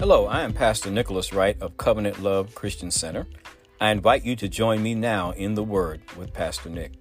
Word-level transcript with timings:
Hello, 0.00 0.26
I 0.26 0.42
am 0.42 0.52
Pastor 0.52 0.90
Nicholas 0.90 1.32
Wright 1.32 1.56
of 1.62 1.76
Covenant 1.76 2.20
Love 2.20 2.52
Christian 2.52 2.90
Center. 2.90 3.28
I 3.80 3.92
invite 3.92 4.24
you 4.24 4.34
to 4.36 4.48
join 4.48 4.82
me 4.82 4.92
now 4.92 5.30
in 5.30 5.54
the 5.54 5.62
Word 5.62 6.02
with 6.16 6.32
Pastor 6.32 6.68
Nick. 6.68 6.92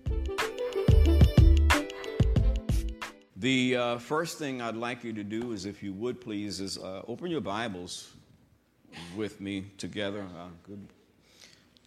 The 3.35 3.75
uh, 3.75 3.97
first 3.97 4.37
thing 4.37 4.61
I'd 4.61 4.75
like 4.75 5.03
you 5.03 5.11
to 5.13 5.23
do 5.23 5.53
is, 5.53 5.65
if 5.65 5.81
you 5.81 5.91
would 5.93 6.21
please, 6.21 6.61
is 6.61 6.77
uh, 6.77 7.01
open 7.07 7.31
your 7.31 7.41
Bibles 7.41 8.13
with 9.17 9.41
me 9.41 9.65
together 9.79 10.27
uh, 10.39 10.49
good, 10.61 10.87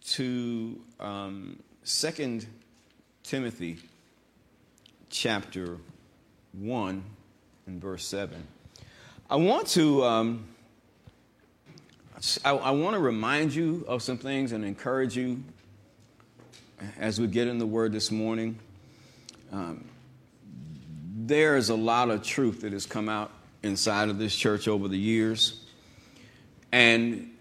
to 0.07 0.77
um, 0.99 1.57
2 1.85 2.41
Timothy 3.23 3.77
chapter 5.09 5.77
1 6.51 7.03
and 7.65 7.81
verse 7.81 8.05
7. 8.05 8.45
I 9.29 9.37
want 9.37 9.67
to. 9.67 10.03
Um, 10.03 10.47
I, 12.43 12.51
I 12.51 12.71
want 12.71 12.95
to 12.95 12.99
remind 12.99 13.53
you 13.53 13.85
of 13.87 14.01
some 14.01 14.17
things 14.17 14.51
and 14.51 14.65
encourage 14.65 15.15
you 15.15 15.43
as 16.97 17.21
we 17.21 17.27
get 17.27 17.47
in 17.47 17.59
the 17.59 17.65
Word 17.65 17.91
this 17.91 18.09
morning. 18.09 18.57
Um, 19.51 19.85
there 21.15 21.57
is 21.57 21.69
a 21.69 21.75
lot 21.75 22.09
of 22.09 22.23
truth 22.23 22.61
that 22.61 22.73
has 22.73 22.87
come 22.87 23.07
out 23.07 23.31
inside 23.61 24.09
of 24.09 24.17
this 24.17 24.35
church 24.35 24.67
over 24.67 24.87
the 24.87 24.97
years. 24.97 25.63
And 26.71 27.31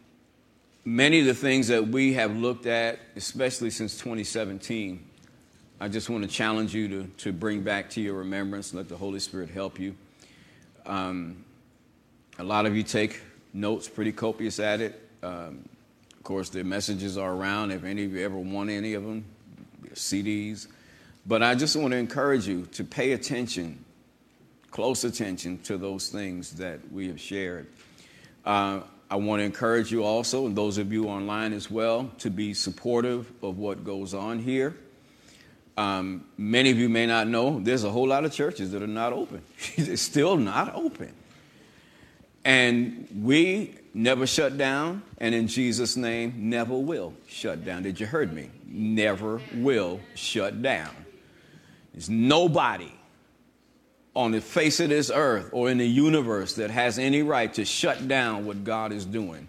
many 0.85 1.21
of 1.21 1.27
the 1.27 1.35
things 1.35 1.69
that 1.69 1.89
we 1.89 2.13
have 2.15 2.37
looked 2.37 2.67
at, 2.67 2.99
especially 3.17 3.71
since 3.71 3.95
2017, 3.95 5.03
I 5.81 5.89
just 5.89 6.11
want 6.11 6.23
to 6.25 6.29
challenge 6.29 6.75
you 6.75 6.89
to, 6.89 7.05
to 7.19 7.33
bring 7.33 7.63
back 7.63 7.89
to 7.91 8.03
your 8.03 8.15
remembrance. 8.15 8.75
Let 8.75 8.91
the 8.91 8.97
Holy 8.97 9.21
Spirit 9.21 9.49
help 9.49 9.81
you. 9.81 9.97
Um, 10.85 11.45
a 12.39 12.45
lot 12.45 12.67
of 12.67 12.77
you 12.77 12.83
take 12.83 13.23
notes, 13.53 13.89
pretty 13.89 14.13
copious 14.13 14.59
at 14.59 14.81
it. 14.81 15.09
Um, 15.23 15.69
of 16.13 16.23
course, 16.23 16.49
the 16.51 16.65
messages 16.65 17.17
are 17.17 17.33
around. 17.33 17.71
If 17.71 17.85
any 17.85 18.05
of 18.05 18.13
you 18.13 18.25
ever 18.25 18.37
want 18.37 18.71
any 18.71 18.95
of 18.95 19.05
them, 19.05 19.25
CDs. 19.95 20.69
But 21.27 21.43
I 21.43 21.55
just 21.55 21.77
want 21.77 21.93
to 21.93 21.97
encourage 21.97 22.47
you 22.47 22.67
to 22.73 22.85
pay 22.85 23.13
attention, 23.13 23.85
close 24.71 25.05
attention 25.05 25.59
to 25.63 25.77
those 25.77 26.09
things 26.09 26.53
that 26.53 26.81
we 26.93 27.09
have 27.09 27.21
shared. 27.21 27.67
Uh, 28.45 28.81
I 29.11 29.17
want 29.17 29.41
to 29.41 29.45
encourage 29.45 29.91
you 29.93 30.05
also, 30.05 30.47
and 30.47 30.57
those 30.57 30.79
of 30.79 30.93
you 30.93 31.09
online 31.09 31.53
as 31.53 31.71
well, 31.71 32.11
to 32.19 32.31
be 32.31 32.55
supportive 32.55 33.31
of 33.43 33.59
what 33.59 33.85
goes 33.85 34.15
on 34.15 34.39
here. 34.39 34.77
Um, 35.77 36.25
many 36.39 36.71
of 36.71 36.79
you 36.79 36.89
may 36.89 37.07
not 37.07 37.29
know 37.29 37.61
there's 37.61 37.85
a 37.85 37.91
whole 37.91 38.09
lot 38.09 38.25
of 38.25 38.33
churches 38.33 38.73
that 38.73 38.83
are 38.83 38.89
not 38.89 39.13
open. 39.13 39.43
They're 39.77 39.97
still 39.97 40.37
not 40.37 40.75
open. 40.75 41.13
And 42.47 43.09
we 43.25 43.75
never 43.93 44.25
shut 44.25 44.57
down, 44.57 45.03
and 45.19 45.35
in 45.35 45.49
Jesus' 45.49 45.97
name, 45.97 46.49
never 46.49 46.79
will 46.79 47.13
shut 47.27 47.65
down. 47.65 47.83
Did 47.83 47.99
you 47.99 48.07
heard 48.07 48.33
me? 48.33 48.51
Never 48.65 49.41
will 49.53 49.99
shut 50.15 50.63
down. 50.63 50.95
There's 51.93 52.09
nobody 52.09 52.93
on 54.15 54.31
the 54.31 54.41
face 54.41 54.79
of 54.79 54.91
this 54.91 55.11
earth 55.13 55.51
or 55.51 55.71
in 55.71 55.79
the 55.79 55.89
universe 55.89 56.55
that 56.55 56.71
has 56.71 57.01
any 57.01 57.25
right 57.25 57.53
to 57.55 57.65
shut 57.65 58.07
down 58.07 58.47
what 58.47 58.63
God 58.63 58.93
is 58.93 59.05
doing. 59.05 59.49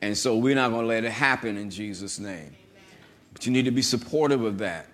And 0.00 0.16
so 0.16 0.38
we're 0.38 0.54
not 0.54 0.68
going 0.68 0.82
to 0.82 0.86
let 0.86 1.02
it 1.02 1.10
happen 1.10 1.56
in 1.56 1.68
Jesus' 1.68 2.20
name. 2.20 2.54
But 3.32 3.44
you 3.44 3.50
need 3.50 3.64
to 3.64 3.72
be 3.72 3.82
supportive 3.82 4.44
of 4.44 4.58
that. 4.58 4.86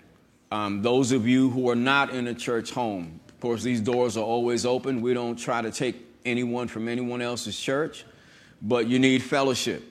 Um, 0.50 0.80
those 0.80 1.12
of 1.12 1.28
you 1.28 1.50
who 1.50 1.68
are 1.68 1.76
not 1.76 2.14
in 2.14 2.28
a 2.28 2.34
church 2.34 2.70
home, 2.70 3.20
of 3.28 3.41
course, 3.41 3.62
these 3.62 3.82
doors 3.82 4.16
are 4.16 4.24
always 4.24 4.64
open. 4.64 5.02
We 5.02 5.12
don't 5.12 5.36
try 5.36 5.60
to 5.60 5.70
take 5.70 6.06
anyone 6.24 6.68
from 6.68 6.88
anyone 6.88 7.22
else's 7.22 7.58
church, 7.58 8.04
but 8.62 8.86
you 8.86 8.98
need 8.98 9.22
fellowship. 9.22 9.82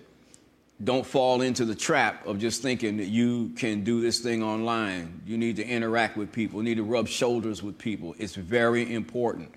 Don't 0.81 1.05
fall 1.05 1.41
into 1.41 1.66
the 1.66 1.75
trap 1.75 2.25
of 2.25 2.39
just 2.39 2.61
thinking 2.61 2.97
that 2.97 3.07
you 3.07 3.50
can 3.57 3.84
do 3.84 4.00
this 4.00 4.19
thing 4.19 4.41
online. 4.41 5.22
You 5.25 5.38
need 5.38 5.57
to 5.57 5.68
interact 5.68 6.16
with 6.16 6.31
people, 6.31 6.59
you 6.59 6.69
need 6.69 6.78
to 6.78 6.84
rub 6.84 7.07
shoulders 7.07 7.62
with 7.62 7.78
people. 7.78 8.16
It's 8.18 8.35
very 8.35 8.94
important. 8.94 9.53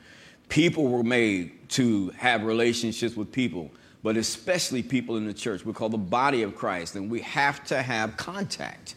People 0.49 0.88
were 0.88 1.05
made 1.05 1.69
to 1.71 2.11
have 2.11 2.43
relationships 2.43 3.16
with 3.16 3.32
people, 3.32 3.71
but 4.03 4.16
especially 4.16 4.82
people 4.82 5.16
in 5.16 5.27
the 5.27 5.32
church. 5.32 5.65
We 5.65 5.72
call 5.72 5.88
the 5.88 5.97
body 5.97 6.43
of 6.43 6.56
Christ, 6.56 6.97
and 6.97 7.11
we 7.11 7.21
have 7.21 7.65
to 7.66 7.81
have 7.81 8.16
contact. 8.16 8.97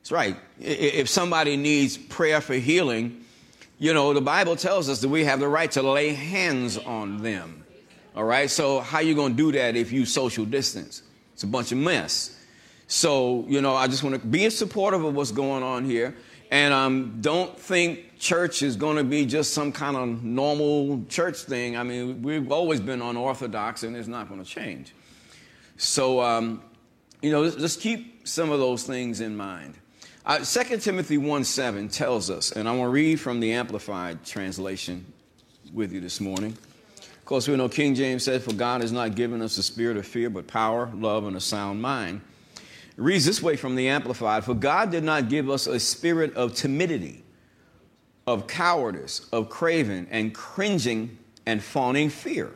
That's 0.00 0.10
right. 0.10 0.36
If 0.58 1.08
somebody 1.08 1.56
needs 1.56 1.96
prayer 1.96 2.40
for 2.40 2.54
healing, 2.54 3.21
you 3.82 3.92
know, 3.92 4.14
the 4.14 4.20
Bible 4.20 4.54
tells 4.54 4.88
us 4.88 5.00
that 5.00 5.08
we 5.08 5.24
have 5.24 5.40
the 5.40 5.48
right 5.48 5.68
to 5.72 5.82
lay 5.82 6.14
hands 6.14 6.78
on 6.78 7.20
them. 7.20 7.64
All 8.14 8.22
right? 8.22 8.48
So, 8.48 8.78
how 8.78 9.00
you 9.00 9.16
going 9.16 9.32
to 9.32 9.36
do 9.36 9.50
that 9.58 9.74
if 9.74 9.90
you 9.90 10.06
social 10.06 10.44
distance? 10.44 11.02
It's 11.32 11.42
a 11.42 11.48
bunch 11.48 11.72
of 11.72 11.78
mess. 11.78 12.38
So, 12.86 13.44
you 13.48 13.60
know, 13.60 13.74
I 13.74 13.88
just 13.88 14.04
want 14.04 14.14
to 14.14 14.24
be 14.24 14.48
supportive 14.50 15.02
of 15.02 15.16
what's 15.16 15.32
going 15.32 15.64
on 15.64 15.84
here. 15.84 16.14
And 16.52 16.72
um, 16.72 17.18
don't 17.20 17.58
think 17.58 18.20
church 18.20 18.62
is 18.62 18.76
going 18.76 18.98
to 18.98 19.04
be 19.04 19.26
just 19.26 19.52
some 19.52 19.72
kind 19.72 19.96
of 19.96 20.22
normal 20.22 21.04
church 21.08 21.38
thing. 21.38 21.76
I 21.76 21.82
mean, 21.82 22.22
we've 22.22 22.52
always 22.52 22.78
been 22.78 23.02
unorthodox, 23.02 23.82
and 23.82 23.96
it's 23.96 24.06
not 24.06 24.28
going 24.28 24.44
to 24.44 24.48
change. 24.48 24.94
So, 25.76 26.20
um, 26.22 26.62
you 27.20 27.32
know, 27.32 27.42
let's 27.42 27.74
keep 27.74 28.28
some 28.28 28.52
of 28.52 28.60
those 28.60 28.84
things 28.84 29.20
in 29.20 29.36
mind. 29.36 29.74
Uh, 30.24 30.38
2 30.38 30.78
Timothy 30.78 31.18
1 31.18 31.42
7 31.42 31.88
tells 31.88 32.30
us, 32.30 32.52
and 32.52 32.68
I 32.68 32.76
want 32.76 32.90
to 32.90 32.92
read 32.92 33.18
from 33.18 33.40
the 33.40 33.54
Amplified 33.54 34.24
translation 34.24 35.04
with 35.72 35.92
you 35.92 36.00
this 36.00 36.20
morning. 36.20 36.56
Of 36.96 37.24
course, 37.24 37.48
we 37.48 37.56
know 37.56 37.68
King 37.68 37.96
James 37.96 38.22
said, 38.22 38.40
For 38.40 38.52
God 38.52 38.82
has 38.82 38.92
not 38.92 39.16
given 39.16 39.42
us 39.42 39.58
a 39.58 39.64
spirit 39.64 39.96
of 39.96 40.06
fear, 40.06 40.30
but 40.30 40.46
power, 40.46 40.88
love, 40.94 41.26
and 41.26 41.36
a 41.36 41.40
sound 41.40 41.82
mind. 41.82 42.20
It 42.54 42.62
reads 42.98 43.24
this 43.24 43.42
way 43.42 43.56
from 43.56 43.74
the 43.74 43.88
Amplified 43.88 44.44
For 44.44 44.54
God 44.54 44.92
did 44.92 45.02
not 45.02 45.28
give 45.28 45.50
us 45.50 45.66
a 45.66 45.80
spirit 45.80 46.32
of 46.34 46.54
timidity, 46.54 47.24
of 48.24 48.46
cowardice, 48.46 49.26
of 49.32 49.48
craving, 49.48 50.06
and 50.08 50.32
cringing 50.32 51.18
and 51.46 51.60
fawning 51.60 52.10
fear, 52.10 52.52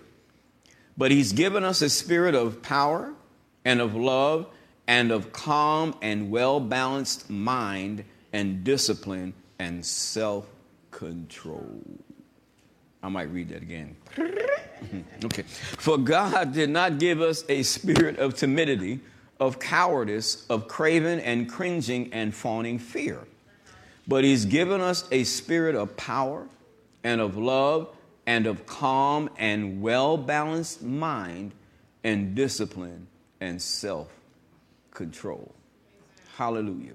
but 0.97 1.11
He's 1.11 1.33
given 1.33 1.65
us 1.65 1.83
a 1.83 1.91
spirit 1.91 2.37
of 2.37 2.63
power 2.63 3.13
and 3.65 3.81
of 3.81 3.97
love 3.97 4.47
and 4.87 5.11
of 5.11 5.33
calm 5.33 5.95
and 6.03 6.31
well 6.31 6.61
balanced 6.61 7.29
mind 7.29 8.05
and 8.33 8.65
discipline 8.65 9.35
and 9.59 9.85
self 9.85 10.47
control. 10.91 11.83
I 13.03 13.09
might 13.09 13.31
read 13.31 13.49
that 13.51 13.63
again. 13.63 13.97
okay. 15.25 15.43
For 15.43 15.99
God 15.99 16.53
did 16.53 16.71
not 16.71 16.99
give 16.99 17.21
us 17.21 17.45
a 17.49 17.63
spirit 17.63 18.19
of 18.19 18.35
timidity, 18.35 19.01
of 19.39 19.59
cowardice, 19.59 20.47
of 20.49 20.69
craving 20.69 21.21
and 21.21 21.49
cringing 21.49 22.13
and 22.13 22.35
fawning 22.35 22.79
fear, 22.79 23.21
but 24.09 24.25
He's 24.25 24.45
given 24.45 24.81
us 24.81 25.07
a 25.11 25.25
spirit 25.25 25.75
of 25.75 25.97
power 25.97 26.47
and 27.05 27.21
of 27.21 27.37
love 27.37 27.95
and 28.27 28.47
of 28.47 28.67
calm 28.67 29.31
and 29.39 29.81
well 29.81 30.17
balanced 30.17 30.83
mind 30.83 31.53
and 32.03 32.35
discipline 32.35 33.07
and 33.41 33.61
self 33.61 34.09
control. 34.97 35.55
Hallelujah. 36.37 36.95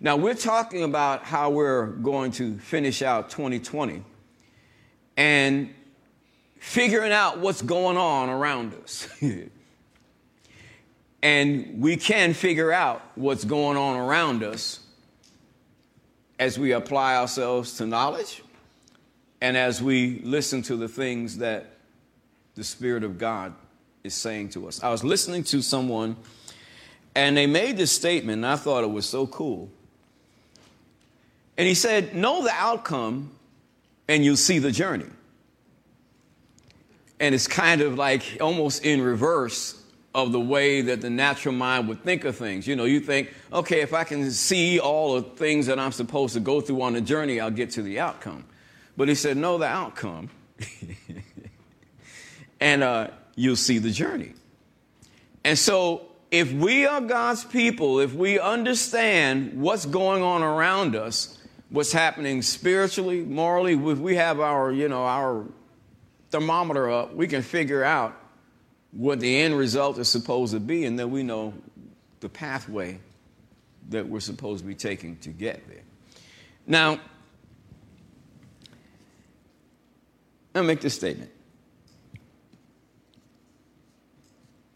Now, 0.00 0.16
we're 0.16 0.34
talking 0.34 0.82
about 0.82 1.24
how 1.24 1.50
we're 1.50 1.86
going 1.86 2.32
to 2.32 2.58
finish 2.58 3.02
out 3.02 3.30
2020 3.30 4.02
and 5.16 5.72
figuring 6.58 7.12
out 7.12 7.38
what's 7.38 7.62
going 7.62 7.96
on 7.96 8.30
around 8.30 8.74
us. 8.74 9.08
and 11.22 11.80
we 11.80 11.96
can 11.96 12.34
figure 12.34 12.72
out 12.72 13.02
what's 13.14 13.44
going 13.44 13.76
on 13.76 13.98
around 13.98 14.42
us 14.42 14.80
as 16.38 16.58
we 16.58 16.72
apply 16.72 17.16
ourselves 17.16 17.76
to 17.78 17.86
knowledge 17.86 18.42
and 19.40 19.56
as 19.56 19.82
we 19.82 20.20
listen 20.24 20.62
to 20.62 20.76
the 20.76 20.88
things 20.88 21.38
that 21.38 21.70
the 22.54 22.64
Spirit 22.64 23.04
of 23.04 23.18
God 23.18 23.54
is 24.02 24.14
saying 24.14 24.50
to 24.50 24.68
us. 24.68 24.82
I 24.82 24.90
was 24.90 25.02
listening 25.02 25.44
to 25.44 25.62
someone 25.62 26.16
and 27.14 27.36
they 27.36 27.46
made 27.46 27.76
this 27.76 27.92
statement, 27.92 28.38
and 28.38 28.46
I 28.46 28.56
thought 28.56 28.82
it 28.82 28.90
was 28.90 29.06
so 29.06 29.26
cool. 29.26 29.70
And 31.56 31.68
he 31.68 31.74
said, 31.74 32.14
Know 32.14 32.42
the 32.42 32.52
outcome, 32.52 33.30
and 34.08 34.24
you'll 34.24 34.36
see 34.36 34.58
the 34.58 34.72
journey. 34.72 35.06
And 37.20 37.34
it's 37.34 37.46
kind 37.46 37.80
of 37.80 37.96
like 37.96 38.38
almost 38.40 38.84
in 38.84 39.00
reverse 39.00 39.80
of 40.14 40.32
the 40.32 40.40
way 40.40 40.80
that 40.80 41.00
the 41.00 41.10
natural 41.10 41.54
mind 41.54 41.88
would 41.88 42.02
think 42.02 42.24
of 42.24 42.36
things. 42.36 42.66
You 42.66 42.76
know, 42.76 42.84
you 42.84 43.00
think, 43.00 43.32
okay, 43.52 43.80
if 43.80 43.92
I 43.92 44.04
can 44.04 44.30
see 44.30 44.78
all 44.78 45.14
the 45.14 45.22
things 45.22 45.66
that 45.66 45.78
I'm 45.78 45.92
supposed 45.92 46.34
to 46.34 46.40
go 46.40 46.60
through 46.60 46.82
on 46.82 46.92
the 46.92 47.00
journey, 47.00 47.40
I'll 47.40 47.50
get 47.50 47.70
to 47.72 47.82
the 47.82 48.00
outcome. 48.00 48.44
But 48.96 49.08
he 49.08 49.14
said, 49.14 49.36
Know 49.36 49.58
the 49.58 49.66
outcome, 49.66 50.30
and 52.60 52.82
uh, 52.82 53.08
you'll 53.36 53.56
see 53.56 53.78
the 53.78 53.90
journey. 53.90 54.32
And 55.44 55.58
so 55.58 56.08
if 56.34 56.52
we 56.52 56.84
are 56.84 57.00
God's 57.00 57.44
people, 57.44 58.00
if 58.00 58.12
we 58.12 58.40
understand 58.40 59.62
what's 59.62 59.86
going 59.86 60.20
on 60.20 60.42
around 60.42 60.96
us, 60.96 61.38
what's 61.70 61.92
happening 61.92 62.42
spiritually, 62.42 63.20
morally, 63.20 63.74
if 63.74 63.98
we 63.98 64.16
have 64.16 64.40
our, 64.40 64.72
you 64.72 64.88
know, 64.88 65.04
our 65.04 65.46
thermometer 66.30 66.90
up, 66.90 67.14
we 67.14 67.28
can 67.28 67.40
figure 67.40 67.84
out 67.84 68.20
what 68.90 69.20
the 69.20 69.42
end 69.42 69.56
result 69.56 69.96
is 69.98 70.08
supposed 70.08 70.52
to 70.54 70.58
be, 70.58 70.86
and 70.86 70.98
then 70.98 71.12
we 71.12 71.22
know 71.22 71.54
the 72.18 72.28
pathway 72.28 72.98
that 73.90 74.08
we're 74.08 74.18
supposed 74.18 74.62
to 74.62 74.66
be 74.66 74.74
taking 74.74 75.16
to 75.18 75.28
get 75.28 75.62
there. 75.68 75.84
Now, 76.66 76.98
I'll 80.52 80.64
make 80.64 80.80
this 80.80 80.94
statement. 80.94 81.30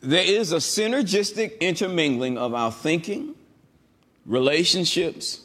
There 0.01 0.25
is 0.25 0.53
a 0.53 0.57
synergistic 0.57 1.59
intermingling 1.61 2.39
of 2.39 2.55
our 2.55 2.71
thinking, 2.71 3.35
relationships, 4.25 5.41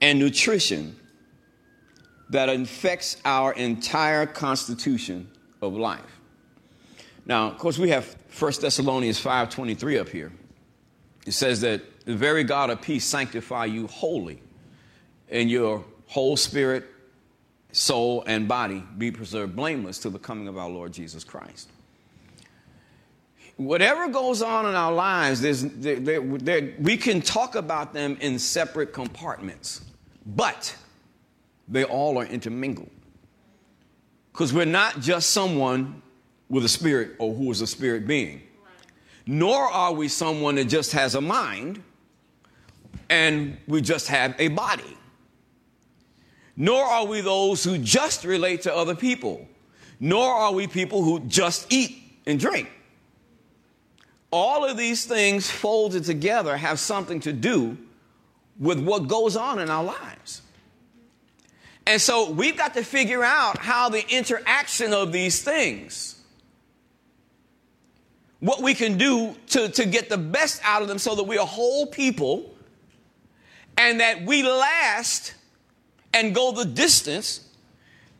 and 0.00 0.18
nutrition 0.18 0.96
that 2.30 2.48
infects 2.48 3.16
our 3.24 3.52
entire 3.54 4.26
constitution 4.26 5.28
of 5.60 5.74
life. 5.74 6.20
Now, 7.26 7.48
of 7.48 7.58
course, 7.58 7.78
we 7.78 7.90
have 7.90 8.16
1 8.38 8.52
Thessalonians 8.60 9.22
5.23 9.22 10.00
up 10.00 10.08
here. 10.08 10.32
It 11.26 11.32
says 11.32 11.60
that 11.62 11.82
the 12.04 12.14
very 12.14 12.44
God 12.44 12.70
of 12.70 12.80
peace 12.80 13.04
sanctify 13.04 13.66
you 13.66 13.86
wholly, 13.86 14.40
and 15.28 15.50
your 15.50 15.84
whole 16.06 16.36
spirit, 16.36 16.86
soul, 17.72 18.24
and 18.26 18.48
body 18.48 18.82
be 18.96 19.10
preserved 19.10 19.54
blameless 19.56 19.98
to 19.98 20.10
the 20.10 20.18
coming 20.18 20.48
of 20.48 20.56
our 20.56 20.70
Lord 20.70 20.92
Jesus 20.92 21.24
Christ. 21.24 21.70
Whatever 23.58 24.06
goes 24.06 24.40
on 24.40 24.66
in 24.66 24.76
our 24.76 24.92
lives, 24.92 25.40
there, 25.40 25.98
there, 25.98 26.74
we 26.78 26.96
can 26.96 27.20
talk 27.20 27.56
about 27.56 27.92
them 27.92 28.16
in 28.20 28.38
separate 28.38 28.92
compartments, 28.92 29.80
but 30.24 30.74
they 31.66 31.82
all 31.82 32.18
are 32.18 32.24
intermingled. 32.24 32.88
Because 34.32 34.52
we're 34.52 34.64
not 34.64 35.00
just 35.00 35.30
someone 35.30 36.00
with 36.48 36.64
a 36.64 36.68
spirit 36.68 37.16
or 37.18 37.34
who 37.34 37.50
is 37.50 37.60
a 37.60 37.66
spirit 37.66 38.06
being, 38.06 38.42
nor 39.26 39.64
are 39.64 39.92
we 39.92 40.06
someone 40.06 40.54
that 40.54 40.66
just 40.66 40.92
has 40.92 41.16
a 41.16 41.20
mind 41.20 41.82
and 43.10 43.56
we 43.66 43.80
just 43.80 44.06
have 44.06 44.36
a 44.38 44.46
body. 44.48 44.96
Nor 46.56 46.84
are 46.84 47.06
we 47.06 47.22
those 47.22 47.64
who 47.64 47.76
just 47.76 48.24
relate 48.24 48.62
to 48.62 48.72
other 48.74 48.94
people, 48.94 49.48
nor 49.98 50.32
are 50.32 50.52
we 50.52 50.68
people 50.68 51.02
who 51.02 51.18
just 51.26 51.72
eat 51.72 52.20
and 52.24 52.38
drink. 52.38 52.70
All 54.30 54.64
of 54.64 54.76
these 54.76 55.04
things 55.06 55.50
folded 55.50 56.04
together 56.04 56.56
have 56.56 56.78
something 56.78 57.20
to 57.20 57.32
do 57.32 57.78
with 58.58 58.78
what 58.78 59.08
goes 59.08 59.36
on 59.36 59.58
in 59.58 59.70
our 59.70 59.84
lives. 59.84 60.42
And 61.86 62.00
so 62.00 62.30
we've 62.30 62.56
got 62.56 62.74
to 62.74 62.84
figure 62.84 63.24
out 63.24 63.58
how 63.58 63.88
the 63.88 64.06
interaction 64.14 64.92
of 64.92 65.10
these 65.10 65.40
things, 65.40 66.16
what 68.40 68.62
we 68.62 68.74
can 68.74 68.98
do 68.98 69.34
to, 69.48 69.68
to 69.70 69.86
get 69.86 70.10
the 70.10 70.18
best 70.18 70.60
out 70.64 70.82
of 70.82 70.88
them 70.88 70.98
so 70.98 71.14
that 71.14 71.24
we 71.24 71.38
are 71.38 71.46
whole 71.46 71.86
people 71.86 72.54
and 73.78 74.00
that 74.00 74.22
we 74.26 74.42
last 74.42 75.34
and 76.12 76.34
go 76.34 76.52
the 76.52 76.66
distance 76.66 77.48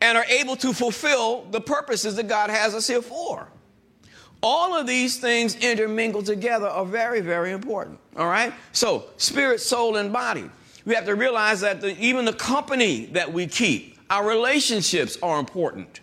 and 0.01 0.17
are 0.17 0.25
able 0.25 0.55
to 0.55 0.73
fulfill 0.73 1.43
the 1.51 1.61
purposes 1.61 2.15
that 2.15 2.27
God 2.27 2.49
has 2.49 2.73
us 2.73 2.87
here 2.87 3.01
for. 3.01 3.47
All 4.41 4.75
of 4.75 4.87
these 4.87 5.17
things 5.17 5.55
intermingled 5.55 6.25
together 6.25 6.67
are 6.67 6.85
very, 6.85 7.19
very 7.19 7.51
important. 7.51 7.99
All 8.15 8.27
right? 8.27 8.53
So, 8.71 9.05
spirit, 9.17 9.59
soul, 9.59 9.97
and 9.97 10.13
body. 10.13 10.49
We 10.85 10.95
have 10.95 11.05
to 11.05 11.15
realize 11.15 11.61
that 11.61 11.81
the, 11.81 11.97
even 11.99 12.25
the 12.25 12.33
company 12.33 13.07
that 13.07 13.33
we 13.33 13.47
keep, 13.47 13.97
our 14.09 14.25
relationships 14.27 15.17
are 15.21 15.39
important. 15.39 15.99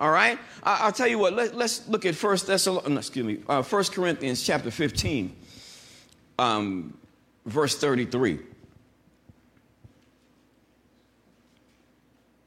All 0.00 0.10
right? 0.10 0.38
I, 0.62 0.86
will 0.86 0.92
tell 0.92 1.06
you 1.06 1.18
what, 1.18 1.34
let, 1.34 1.54
us 1.54 1.86
look 1.86 2.06
at 2.06 2.14
1 2.14 2.38
Thessalonians, 2.46 3.06
excuse 3.06 3.26
me, 3.26 3.38
uh, 3.48 3.62
1 3.62 3.84
Corinthians 3.84 4.42
chapter 4.42 4.70
15, 4.70 5.36
um, 6.38 6.96
verse 7.44 7.76
33. 7.76 8.38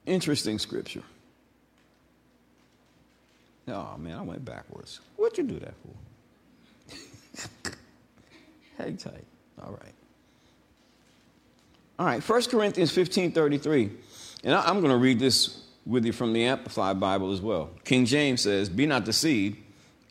Interesting 0.08 0.58
scripture. 0.58 1.04
Oh 3.68 3.98
man, 3.98 4.18
I 4.18 4.22
went 4.22 4.46
backwards. 4.46 5.02
What'd 5.16 5.38
you 5.38 5.44
do 5.44 5.60
that 5.60 5.74
for? 5.82 7.72
Hang 8.78 8.98
tight. 8.98 9.26
All 9.62 9.72
right. 9.72 9.94
All 12.00 12.06
right, 12.06 12.22
1 12.22 12.44
Corinthians 12.44 12.92
15 12.92 13.32
33. 13.32 13.92
And 14.44 14.54
I'm 14.54 14.80
going 14.80 14.92
to 14.92 14.98
read 14.98 15.20
this 15.20 15.64
with 15.86 16.06
you 16.06 16.14
from 16.14 16.32
the 16.34 16.44
Amplified 16.44 17.00
Bible 17.00 17.32
as 17.32 17.42
well. 17.42 17.72
King 17.84 18.06
James 18.06 18.42
says, 18.42 18.70
Be 18.70 18.86
not 18.86 19.04
deceived, 19.04 19.58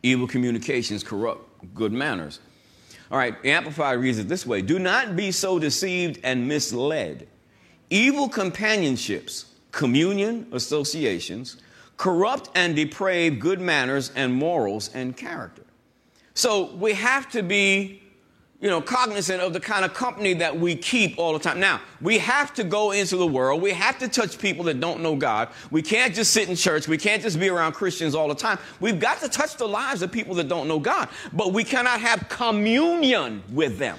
evil 0.03 0.27
communications 0.27 1.05
corrupt 1.05 1.75
good 1.75 1.93
manners. 1.93 2.41
All 3.11 3.19
right, 3.19 3.37
Amplified 3.45 4.01
reads 4.01 4.19
it 4.19 4.29
this 4.29 4.45
way 4.45 4.63
Do 4.63 4.79
not 4.79 5.17
be 5.17 5.31
so 5.31 5.59
deceived 5.59 6.19
and 6.25 6.49
misled. 6.49 7.29
Evil 7.89 8.29
companionships 8.29 9.47
communion 9.71 10.47
associations, 10.53 11.59
corrupt 11.97 12.51
and 12.55 12.77
deprave 12.77 13.39
good 13.39 13.61
manners 13.61 14.13
and 14.15 14.35
morals 14.35 14.91
and 14.95 15.17
character. 15.17 15.63
So 16.35 16.75
we 16.75 16.93
have 16.93 17.31
to 17.31 17.43
be, 17.43 18.03
you 18.61 18.69
know, 18.69 18.83
cognizant 18.83 19.41
of 19.41 19.55
the 19.55 19.61
kind 19.61 19.85
of 19.85 19.95
company 19.95 20.35
that 20.35 20.59
we 20.59 20.77
keep 20.77 21.19
all 21.19 21.33
the 21.33 21.39
time. 21.39 21.59
Now, 21.59 21.81
we 22.01 22.19
have 22.19 22.53
to 22.55 22.65
go 22.65 22.91
into 22.91 23.17
the 23.17 23.27
world. 23.27 23.63
We 23.63 23.73
have 23.73 23.99
to 24.01 24.09
touch 24.09 24.39
people 24.39 24.65
that 24.65 24.79
don't 24.79 25.01
know 25.01 25.17
God. 25.17 25.49
We 25.71 25.81
can't 25.81 26.15
just 26.15 26.33
sit 26.33 26.49
in 26.49 26.57
church. 26.57 26.89
We 26.89 26.99
can't 26.99 27.23
just 27.23 27.41
be 27.41 27.49
around 27.49 27.73
Christians 27.73 28.15
all 28.15 28.29
the 28.29 28.35
time. 28.35 28.59
We've 28.81 29.01
got 29.01 29.21
to 29.21 29.29
touch 29.29 29.57
the 29.57 29.69
lives 29.69 30.03
of 30.03 30.13
people 30.13 30.35
that 30.35 30.49
don't 30.49 30.69
know 30.69 30.79
God, 30.79 31.09
but 31.33 31.55
we 31.55 31.65
cannot 31.65 32.01
have 32.01 32.29
communion 32.29 33.43
with 33.51 33.79
them. 33.79 33.99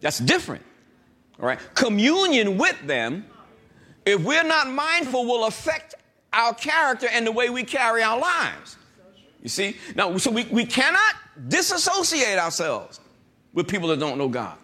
That's 0.00 0.18
different. 0.18 0.64
All 1.38 1.46
right? 1.46 1.60
Communion 1.74 2.56
with 2.56 2.80
them 2.86 3.26
if 4.04 4.22
we're 4.22 4.44
not 4.44 4.68
mindful, 4.68 5.24
will 5.26 5.46
affect 5.46 5.94
our 6.32 6.54
character 6.54 7.08
and 7.10 7.26
the 7.26 7.32
way 7.32 7.50
we 7.50 7.64
carry 7.64 8.02
our 8.02 8.18
lives. 8.18 8.76
You 9.42 9.48
see? 9.48 9.76
Now, 9.94 10.16
so 10.18 10.30
we, 10.30 10.44
we 10.44 10.64
cannot 10.64 11.14
disassociate 11.48 12.38
ourselves 12.38 13.00
with 13.52 13.68
people 13.68 13.88
that 13.88 13.98
don't 13.98 14.18
know 14.18 14.28
God. 14.28 14.56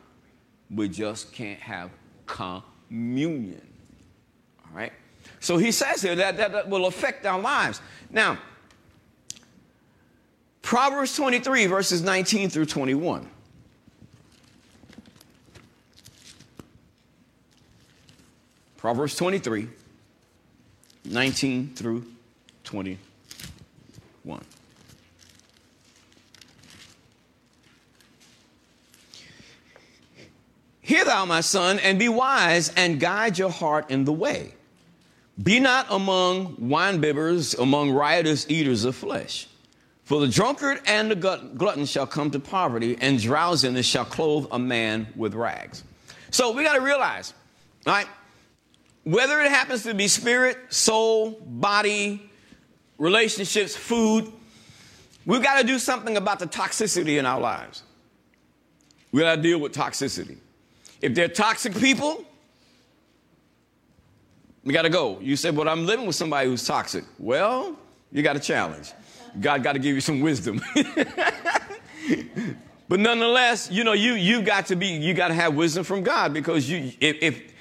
We 0.70 0.88
just 0.88 1.32
can't 1.32 1.61
have 1.61 1.91
communion. 2.26 3.67
All 4.65 4.76
right? 4.76 4.93
So 5.41 5.56
he 5.56 5.73
says 5.73 6.03
here 6.03 6.15
that, 6.17 6.37
that, 6.37 6.53
that 6.53 6.69
will 6.69 6.87
affect 6.87 7.26
our 7.26 7.41
lives. 7.41 7.81
Now, 8.11 8.39
Proverbs 10.63 11.17
23, 11.17 11.67
verses 11.67 12.03
19 12.03 12.51
through 12.51 12.67
21. 12.67 13.29
Proverbs 18.77 19.17
23, 19.17 19.69
19 21.10 21.74
through 21.74 22.05
21. 22.65 24.44
Hear 30.81 31.05
thou, 31.05 31.24
my 31.27 31.43
son, 31.43 31.79
and 31.81 31.98
be 31.98 32.08
wise, 32.08 32.70
and 32.74 32.98
guide 32.98 33.36
your 33.38 33.50
heart 33.50 33.91
in 33.91 34.05
the 34.05 34.12
way. 34.12 34.55
Be 35.43 35.60
not 35.60 35.86
among 35.91 36.56
winebibbers, 36.56 37.58
among 37.58 37.91
riotous 37.91 38.48
eaters 38.48 38.84
of 38.84 38.96
flesh. 38.96 39.46
For 40.05 40.20
the 40.20 40.29
drunkard 40.29 40.81
and 40.86 41.10
the 41.10 41.15
glutton 41.55 41.84
shall 41.84 42.06
come 42.06 42.31
to 42.31 42.41
poverty, 42.41 42.96
and 43.00 43.20
drowsiness 43.20 43.84
shall 43.84 44.06
clothe 44.06 44.46
a 44.50 44.58
man 44.58 45.08
with 45.15 45.34
rags. 45.34 45.84
So 46.31 46.53
we 46.53 46.62
got 46.65 46.77
to 46.77 46.81
realize, 46.81 47.34
all 47.86 47.93
right, 47.93 48.06
whether 49.08 49.41
it 49.41 49.50
happens 49.50 49.84
to 49.84 49.94
be 49.94 50.06
spirit, 50.06 50.58
soul, 50.69 51.31
body, 51.46 52.31
relationships, 52.98 53.74
food, 53.74 54.31
we've 55.24 55.43
got 55.43 55.58
to 55.62 55.67
do 55.67 55.79
something 55.79 56.19
about 56.19 56.38
the 56.41 56.46
toxicity 56.46 57.19
in 57.19 57.24
our 57.24 57.41
lives. 57.41 57.84
We 59.10 59.22
got 59.22 59.36
to 59.36 59.41
deal 59.41 59.60
with 59.60 59.72
toxicity. 59.72 60.36
If 61.00 61.15
they're 61.15 61.29
toxic 61.29 61.74
people, 61.74 62.22
we 64.62 64.74
got 64.74 64.82
to 64.82 64.91
go. 64.91 65.19
You 65.20 65.36
said, 65.36 65.56
"But 65.56 65.69
I'm 65.69 65.86
living 65.86 66.06
with 66.06 66.17
somebody 66.17 66.50
who's 66.50 66.67
toxic." 66.67 67.05
Well, 67.19 67.79
you 68.12 68.22
got 68.22 68.36
a 68.36 68.41
challenge. 68.41 68.93
God 69.41 69.62
got 69.62 69.72
to 69.72 69.79
give 69.79 69.94
you 69.94 70.03
some 70.03 70.20
wisdom. 70.20 70.60
but 72.88 73.00
nonetheless, 73.00 73.70
you 73.70 73.84
know, 73.84 73.94
you 73.94 74.12
you 74.15 74.43
got 74.43 74.67
to 74.67 74.77
be 74.77 74.88
you 74.88 75.15
got 75.15 75.29
to 75.29 75.34
have 75.34 75.55
wisdom 75.55 75.82
from 75.82 76.03
God 76.03 76.34
because 76.34 76.69
you 76.69 76.93
if, 77.00 77.22
if 77.22 77.57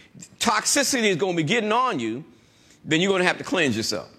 toxicity 0.48 1.10
is 1.10 1.18
going 1.18 1.34
to 1.34 1.38
be 1.38 1.44
getting 1.44 1.74
on 1.74 2.00
you, 2.00 2.24
then 2.86 3.01
you're 3.01 3.12
going 3.12 3.22
to 3.22 3.27
have 3.27 3.38
to 3.38 3.44
cleanse 3.44 3.75
yourself. 3.75 4.10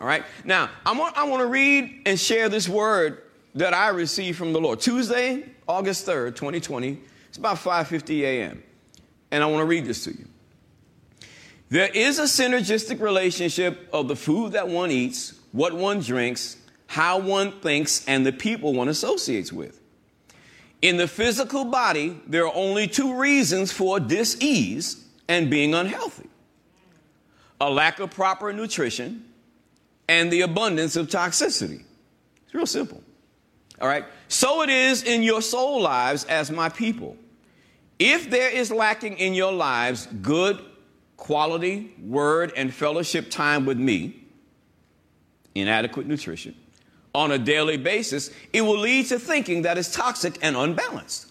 All 0.00 0.06
right? 0.06 0.24
Now, 0.44 0.70
I 0.86 0.96
want, 0.96 1.16
I 1.16 1.24
want 1.24 1.42
to 1.42 1.46
read 1.46 2.02
and 2.06 2.18
share 2.18 2.48
this 2.48 2.68
word 2.68 3.22
that 3.54 3.74
I 3.74 3.88
received 3.88 4.38
from 4.38 4.52
the 4.54 4.60
Lord. 4.60 4.80
Tuesday, 4.80 5.44
August 5.68 6.06
3rd, 6.06 6.36
2020. 6.36 6.98
It's 7.28 7.38
about 7.38 7.56
5:50 7.56 8.20
a.m. 8.22 8.62
And 9.30 9.42
I 9.42 9.46
want 9.46 9.60
to 9.60 9.66
read 9.66 9.84
this 9.84 10.04
to 10.04 10.10
you. 10.10 10.26
There 11.68 11.88
is 11.88 12.18
a 12.18 12.24
synergistic 12.24 13.00
relationship 13.00 13.88
of 13.92 14.08
the 14.08 14.16
food 14.16 14.52
that 14.52 14.68
one 14.68 14.90
eats, 14.90 15.34
what 15.52 15.72
one 15.72 16.00
drinks, 16.00 16.56
how 16.86 17.18
one 17.18 17.52
thinks 17.60 18.04
and 18.06 18.24
the 18.24 18.32
people 18.32 18.72
one 18.72 18.88
associates 18.88 19.52
with. 19.52 19.80
In 20.82 20.96
the 20.96 21.08
physical 21.08 21.64
body, 21.64 22.20
there 22.26 22.46
are 22.46 22.54
only 22.54 22.86
two 22.86 23.18
reasons 23.18 23.72
for 23.72 23.98
dis-ease 23.98 25.03
and 25.28 25.50
being 25.50 25.74
unhealthy 25.74 26.28
a 27.60 27.70
lack 27.70 27.98
of 28.00 28.10
proper 28.10 28.52
nutrition 28.52 29.24
and 30.08 30.30
the 30.30 30.42
abundance 30.42 30.96
of 30.96 31.08
toxicity. 31.08 31.82
It's 32.44 32.54
real 32.54 32.66
simple. 32.66 33.02
All 33.80 33.88
right? 33.88 34.04
So 34.28 34.62
it 34.62 34.70
is 34.70 35.02
in 35.02 35.22
your 35.22 35.40
soul 35.40 35.80
lives 35.80 36.24
as 36.24 36.50
my 36.50 36.68
people. 36.68 37.16
If 37.98 38.28
there 38.28 38.50
is 38.50 38.70
lacking 38.70 39.18
in 39.18 39.34
your 39.34 39.52
lives 39.52 40.06
good 40.20 40.60
quality 41.16 41.94
word 42.02 42.52
and 42.56 42.72
fellowship 42.72 43.30
time 43.30 43.64
with 43.64 43.78
me, 43.78 44.24
inadequate 45.54 46.06
nutrition, 46.06 46.54
on 47.14 47.30
a 47.30 47.38
daily 47.38 47.76
basis, 47.76 48.30
it 48.52 48.60
will 48.60 48.78
lead 48.78 49.06
to 49.06 49.18
thinking 49.18 49.62
that 49.62 49.78
is 49.78 49.90
toxic 49.90 50.36
and 50.42 50.56
unbalanced. 50.56 51.30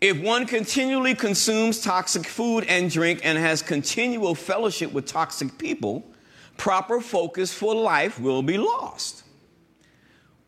If 0.00 0.18
one 0.20 0.46
continually 0.46 1.14
consumes 1.14 1.82
toxic 1.82 2.26
food 2.26 2.64
and 2.68 2.90
drink 2.90 3.20
and 3.22 3.36
has 3.36 3.60
continual 3.60 4.34
fellowship 4.34 4.92
with 4.92 5.04
toxic 5.04 5.58
people, 5.58 6.04
proper 6.56 7.00
focus 7.00 7.52
for 7.52 7.74
life 7.74 8.18
will 8.18 8.42
be 8.42 8.56
lost. 8.56 9.24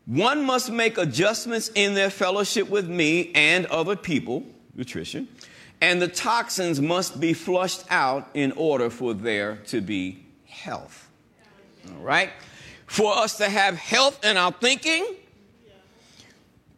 One 0.05 0.43
must 0.43 0.71
make 0.71 0.97
adjustments 0.97 1.69
in 1.75 1.93
their 1.93 2.09
fellowship 2.09 2.67
with 2.69 2.89
me 2.89 3.31
and 3.35 3.67
other 3.67 3.95
people, 3.95 4.43
nutrition, 4.75 5.27
and 5.81 6.01
the 6.01 6.07
toxins 6.07 6.81
must 6.81 7.19
be 7.19 7.33
flushed 7.33 7.83
out 7.89 8.29
in 8.33 8.51
order 8.53 8.89
for 8.89 9.13
there 9.13 9.57
to 9.67 9.81
be 9.81 10.25
health. 10.45 11.09
All 11.89 12.03
right? 12.03 12.31
For 12.87 13.15
us 13.15 13.37
to 13.37 13.49
have 13.49 13.75
health 13.75 14.25
in 14.25 14.35
our 14.35 14.51
thinking, 14.51 15.05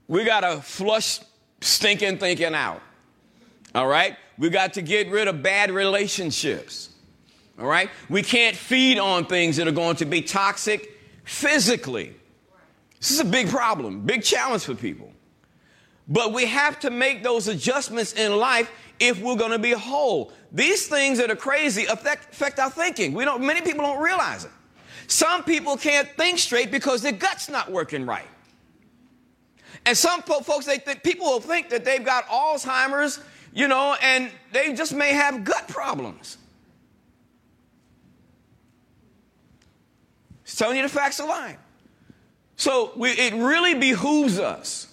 we 0.07 0.23
got 0.23 0.41
to 0.41 0.61
flush 0.61 1.19
stinking 1.65 2.17
thinking 2.17 2.53
out. 2.53 2.81
All 3.73 3.87
right? 3.87 4.15
We 4.37 4.49
got 4.49 4.73
to 4.73 4.81
get 4.81 5.09
rid 5.09 5.27
of 5.27 5.41
bad 5.41 5.71
relationships. 5.71 6.89
All 7.59 7.65
right? 7.65 7.89
We 8.09 8.21
can't 8.21 8.55
feed 8.55 8.99
on 8.99 9.25
things 9.25 9.57
that 9.57 9.67
are 9.67 9.71
going 9.71 9.95
to 9.97 10.05
be 10.05 10.21
toxic 10.21 10.99
physically. 11.23 12.15
This 12.99 13.11
is 13.11 13.19
a 13.19 13.25
big 13.25 13.49
problem, 13.49 14.01
big 14.01 14.23
challenge 14.23 14.63
for 14.63 14.75
people. 14.75 15.11
But 16.07 16.33
we 16.33 16.45
have 16.45 16.79
to 16.81 16.91
make 16.91 17.23
those 17.23 17.47
adjustments 17.47 18.13
in 18.13 18.37
life 18.37 18.71
if 18.99 19.21
we're 19.21 19.35
going 19.35 19.51
to 19.51 19.59
be 19.59 19.71
whole. 19.71 20.31
These 20.51 20.87
things 20.87 21.17
that 21.17 21.31
are 21.31 21.35
crazy 21.35 21.85
affect, 21.85 22.33
affect 22.33 22.59
our 22.59 22.69
thinking. 22.69 23.13
We 23.13 23.25
don't, 23.25 23.43
many 23.43 23.61
people 23.61 23.83
don't 23.83 24.01
realize 24.01 24.45
it. 24.45 24.51
Some 25.07 25.43
people 25.43 25.77
can't 25.77 26.07
think 26.17 26.39
straight 26.39 26.71
because 26.71 27.01
their 27.01 27.11
gut's 27.11 27.49
not 27.49 27.71
working 27.71 28.05
right. 28.05 28.27
And 29.85 29.97
some 29.97 30.21
folks, 30.23 30.65
they 30.65 30.77
think, 30.77 31.03
people 31.03 31.27
will 31.27 31.39
think 31.39 31.69
that 31.69 31.85
they've 31.85 32.03
got 32.03 32.25
Alzheimer's, 32.27 33.19
you 33.53 33.67
know, 33.67 33.95
and 34.01 34.31
they 34.51 34.73
just 34.73 34.93
may 34.93 35.13
have 35.13 35.43
gut 35.43 35.67
problems. 35.67 36.37
It's 40.43 40.55
telling 40.55 40.77
you 40.77 40.83
the 40.83 40.89
facts 40.89 41.19
of 41.19 41.27
life. 41.27 41.57
So 42.55 42.93
we, 42.95 43.11
it 43.11 43.33
really 43.33 43.75
behooves 43.75 44.39
us 44.39 44.87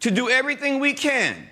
to 0.00 0.10
do 0.10 0.28
everything 0.28 0.80
we 0.80 0.94
can 0.94 1.48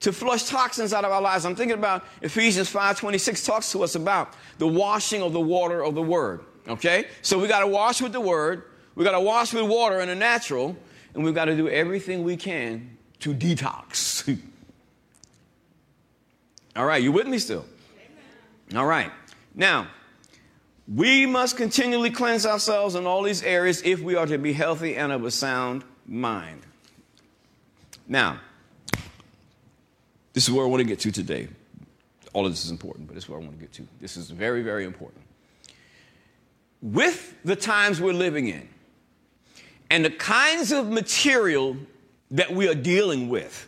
to 0.00 0.12
flush 0.12 0.44
toxins 0.44 0.92
out 0.92 1.04
of 1.04 1.12
our 1.12 1.20
lives. 1.20 1.44
I'm 1.44 1.54
thinking 1.54 1.76
about 1.76 2.04
Ephesians 2.22 2.72
5:26 2.72 3.44
talks 3.44 3.70
to 3.72 3.82
us 3.82 3.94
about 3.94 4.34
the 4.58 4.66
washing 4.66 5.22
of 5.22 5.32
the 5.32 5.40
water 5.40 5.84
of 5.84 5.94
the 5.94 6.02
word. 6.02 6.40
Okay? 6.68 7.06
So 7.22 7.38
we 7.38 7.48
got 7.48 7.60
to 7.60 7.66
wash 7.66 8.00
with 8.00 8.12
the 8.12 8.20
word, 8.20 8.64
we 8.94 9.04
got 9.04 9.12
to 9.12 9.20
wash 9.20 9.52
with 9.52 9.64
water 9.64 10.00
in 10.00 10.08
the 10.08 10.14
natural, 10.14 10.76
and 11.14 11.24
we've 11.24 11.34
got 11.34 11.46
to 11.46 11.56
do 11.56 11.68
everything 11.68 12.22
we 12.24 12.36
can 12.36 12.96
to 13.20 13.34
detox. 13.34 14.38
All 16.76 16.86
right, 16.86 17.02
you 17.02 17.12
with 17.12 17.26
me 17.26 17.38
still? 17.38 17.64
Amen. 18.68 18.78
All 18.78 18.86
right. 18.86 19.10
Now, 19.54 19.88
we 20.92 21.26
must 21.26 21.56
continually 21.56 22.10
cleanse 22.10 22.46
ourselves 22.46 22.94
in 22.94 23.06
all 23.06 23.22
these 23.22 23.42
areas 23.42 23.82
if 23.84 24.00
we 24.00 24.14
are 24.14 24.26
to 24.26 24.38
be 24.38 24.52
healthy 24.52 24.96
and 24.96 25.12
of 25.12 25.24
a 25.24 25.30
sound 25.30 25.84
mind. 26.06 26.62
Now, 28.08 28.40
this 30.32 30.44
is 30.44 30.50
where 30.50 30.64
I 30.64 30.68
want 30.68 30.80
to 30.80 30.86
get 30.86 31.00
to 31.00 31.12
today. 31.12 31.48
All 32.32 32.46
of 32.46 32.52
this 32.52 32.64
is 32.64 32.70
important, 32.70 33.08
but 33.08 33.14
this 33.14 33.24
is 33.24 33.28
where 33.28 33.38
I 33.38 33.42
want 33.42 33.54
to 33.54 33.60
get 33.60 33.72
to. 33.74 33.86
This 34.00 34.16
is 34.16 34.30
very, 34.30 34.62
very 34.62 34.84
important. 34.84 35.22
With 36.82 37.36
the 37.44 37.56
times 37.56 38.00
we're 38.00 38.12
living 38.12 38.48
in 38.48 38.68
and 39.90 40.04
the 40.04 40.10
kinds 40.10 40.70
of 40.72 40.88
material 40.88 41.76
that 42.30 42.52
we 42.52 42.68
are 42.68 42.74
dealing 42.74 43.28
with 43.28 43.66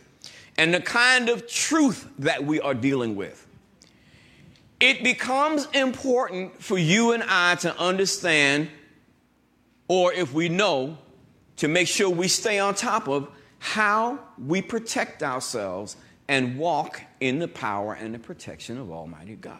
and 0.57 0.73
the 0.73 0.79
kind 0.81 1.29
of 1.29 1.47
truth 1.47 2.07
that 2.19 2.43
we 2.45 2.61
are 2.61 2.73
dealing 2.73 3.15
with, 3.15 3.45
it 4.79 5.03
becomes 5.03 5.67
important 5.73 6.61
for 6.61 6.77
you 6.77 7.11
and 7.11 7.23
I 7.27 7.55
to 7.55 7.77
understand, 7.77 8.69
or 9.87 10.13
if 10.13 10.33
we 10.33 10.49
know, 10.49 10.97
to 11.57 11.67
make 11.67 11.87
sure 11.87 12.09
we 12.09 12.27
stay 12.27 12.59
on 12.59 12.73
top 12.73 13.07
of 13.07 13.29
how 13.59 14.19
we 14.37 14.61
protect 14.61 15.23
ourselves 15.23 15.97
and 16.27 16.57
walk 16.57 17.01
in 17.19 17.39
the 17.39 17.47
power 17.47 17.93
and 17.93 18.13
the 18.13 18.19
protection 18.19 18.77
of 18.77 18.91
Almighty 18.91 19.35
God. 19.35 19.59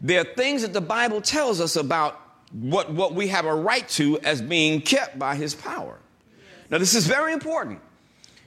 There 0.00 0.20
are 0.20 0.34
things 0.34 0.62
that 0.62 0.72
the 0.72 0.80
Bible 0.80 1.20
tells 1.20 1.60
us 1.60 1.76
about 1.76 2.20
what, 2.52 2.92
what 2.92 3.14
we 3.14 3.28
have 3.28 3.44
a 3.44 3.54
right 3.54 3.88
to 3.90 4.18
as 4.20 4.40
being 4.40 4.80
kept 4.80 5.18
by 5.18 5.34
His 5.36 5.54
power. 5.54 5.98
Now, 6.70 6.78
this 6.78 6.94
is 6.94 7.06
very 7.06 7.32
important 7.32 7.80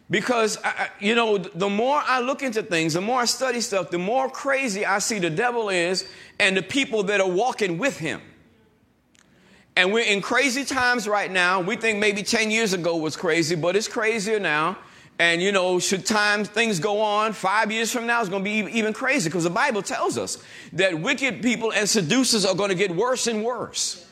because, 0.10 0.58
I, 0.64 0.90
you 1.00 1.16
know, 1.16 1.38
the 1.38 1.70
more 1.70 2.02
I 2.06 2.20
look 2.20 2.42
into 2.42 2.64
things, 2.64 2.94
the 2.94 3.02
more 3.02 3.22
I 3.22 3.26
study 3.26 3.62
stuff, 3.62 3.92
the 3.92 4.00
more 4.00 4.30
crazy 4.30 4.86
I 4.86 5.00
see 5.00 5.20
the 5.20 5.30
devil 5.30 5.70
is 5.70 6.10
and 6.40 6.58
the 6.58 6.62
people 6.64 7.04
that 7.04 7.22
are 7.22 7.30
walking 7.30 7.78
with 7.78 7.98
him. 7.98 8.22
And 9.76 9.94
we're 9.94 10.04
in 10.04 10.22
crazy 10.22 10.66
times 10.66 11.08
right 11.08 11.32
now. 11.32 11.62
We 11.62 11.78
think 11.78 12.00
maybe 12.00 12.24
10 12.24 12.52
years 12.52 12.74
ago 12.74 12.98
was 12.98 13.16
crazy, 13.16 13.56
but 13.56 13.76
it's 13.76 13.88
crazier 13.88 14.40
now. 14.40 14.78
And 15.20 15.42
you 15.42 15.52
know, 15.52 15.80
should 15.80 16.06
time 16.06 16.46
things 16.46 16.80
go 16.80 17.02
on, 17.02 17.34
five 17.34 17.74
years 17.74 17.92
from 17.92 18.08
now, 18.08 18.22
it's 18.22 18.30
going 18.30 18.42
to 18.42 18.50
be 18.50 18.78
even 18.78 18.94
crazy 18.94 19.30
because 19.30 19.44
the 19.44 19.50
Bible 19.50 19.82
tells 19.82 20.18
us 20.18 20.42
that 20.74 20.98
wicked 20.98 21.42
people 21.42 21.74
and 21.74 21.88
seducers 21.88 22.46
are 22.46 22.56
going 22.56 22.70
to 22.70 22.76
get 22.76 22.96
worse 22.96 23.28
and 23.28 23.44
worse, 23.44 24.08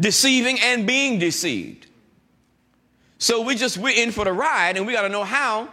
deceiving 0.00 0.58
and 0.60 0.86
being 0.86 1.18
deceived. 1.18 1.86
So 3.18 3.42
we 3.42 3.56
just 3.56 3.76
we're 3.76 3.94
in 3.94 4.10
for 4.10 4.24
the 4.24 4.32
ride, 4.32 4.78
and 4.78 4.86
we 4.86 4.94
got 4.94 5.02
to 5.02 5.10
know 5.10 5.24
how 5.24 5.68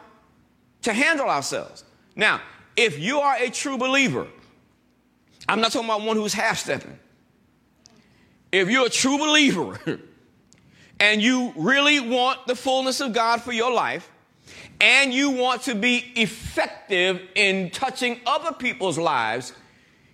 to 0.82 0.94
handle 0.94 1.30
ourselves. 1.30 1.86
Now, 2.13 2.41
if 2.75 3.00
you 3.00 3.20
are 3.20 3.38
a 3.38 3.50
true 3.50 3.77
believer, 3.77 4.27
I'm 5.48 5.62
not 5.62 5.72
talking 5.72 5.88
about 5.88 6.01
one 6.01 6.18
who's 6.18 6.34
half 6.34 6.60
stepping. 6.60 7.00
If 8.51 8.70
you're 8.70 8.88
a 8.88 8.89
true 8.89 9.18
believer. 9.18 10.00
and 11.01 11.20
you 11.20 11.51
really 11.58 12.00
want 12.00 12.46
the 12.46 12.55
fullness 12.55 13.01
of 13.01 13.12
God 13.12 13.41
for 13.41 13.51
your 13.51 13.74
life, 13.74 14.10
and 14.79 15.12
you 15.12 15.31
want 15.31 15.63
to 15.63 15.74
be 15.74 15.98
effective 16.15 17.20
in 17.34 17.72
touching 17.72 18.22
other 18.25 18.53
people's 18.53 19.00
lives, 19.00 19.53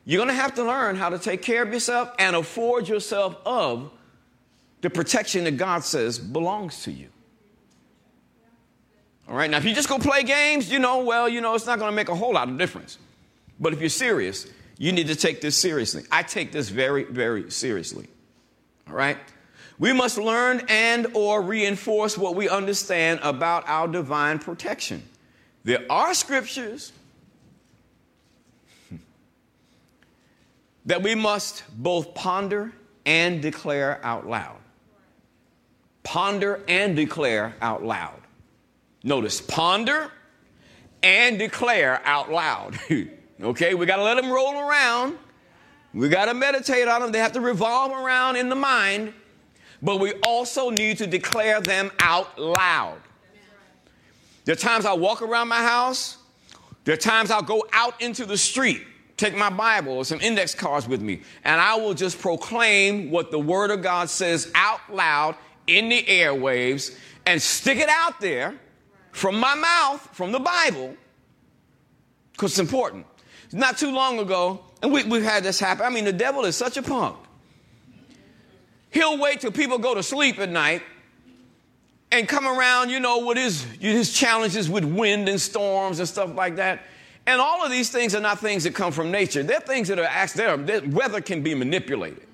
you're 0.06 0.18
going 0.18 0.34
to 0.34 0.42
have 0.42 0.56
to 0.56 0.64
learn 0.64 0.96
how 0.96 1.10
to 1.10 1.20
take 1.20 1.42
care 1.42 1.62
of 1.62 1.74
yourself 1.74 2.10
and 2.18 2.38
afford 2.38 2.88
yourself 2.88 3.36
of 3.46 3.92
the 4.80 4.90
protection 4.90 5.44
that 5.44 5.58
God 5.58 5.84
says 5.84 6.18
belongs 6.18 6.84
to 6.84 6.92
you. 6.92 7.10
All 9.28 9.36
right, 9.36 9.52
now 9.52 9.58
if 9.58 9.66
you 9.66 9.76
just 9.76 9.90
go 9.90 10.00
play 10.00 10.24
games, 10.24 10.72
you 10.72 10.80
know, 10.80 11.04
well, 11.04 11.28
you 11.28 11.42
know, 11.42 11.54
it's 11.54 11.66
not 11.66 11.80
going 11.80 11.92
to 11.92 11.96
make 11.96 12.08
a 12.08 12.16
whole 12.16 12.34
lot 12.34 12.48
of 12.48 12.58
difference. 12.58 12.98
But 13.60 13.74
if 13.74 13.82
you're 13.82 13.90
serious, 13.90 14.48
you 14.78 14.94
need 14.94 15.08
to 15.08 15.16
take 15.16 15.42
this 15.42 15.58
seriously. 15.58 16.04
I 16.10 16.24
take 16.24 16.54
this 16.54 16.70
very, 16.70 17.04
very 17.04 17.52
seriously. 17.52 18.08
All 18.88 18.94
right? 18.94 19.18
We 19.80 19.94
must 19.94 20.18
learn 20.18 20.64
and 20.70 21.08
or 21.14 21.42
reinforce 21.42 22.18
what 22.18 22.36
we 22.36 22.50
understand 22.50 23.20
about 23.22 23.64
our 23.68 23.88
divine 23.88 24.40
protection. 24.40 25.04
There 25.64 25.86
are 25.90 26.14
scriptures 26.14 26.92
that 30.86 31.04
we 31.04 31.14
must 31.14 31.64
both 31.78 32.16
ponder 32.16 32.74
and 33.06 33.42
declare 33.42 34.00
out 34.04 34.28
loud. 34.28 34.58
Ponder 36.04 36.62
and 36.68 36.96
declare 36.96 37.56
out 37.62 37.84
loud. 37.84 38.20
Notice, 39.04 39.42
ponder 39.42 40.12
and 41.04 41.38
declare 41.38 42.02
out 42.04 42.32
loud. 42.32 42.80
okay, 43.42 43.76
we 43.76 43.86
got 43.86 43.98
to 43.98 44.04
let 44.04 44.16
them 44.16 44.32
roll 44.32 44.58
around. 44.58 45.18
We 45.94 46.10
got 46.10 46.26
to 46.26 46.34
meditate 46.34 46.88
on 46.88 47.02
them. 47.02 47.12
They 47.12 47.20
have 47.20 47.34
to 47.34 47.42
revolve 47.42 47.92
around 47.92 48.38
in 48.38 48.50
the 48.50 48.56
mind 48.56 49.14
but 49.82 50.00
we 50.00 50.14
also 50.24 50.70
need 50.70 50.98
to 51.00 51.08
declare 51.08 51.62
them 51.62 51.92
out 52.00 52.40
loud. 52.40 52.98
There 54.46 54.54
are 54.54 54.58
times 54.58 54.86
I 54.86 54.94
walk 54.94 55.22
around 55.22 55.50
my 55.50 55.62
house, 55.62 56.18
there 56.86 56.94
are 56.94 56.98
times 56.98 57.32
I'll 57.32 57.42
go 57.42 57.66
out 57.74 58.02
into 58.02 58.26
the 58.26 58.38
street, 58.38 58.82
take 59.18 59.36
my 59.36 59.50
Bible 59.50 59.94
or 59.94 60.06
some 60.06 60.22
index 60.22 60.56
cards 60.56 60.88
with 60.88 61.02
me, 61.02 61.22
and 61.44 61.60
I 61.60 61.76
will 61.76 61.94
just 61.94 62.20
proclaim 62.20 63.12
what 63.12 63.30
the 63.30 63.40
Word 63.40 63.72
of 63.72 63.82
God 63.82 64.10
says 64.10 64.50
out 64.56 64.80
loud 64.90 65.36
in 65.68 65.90
the 65.90 66.02
airwaves 66.04 66.98
and 67.26 67.42
stick 67.42 67.78
it 67.78 67.90
out 67.90 68.22
there 68.22 68.56
from 69.12 69.38
my 69.38 69.54
mouth, 69.54 70.08
from 70.14 70.32
the 70.32 70.40
Bible, 70.40 70.96
because 72.32 72.52
it's 72.52 72.60
important. 72.60 73.06
Not 73.52 73.78
too 73.78 73.92
long 73.92 74.20
ago, 74.20 74.64
and 74.82 74.92
we, 74.94 75.04
we've 75.04 75.24
had 75.24 75.44
this 75.44 75.60
happen. 75.60 75.86
I 75.86 75.90
mean, 75.90 76.06
the 76.06 76.14
devil 76.14 76.46
is 76.46 76.56
such 76.56 76.78
a 76.78 76.82
punk. 76.82 77.18
He'll 78.98 79.20
wait 79.20 79.42
till 79.42 79.52
people 79.52 79.78
go 79.78 79.94
to 79.94 80.02
sleep 80.02 80.40
at 80.40 80.50
night 80.50 80.82
and 82.12 82.28
come 82.28 82.48
around, 82.48 82.90
you 82.90 83.00
know, 83.00 83.28
with 83.28 83.38
his, 83.38 83.62
his 83.80 84.12
challenges 84.12 84.72
with 84.72 84.84
wind 84.84 85.30
and 85.30 85.40
storms 85.40 86.00
and 86.00 86.08
stuff 86.08 86.34
like 86.34 86.56
that. 86.56 86.82
And 87.28 87.40
all 87.40 87.64
of 87.64 87.70
these 87.70 87.92
things 87.92 88.16
are 88.16 88.20
not 88.20 88.40
things 88.40 88.64
that 88.64 88.74
come 88.74 88.92
from 88.92 89.12
nature. 89.12 89.44
They're 89.44 89.60
things 89.60 89.88
that 89.90 90.00
are 90.00 90.06
actually, 90.06 90.64
there. 90.64 90.82
weather 90.90 91.22
can 91.22 91.44
be 91.44 91.54
manipulated. 91.54 92.26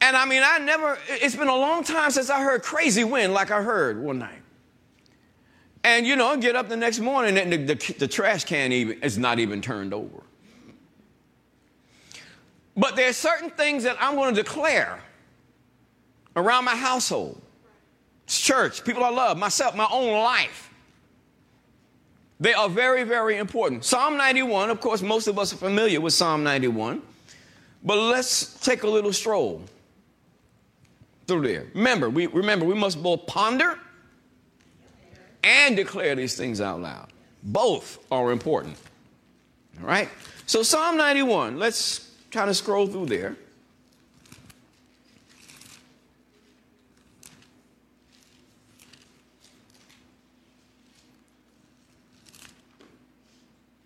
And 0.00 0.16
I 0.16 0.24
mean, 0.24 0.42
I 0.44 0.58
never, 0.58 0.98
it's 1.10 1.36
been 1.36 1.46
a 1.46 1.56
long 1.56 1.84
time 1.84 2.10
since 2.10 2.28
I 2.28 2.42
heard 2.42 2.64
crazy 2.64 3.04
wind 3.04 3.32
like 3.32 3.52
I 3.52 3.62
heard 3.62 4.02
one 4.02 4.18
night. 4.18 4.42
And 5.84 6.04
you 6.04 6.16
know, 6.16 6.36
get 6.38 6.56
up 6.56 6.68
the 6.68 6.76
next 6.76 6.98
morning 6.98 7.38
and 7.38 7.52
the, 7.52 7.74
the, 7.74 7.94
the 7.98 8.08
trash 8.08 8.42
can 8.42 8.72
even, 8.72 9.00
is 9.00 9.16
not 9.16 9.38
even 9.38 9.62
turned 9.62 9.94
over. 9.94 10.25
But 12.76 12.94
there 12.94 13.08
are 13.08 13.14
certain 13.14 13.50
things 13.50 13.84
that 13.84 13.96
I'm 14.00 14.16
going 14.16 14.34
to 14.34 14.42
declare 14.42 14.98
around 16.34 16.64
my 16.64 16.76
household, 16.76 17.40
church, 18.26 18.84
people 18.84 19.02
I 19.02 19.10
love, 19.10 19.38
myself, 19.38 19.74
my 19.74 19.88
own 19.90 20.12
life. 20.22 20.70
They 22.38 22.52
are 22.52 22.68
very, 22.68 23.02
very 23.04 23.38
important. 23.38 23.84
Psalm 23.84 24.18
91, 24.18 24.68
of 24.68 24.80
course, 24.80 25.00
most 25.00 25.26
of 25.26 25.38
us 25.38 25.54
are 25.54 25.56
familiar 25.56 26.02
with 26.02 26.12
Psalm 26.12 26.44
91, 26.44 27.00
but 27.82 27.96
let's 27.96 28.60
take 28.60 28.82
a 28.82 28.88
little 28.88 29.12
stroll 29.12 29.62
through 31.26 31.46
there. 31.46 31.66
Remember, 31.72 32.10
we 32.10 32.26
remember 32.26 32.66
we 32.66 32.74
must 32.74 33.02
both 33.02 33.26
ponder 33.26 33.78
and 35.42 35.76
declare 35.76 36.14
these 36.14 36.36
things 36.36 36.60
out 36.60 36.80
loud. 36.80 37.10
Both 37.42 38.04
are 38.10 38.32
important. 38.32 38.76
All 39.80 39.86
right? 39.86 40.10
So 40.44 40.62
Psalm 40.62 40.98
91, 40.98 41.58
let's 41.58 42.05
kind 42.36 42.50
of 42.50 42.56
scroll 42.56 42.86
through 42.86 43.06
there. 43.06 43.34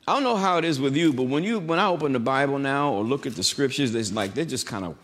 I 0.08 0.14
don't 0.14 0.24
know 0.24 0.34
how 0.34 0.58
it 0.58 0.64
is 0.64 0.80
with 0.80 0.96
you, 0.96 1.12
but 1.12 1.28
when 1.28 1.44
you 1.44 1.60
when 1.60 1.78
I 1.78 1.86
open 1.86 2.12
the 2.12 2.18
Bible 2.18 2.58
now 2.58 2.92
or 2.92 3.04
look 3.04 3.24
at 3.24 3.36
the 3.36 3.44
scriptures, 3.44 3.94
it's 3.94 4.10
like 4.10 4.34
they're 4.34 4.44
just 4.44 4.66
kind 4.66 4.84
of 4.84 4.96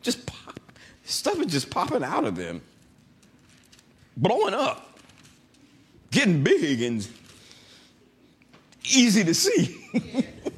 just 0.00 0.24
pop. 0.24 0.60
Stuff 1.02 1.40
is 1.40 1.46
just 1.46 1.68
popping 1.68 2.04
out 2.04 2.22
of 2.22 2.36
them, 2.36 2.62
blowing 4.16 4.54
up, 4.54 5.00
getting 6.12 6.44
big 6.44 6.80
and 6.80 7.08
easy 8.84 9.24
to 9.24 9.34
see. 9.34 10.24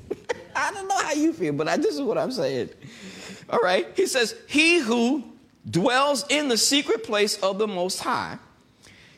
I 0.57 0.73
don't 0.73 0.89
know 0.89 0.99
how 0.99 1.13
you 1.13 1.33
feel, 1.33 1.53
but 1.53 1.69
I, 1.69 1.77
this 1.77 1.95
is 1.95 2.03
what 2.03 2.19
I'm 2.19 2.33
saying. 2.33 2.71
All 3.51 3.61
right. 3.61 3.87
He 3.95 4.07
says, 4.07 4.35
He 4.49 4.79
who 4.79 5.25
dwells 5.69 6.25
in 6.29 6.49
the 6.49 6.57
secret 6.57 7.05
place 7.05 7.39
of 7.39 7.59
the 7.59 7.69
Most 7.69 8.01
High 8.01 8.39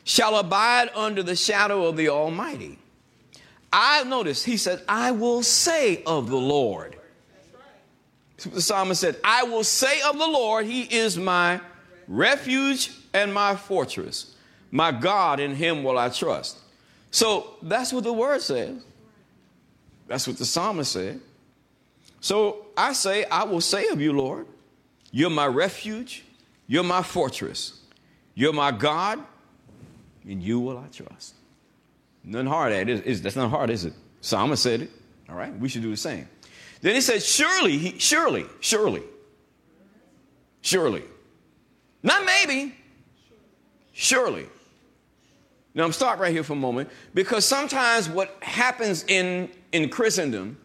shall 0.03 0.37
abide 0.37 0.89
under 0.95 1.23
the 1.23 1.35
shadow 1.35 1.85
of 1.85 1.95
the 1.95 2.09
Almighty. 2.09 2.79
I 3.71 4.03
notice 4.03 4.43
he 4.43 4.57
said, 4.57 4.81
I 4.87 5.11
will 5.11 5.43
say 5.43 6.03
of 6.03 6.29
the 6.29 6.37
Lord. 6.37 6.95
The 8.37 8.61
psalmist 8.61 9.01
said, 9.01 9.17
I 9.23 9.43
will 9.43 9.63
say 9.63 10.01
of 10.01 10.17
the 10.17 10.27
Lord, 10.27 10.65
He 10.65 10.83
is 10.83 11.17
my 11.17 11.59
refuge 12.07 12.91
and 13.13 13.33
my 13.33 13.55
fortress. 13.55 14.33
My 14.71 14.91
God, 14.91 15.39
in 15.39 15.55
Him 15.55 15.83
will 15.83 15.97
I 15.97 16.09
trust. 16.09 16.57
So 17.11 17.55
that's 17.61 17.91
what 17.91 18.03
the 18.03 18.13
word 18.13 18.41
says. 18.41 18.81
That's 20.07 20.27
what 20.27 20.37
the 20.37 20.45
psalmist 20.45 20.93
said. 20.93 21.19
So 22.21 22.67
I 22.75 22.93
say, 22.93 23.25
I 23.25 23.43
will 23.43 23.61
say 23.61 23.87
of 23.87 24.01
you, 24.01 24.13
Lord, 24.13 24.47
you're 25.11 25.29
my 25.29 25.47
refuge, 25.47 26.23
you're 26.67 26.83
my 26.83 27.01
fortress, 27.01 27.81
you're 28.35 28.53
my 28.53 28.71
God, 28.71 29.23
in 30.25 30.41
you 30.41 30.59
will 30.59 30.77
I 30.77 30.87
trust. 30.87 31.35
Nothing 32.23 32.47
hard 32.47 32.71
at 32.73 32.89
it. 32.89 33.23
That's 33.23 33.35
not 33.35 33.49
hard, 33.49 33.69
is 33.69 33.85
it? 33.85 33.93
Psalmist 34.21 34.61
said 34.61 34.81
it. 34.81 34.91
All 35.29 35.35
right, 35.35 35.57
we 35.57 35.69
should 35.69 35.81
do 35.81 35.89
the 35.89 35.97
same. 35.97 36.27
Then 36.81 36.95
he 36.95 37.01
said, 37.01 37.21
surely, 37.23 37.77
he, 37.77 37.99
surely, 37.99 38.45
surely, 38.59 39.03
surely. 40.61 41.03
Not 42.03 42.25
maybe, 42.25 42.75
surely. 43.91 44.47
Now 45.73 45.83
I'm 45.83 45.91
stop 45.91 46.19
right 46.19 46.31
here 46.31 46.43
for 46.43 46.53
a 46.53 46.57
moment 46.57 46.89
because 47.13 47.45
sometimes 47.45 48.09
what 48.09 48.35
happens 48.41 49.05
in, 49.07 49.49
in 49.71 49.89
Christendom 49.89 50.57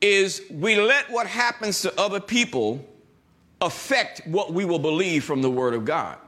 is 0.00 0.42
we 0.50 0.80
let 0.80 1.10
what 1.10 1.26
happens 1.26 1.82
to 1.82 2.00
other 2.00 2.20
people 2.20 2.84
affect 3.60 4.22
what 4.26 4.52
we 4.52 4.64
will 4.64 4.78
believe 4.78 5.24
from 5.24 5.42
the 5.42 5.50
Word 5.50 5.74
of 5.74 5.84
God. 5.84 6.18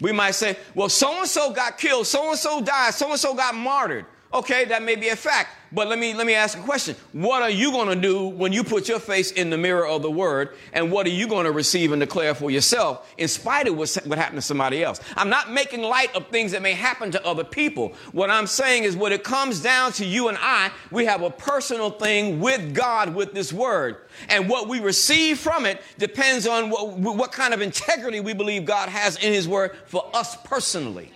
We 0.00 0.12
might 0.12 0.32
say, 0.32 0.56
well, 0.74 0.88
so 0.88 1.20
and 1.20 1.28
so 1.28 1.52
got 1.52 1.78
killed, 1.78 2.06
so 2.06 2.30
and 2.30 2.38
so 2.38 2.60
died, 2.60 2.94
so 2.94 3.10
and 3.10 3.18
so 3.18 3.34
got 3.34 3.54
martyred. 3.54 4.06
Okay, 4.34 4.64
that 4.64 4.82
may 4.82 4.96
be 4.96 5.10
a 5.10 5.16
fact. 5.16 5.50
But 5.70 5.86
let 5.86 5.96
me 5.96 6.12
let 6.12 6.26
me 6.26 6.34
ask 6.34 6.58
a 6.58 6.60
question. 6.60 6.96
What 7.12 7.42
are 7.42 7.50
you 7.50 7.70
going 7.70 7.88
to 7.88 7.94
do 7.94 8.26
when 8.26 8.52
you 8.52 8.64
put 8.64 8.88
your 8.88 8.98
face 8.98 9.30
in 9.30 9.48
the 9.48 9.56
mirror 9.56 9.86
of 9.86 10.02
the 10.02 10.10
word 10.10 10.56
and 10.72 10.90
what 10.90 11.06
are 11.06 11.10
you 11.10 11.28
going 11.28 11.44
to 11.44 11.52
receive 11.52 11.92
and 11.92 12.00
declare 12.00 12.34
for 12.34 12.50
yourself 12.50 13.12
in 13.16 13.28
spite 13.28 13.68
of 13.68 13.76
what, 13.76 13.92
what 14.06 14.18
happened 14.18 14.38
to 14.38 14.42
somebody 14.42 14.82
else? 14.82 15.00
I'm 15.16 15.28
not 15.28 15.52
making 15.52 15.82
light 15.82 16.14
of 16.16 16.28
things 16.28 16.50
that 16.50 16.62
may 16.62 16.72
happen 16.72 17.12
to 17.12 17.24
other 17.24 17.44
people. 17.44 17.94
What 18.10 18.28
I'm 18.28 18.48
saying 18.48 18.82
is 18.82 18.96
when 18.96 19.12
it 19.12 19.22
comes 19.22 19.60
down 19.60 19.92
to 19.92 20.04
you 20.04 20.28
and 20.28 20.38
I, 20.40 20.72
we 20.90 21.04
have 21.04 21.22
a 21.22 21.30
personal 21.30 21.90
thing 21.90 22.40
with 22.40 22.74
God 22.74 23.14
with 23.14 23.34
this 23.34 23.52
word. 23.52 23.98
And 24.28 24.48
what 24.48 24.68
we 24.68 24.80
receive 24.80 25.38
from 25.38 25.64
it 25.64 25.80
depends 25.98 26.46
on 26.46 26.70
what, 26.70 26.98
what 26.98 27.30
kind 27.30 27.54
of 27.54 27.60
integrity 27.60 28.18
we 28.18 28.34
believe 28.34 28.64
God 28.64 28.88
has 28.88 29.16
in 29.16 29.32
his 29.32 29.46
word 29.46 29.76
for 29.86 30.08
us 30.12 30.36
personally. 30.42 31.12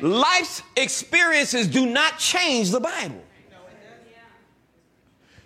Life's 0.00 0.62
experiences 0.76 1.66
do 1.66 1.86
not 1.86 2.18
change 2.18 2.70
the 2.70 2.80
Bible. 2.80 3.22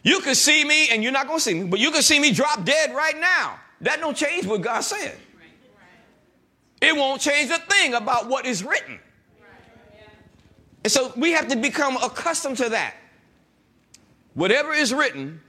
You 0.02 0.20
can 0.20 0.34
see 0.34 0.64
me, 0.64 0.88
and 0.88 1.02
you're 1.02 1.12
not 1.12 1.26
going 1.26 1.38
to 1.38 1.42
see 1.42 1.54
me, 1.54 1.68
but 1.68 1.80
you 1.80 1.90
can 1.90 2.02
see 2.02 2.18
me 2.18 2.32
drop 2.32 2.64
dead 2.64 2.94
right 2.94 3.18
now. 3.18 3.58
That 3.82 4.00
don't 4.00 4.16
change 4.16 4.46
what 4.46 4.62
God 4.62 4.80
said. 4.80 5.16
It 6.80 6.96
won't 6.96 7.20
change 7.20 7.50
a 7.50 7.58
thing 7.58 7.94
about 7.94 8.28
what 8.28 8.46
is 8.46 8.62
written. 8.62 9.00
And 10.84 10.92
so 10.92 11.12
we 11.16 11.32
have 11.32 11.48
to 11.48 11.56
become 11.56 11.96
accustomed 11.96 12.56
to 12.58 12.68
that. 12.70 12.94
Whatever 14.34 14.72
is 14.72 14.94
written 14.94 15.40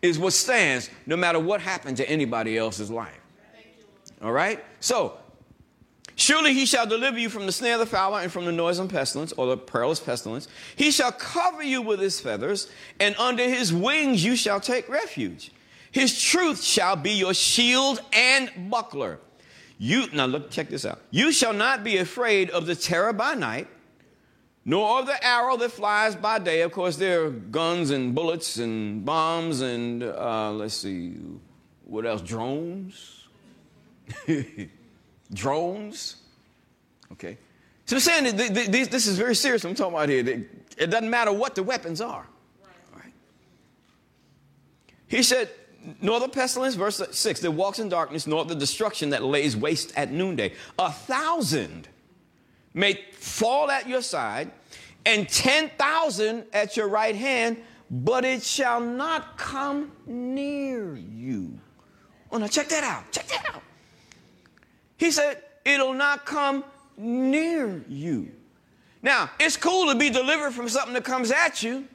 is 0.00 0.18
what 0.18 0.32
stands 0.32 0.88
no 1.04 1.16
matter 1.16 1.40
what 1.40 1.60
happened 1.60 1.96
to 1.96 2.08
anybody 2.08 2.56
else's 2.56 2.90
life. 2.90 3.20
All 4.22 4.32
right? 4.32 4.64
So 4.80 5.17
Surely 6.18 6.52
he 6.52 6.66
shall 6.66 6.84
deliver 6.84 7.16
you 7.16 7.28
from 7.28 7.46
the 7.46 7.52
snare 7.52 7.74
of 7.74 7.78
the 7.78 7.86
fowler 7.86 8.18
and 8.20 8.32
from 8.32 8.44
the 8.44 8.50
noise 8.50 8.78
noisome 8.78 8.88
pestilence 8.88 9.32
or 9.34 9.46
the 9.46 9.56
perilous 9.56 10.00
pestilence. 10.00 10.48
He 10.74 10.90
shall 10.90 11.12
cover 11.12 11.62
you 11.62 11.80
with 11.80 12.00
his 12.00 12.18
feathers, 12.18 12.68
and 12.98 13.14
under 13.20 13.44
his 13.44 13.72
wings 13.72 14.24
you 14.24 14.34
shall 14.34 14.58
take 14.58 14.88
refuge. 14.88 15.52
His 15.92 16.20
truth 16.20 16.60
shall 16.60 16.96
be 16.96 17.12
your 17.12 17.34
shield 17.34 18.00
and 18.12 18.50
buckler. 18.68 19.20
You 19.78 20.08
now 20.12 20.26
look, 20.26 20.50
check 20.50 20.70
this 20.70 20.84
out. 20.84 21.00
You 21.12 21.30
shall 21.30 21.52
not 21.52 21.84
be 21.84 21.98
afraid 21.98 22.50
of 22.50 22.66
the 22.66 22.74
terror 22.74 23.12
by 23.12 23.34
night, 23.34 23.68
nor 24.64 24.98
of 24.98 25.06
the 25.06 25.24
arrow 25.24 25.56
that 25.56 25.70
flies 25.70 26.16
by 26.16 26.40
day. 26.40 26.62
Of 26.62 26.72
course, 26.72 26.96
there 26.96 27.26
are 27.26 27.30
guns 27.30 27.90
and 27.90 28.12
bullets 28.12 28.56
and 28.56 29.04
bombs 29.04 29.60
and 29.60 30.02
uh, 30.02 30.50
let's 30.50 30.74
see, 30.74 31.14
what 31.84 32.04
else? 32.04 32.22
Drones. 32.22 33.28
drones. 35.32 36.16
Okay. 37.12 37.38
So 37.86 37.96
I'm 37.96 38.00
saying 38.00 38.36
that 38.36 38.88
this 38.90 39.06
is 39.06 39.18
very 39.18 39.34
serious. 39.34 39.64
I'm 39.64 39.74
talking 39.74 39.94
about 39.94 40.08
here. 40.08 40.46
It 40.76 40.90
doesn't 40.90 41.08
matter 41.08 41.32
what 41.32 41.54
the 41.54 41.62
weapons 41.62 42.00
are. 42.00 42.26
Right. 42.94 43.12
He 45.06 45.22
said, 45.22 45.48
nor 46.02 46.20
the 46.20 46.28
pestilence, 46.28 46.74
verse 46.74 47.00
6, 47.10 47.40
that 47.40 47.50
walks 47.50 47.78
in 47.78 47.88
darkness, 47.88 48.26
nor 48.26 48.44
the 48.44 48.54
destruction 48.54 49.10
that 49.10 49.24
lays 49.24 49.56
waste 49.56 49.92
at 49.96 50.12
noonday. 50.12 50.52
A 50.78 50.92
thousand 50.92 51.88
may 52.74 53.04
fall 53.12 53.70
at 53.70 53.88
your 53.88 54.02
side, 54.02 54.50
and 55.06 55.26
10,000 55.28 56.44
at 56.52 56.76
your 56.76 56.88
right 56.88 57.16
hand, 57.16 57.56
but 57.90 58.24
it 58.26 58.42
shall 58.42 58.80
not 58.80 59.38
come 59.38 59.92
near 60.06 60.94
you. 60.94 61.58
Oh, 62.30 62.36
now 62.36 62.48
check 62.48 62.68
that 62.68 62.84
out. 62.84 63.10
Check 63.10 63.28
that 63.28 63.46
out. 63.54 63.62
He 64.98 65.10
said, 65.10 65.42
it'll 65.64 65.94
not 65.94 66.26
come 66.26 66.64
near 66.96 67.82
you. 67.88 68.30
Now, 69.00 69.30
it's 69.38 69.56
cool 69.56 69.90
to 69.92 69.98
be 69.98 70.10
delivered 70.10 70.50
from 70.50 70.68
something 70.68 70.92
that 70.94 71.04
comes 71.04 71.30
at 71.30 71.62
you, 71.62 71.86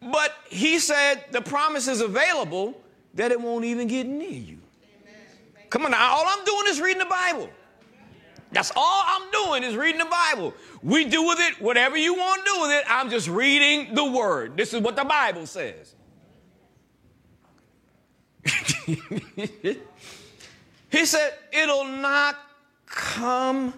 but 0.00 0.34
he 0.48 0.78
said 0.78 1.24
the 1.32 1.40
promise 1.40 1.88
is 1.88 2.00
available 2.00 2.78
that 3.14 3.32
it 3.32 3.40
won't 3.40 3.64
even 3.64 3.88
get 3.88 4.06
near 4.06 4.30
you. 4.30 4.58
Come 5.70 5.86
on 5.86 5.92
now, 5.92 6.12
all 6.12 6.24
I'm 6.26 6.44
doing 6.44 6.64
is 6.68 6.80
reading 6.80 6.98
the 6.98 7.06
Bible. 7.06 7.48
That's 8.50 8.70
all 8.76 9.02
I'm 9.06 9.30
doing 9.30 9.62
is 9.62 9.74
reading 9.74 9.98
the 9.98 10.04
Bible. 10.04 10.52
We 10.82 11.06
do 11.06 11.26
with 11.26 11.38
it 11.40 11.62
whatever 11.62 11.96
you 11.96 12.12
want 12.14 12.44
to 12.44 12.52
do 12.52 12.60
with 12.60 12.70
it. 12.72 12.84
I'm 12.86 13.08
just 13.08 13.28
reading 13.28 13.94
the 13.94 14.04
word. 14.04 14.58
This 14.58 14.74
is 14.74 14.82
what 14.82 14.94
the 14.94 15.04
Bible 15.04 15.46
says. 15.46 15.94
he 20.92 21.06
said, 21.06 21.32
It'll 21.50 21.86
not 21.86 22.38
come 22.86 23.72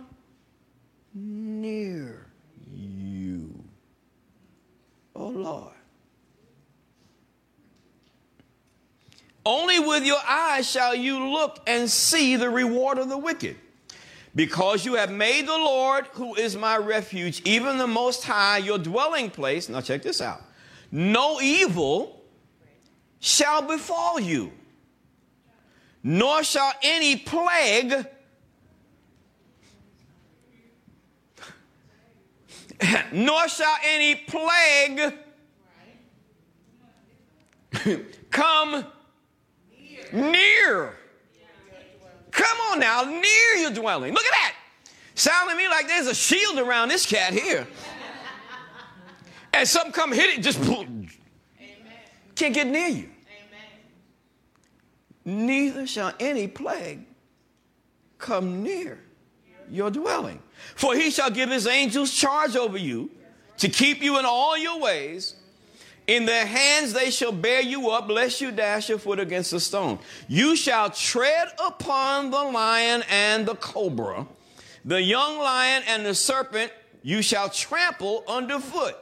near 1.15 2.27
you. 2.71 3.65
Oh, 5.15 5.29
Lord. 5.29 5.71
Only 9.47 9.79
with 9.79 10.05
your 10.05 10.19
eyes 10.27 10.69
shall 10.69 10.95
you 10.95 11.29
look 11.29 11.61
and 11.67 11.89
see 11.89 12.35
the 12.35 12.51
reward 12.51 12.99
of 12.99 13.09
the 13.09 13.19
wicked. 13.19 13.57
Because 14.35 14.85
you 14.85 14.95
have 14.95 15.13
made 15.13 15.47
the 15.47 15.57
Lord, 15.57 16.07
who 16.15 16.35
is 16.35 16.57
my 16.57 16.77
refuge, 16.77 17.41
even 17.45 17.79
the 17.79 17.87
Most 17.87 18.25
High, 18.25 18.59
your 18.59 18.79
dwelling 18.79 19.31
place. 19.31 19.69
Now, 19.69 19.81
check 19.81 20.03
this 20.03 20.21
out. 20.21 20.43
No 20.91 21.41
evil 21.41 22.23
shall 23.21 23.63
befall 23.63 24.19
you, 24.19 24.51
nor 26.05 26.45
shall 26.45 26.73
any 26.83 27.17
plague 27.17 28.07
nor 33.13 33.49
shall 33.49 33.77
any 33.85 34.15
plague 34.15 35.15
come 38.31 38.85
near. 40.13 40.95
Come 42.31 42.59
on 42.73 42.81
now, 42.81 43.03
near 43.03 43.55
your 43.61 43.71
dwelling. 43.71 44.13
Look 44.13 44.25
at 44.25 44.33
that. 44.33 44.55
Sounding 45.15 45.57
to 45.57 45.63
me 45.63 45.69
like 45.69 45.87
there's 45.87 46.09
a 46.09 46.15
shield 46.15 46.59
around 46.59 46.89
this 46.89 47.07
cat 47.07 47.33
here. 47.33 47.67
And 49.53 49.69
something 49.69 49.93
come 49.93 50.13
hit 50.13 50.39
it, 50.39 50.43
just. 50.43 50.61
Can't 52.35 52.53
get 52.53 52.67
near 52.67 52.89
you. 52.89 53.11
Neither 55.25 55.87
shall 55.87 56.13
any 56.21 56.47
plague 56.49 57.05
come 58.19 58.63
near 58.63 58.99
your 59.71 59.91
dwelling. 59.91 60.43
For 60.75 60.95
he 60.95 61.11
shall 61.11 61.31
give 61.31 61.51
his 61.51 61.67
angels 61.67 62.13
charge 62.13 62.57
over 62.57 62.79
you 62.79 63.11
to 63.59 63.69
keep 63.69 64.03
you 64.03 64.19
in 64.19 64.25
all 64.25 64.57
your 64.59 64.81
ways. 64.81 65.37
In 66.07 66.27
their 66.27 66.45
hands 66.45 66.93
they 66.93 67.11
shall 67.11 67.33
bear 67.33 67.63
you 67.63 67.91
up, 67.91 68.09
lest 68.09 68.41
you 68.41 68.51
dash 68.51 68.91
your 68.91 68.99
foot 68.99 69.19
against 69.19 69.53
a 69.55 69.61
stone. 69.61 69.99
You 70.29 70.55
shall 70.55 70.91
tread 70.91 71.49
upon 71.65 72.31
the 72.31 72.43
lion 72.43 73.03
and 73.09 73.47
the 73.47 73.55
cobra, 73.55 74.27
the 74.85 75.01
young 75.01 75.39
lion 75.39 75.83
and 75.89 76.05
the 76.05 76.15
serpent 76.15 76.73
you 77.03 77.23
shall 77.23 77.49
trample 77.49 78.23
underfoot. 78.29 78.97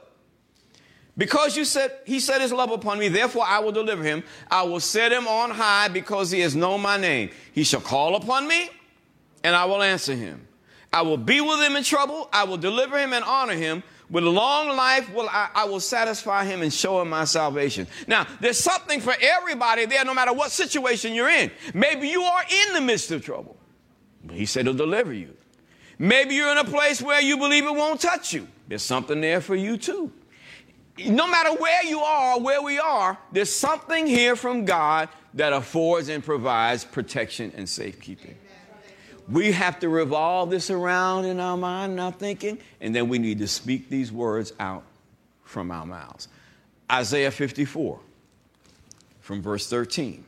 Because 1.16 1.57
you 1.57 1.64
said 1.64 1.92
he 2.07 2.20
set 2.20 2.40
his 2.40 2.53
love 2.53 2.70
upon 2.70 2.98
me, 2.98 3.09
therefore 3.09 3.44
I 3.46 3.59
will 3.59 3.72
deliver 3.72 4.03
him. 4.03 4.25
I 4.51 4.62
will 4.62 4.81
set 4.81 5.12
him 5.12 5.29
on 5.29 5.51
high 5.51 5.88
because 5.88 6.31
he 6.31 6.40
has 6.40 6.57
known 6.57 6.81
my 6.81 6.96
name. 6.96 7.31
He 7.53 7.64
shall 7.64 7.83
call 7.83 8.16
upon 8.16 8.48
me, 8.48 8.70
and 9.44 9.55
I 9.55 9.66
will 9.66 9.83
answer 9.83 10.14
him. 10.14 10.48
I 10.92 11.03
will 11.03 11.18
be 11.18 11.40
with 11.40 11.61
him 11.61 11.77
in 11.77 11.83
trouble. 11.83 12.29
I 12.33 12.44
will 12.44 12.57
deliver 12.57 12.98
him 12.98 13.12
and 13.12 13.25
honor 13.25 13.55
him. 13.55 13.83
With 14.11 14.25
long 14.25 14.68
life 14.77 15.12
will 15.14 15.29
I, 15.31 15.48
I, 15.55 15.64
will 15.64 15.81
satisfy 15.81 16.44
him 16.44 16.61
and 16.61 16.70
show 16.70 17.01
him 17.01 17.09
my 17.09 17.25
salvation. 17.25 17.87
Now, 18.07 18.27
there's 18.40 18.59
something 18.59 19.01
for 19.01 19.14
everybody 19.18 19.87
there, 19.87 20.05
no 20.05 20.12
matter 20.12 20.35
what 20.35 20.51
situation 20.51 21.14
you're 21.14 21.31
in. 21.31 21.51
Maybe 21.72 22.09
you 22.09 22.22
are 22.22 22.42
in 22.42 22.75
the 22.75 22.83
midst 22.83 23.11
of 23.11 23.25
trouble. 23.25 23.57
He 24.31 24.44
said 24.44 24.66
he'll 24.66 24.75
deliver 24.75 25.14
you. 25.14 25.35
Maybe 25.98 26.35
you're 26.35 26.53
in 26.53 26.59
a 26.59 26.64
place 26.64 27.01
where 27.01 27.22
you 27.22 27.38
believe 27.38 27.64
it 27.64 27.75
won't 27.75 28.03
touch 28.03 28.35
you. 28.35 28.48
There's 28.68 28.83
something 28.83 29.18
there 29.22 29.40
for 29.40 29.55
you 29.55 29.79
too. 29.79 30.12
No 30.98 31.26
matter 31.26 31.55
where 31.55 31.85
you 31.85 32.00
are 32.00 32.38
where 32.38 32.61
we 32.61 32.78
are, 32.78 33.16
there's 33.33 33.52
something 33.52 34.07
here 34.07 34.37
from 34.37 34.64
God 34.64 35.09
that 35.35 35.52
affords 35.52 36.09
and 36.09 36.22
provides 36.22 36.85
protection 36.85 37.52
and 37.57 37.68
safekeeping. 37.68 38.37
We 39.28 39.52
have 39.52 39.78
to 39.81 39.88
revolve 39.88 40.50
this 40.50 40.68
around 40.68 41.24
in 41.24 41.40
our 41.40 41.57
mind 41.57 41.92
and 41.92 42.00
our 42.00 42.12
thinking, 42.12 42.59
and 42.81 42.94
then 42.94 43.09
we 43.09 43.18
need 43.18 43.38
to 43.38 43.48
speak 43.48 43.88
these 43.88 44.12
words 44.12 44.52
out 44.61 44.83
from 45.44 45.70
our 45.70 45.87
mouths. 45.87 46.28
Isaiah 46.90 47.31
54, 47.31 47.98
from 49.20 49.40
verse 49.40 49.68
13. 49.68 50.24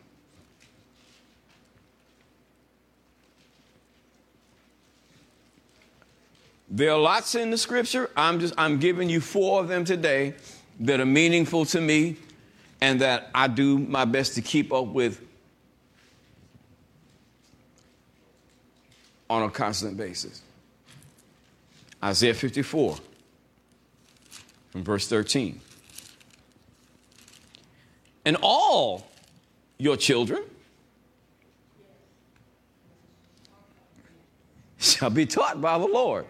There 6.70 6.90
are 6.90 6.98
lots 6.98 7.35
in 7.35 7.50
the 7.50 7.59
scripture. 7.59 8.11
I'm 8.16 8.40
just 8.40 8.55
I'm 8.59 8.79
giving 8.79 9.09
you 9.09 9.20
four 9.20 9.61
of 9.61 9.68
them 9.68 9.85
today 9.85 10.35
that 10.81 11.01
are 11.01 11.07
meaningful 11.07 11.65
to 11.67 11.81
me 11.81 12.17
and 12.81 13.01
that 13.01 13.31
I 13.35 13.49
do 13.49 13.79
my 13.79 14.05
best 14.05 14.35
to 14.35 14.43
keep 14.43 14.73
up 14.73 14.87
with 14.87 15.21
on 19.31 19.43
a 19.43 19.51
constant 19.51 19.97
basis. 19.97 20.43
Isaiah 22.03 22.35
54, 22.35 22.99
from 24.71 24.85
verse 24.85 25.09
13. 25.09 25.61
And 28.27 28.37
all 28.43 29.07
your 29.79 29.97
children 29.97 30.43
shall 34.79 35.11
be 35.11 35.25
taught 35.27 35.61
by 35.61 35.79
the 35.79 35.87
Lord. 35.87 36.27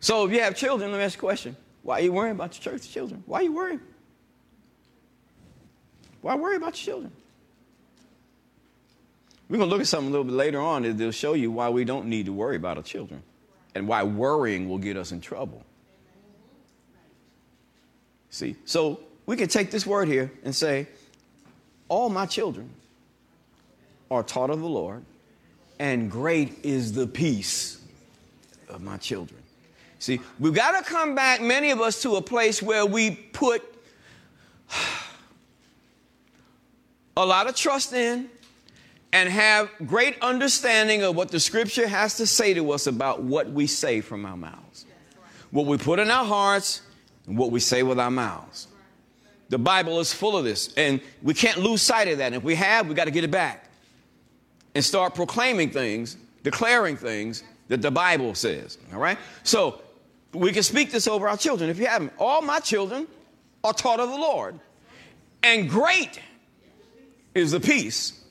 So 0.00 0.26
if 0.26 0.32
you 0.32 0.40
have 0.40 0.56
children, 0.56 0.90
let 0.90 0.98
me 0.98 1.04
ask 1.04 1.16
you 1.16 1.20
a 1.20 1.20
question. 1.20 1.56
Why 1.86 2.00
are 2.00 2.02
you 2.02 2.12
worrying 2.12 2.34
about 2.34 2.52
your 2.52 2.72
church 2.72 2.90
children? 2.90 3.22
Why 3.26 3.38
are 3.38 3.42
you 3.44 3.52
worrying? 3.52 3.80
Why 6.20 6.34
worry 6.34 6.56
about 6.56 6.84
your 6.84 6.94
children? 6.94 7.12
We're 9.48 9.58
going 9.58 9.70
to 9.70 9.72
look 9.72 9.80
at 9.80 9.86
something 9.86 10.08
a 10.08 10.10
little 10.10 10.24
bit 10.24 10.34
later 10.34 10.60
on 10.60 10.82
that'll 10.82 11.12
show 11.12 11.34
you 11.34 11.52
why 11.52 11.68
we 11.68 11.84
don't 11.84 12.06
need 12.06 12.26
to 12.26 12.32
worry 12.32 12.56
about 12.56 12.76
our 12.76 12.82
children 12.82 13.22
and 13.76 13.86
why 13.86 14.02
worrying 14.02 14.68
will 14.68 14.78
get 14.78 14.96
us 14.96 15.12
in 15.12 15.20
trouble. 15.20 15.64
See, 18.30 18.56
so 18.64 18.98
we 19.24 19.36
can 19.36 19.46
take 19.46 19.70
this 19.70 19.86
word 19.86 20.08
here 20.08 20.32
and 20.42 20.52
say, 20.52 20.88
All 21.88 22.08
my 22.08 22.26
children 22.26 22.68
are 24.10 24.24
taught 24.24 24.50
of 24.50 24.58
the 24.58 24.68
Lord, 24.68 25.04
and 25.78 26.10
great 26.10 26.64
is 26.64 26.94
the 26.94 27.06
peace 27.06 27.80
of 28.68 28.82
my 28.82 28.96
children. 28.96 29.40
See, 29.98 30.20
we've 30.38 30.54
got 30.54 30.78
to 30.78 30.88
come 30.88 31.14
back, 31.14 31.40
many 31.40 31.70
of 31.70 31.80
us, 31.80 32.02
to 32.02 32.16
a 32.16 32.22
place 32.22 32.62
where 32.62 32.84
we 32.84 33.10
put 33.10 33.62
a 37.16 37.24
lot 37.24 37.48
of 37.48 37.56
trust 37.56 37.92
in 37.92 38.28
and 39.12 39.28
have 39.28 39.70
great 39.86 40.20
understanding 40.20 41.02
of 41.02 41.16
what 41.16 41.30
the 41.30 41.40
scripture 41.40 41.88
has 41.88 42.16
to 42.18 42.26
say 42.26 42.52
to 42.52 42.72
us 42.72 42.86
about 42.86 43.22
what 43.22 43.50
we 43.50 43.66
say 43.66 44.00
from 44.00 44.26
our 44.26 44.36
mouths, 44.36 44.84
what 45.50 45.66
we 45.66 45.78
put 45.78 45.98
in 45.98 46.10
our 46.10 46.24
hearts, 46.24 46.82
and 47.26 47.38
what 47.38 47.50
we 47.50 47.60
say 47.60 47.82
with 47.82 47.98
our 47.98 48.10
mouths. 48.10 48.68
The 49.48 49.58
Bible 49.58 50.00
is 50.00 50.12
full 50.12 50.36
of 50.36 50.44
this, 50.44 50.74
and 50.76 51.00
we 51.22 51.32
can't 51.32 51.58
lose 51.58 51.80
sight 51.80 52.08
of 52.08 52.18
that. 52.18 52.26
And 52.26 52.34
if 52.36 52.42
we 52.42 52.56
have, 52.56 52.88
we 52.88 52.94
got 52.94 53.04
to 53.04 53.10
get 53.10 53.24
it 53.24 53.30
back 53.30 53.70
and 54.74 54.84
start 54.84 55.14
proclaiming 55.14 55.70
things, 55.70 56.16
declaring 56.42 56.96
things 56.96 57.42
that 57.68 57.80
the 57.80 57.90
Bible 57.90 58.34
says. 58.34 58.76
All 58.92 58.98
right? 58.98 59.16
So 59.44 59.80
we 60.32 60.52
can 60.52 60.62
speak 60.62 60.90
this 60.90 61.06
over 61.06 61.28
our 61.28 61.36
children 61.36 61.70
if 61.70 61.78
you 61.78 61.86
haven't. 61.86 62.12
All 62.18 62.42
my 62.42 62.60
children 62.60 63.06
are 63.64 63.72
taught 63.72 64.00
of 64.00 64.08
the 64.08 64.16
Lord, 64.16 64.58
and 65.42 65.68
great 65.68 66.20
is 67.34 67.52
the 67.52 67.60
peace 67.60 68.24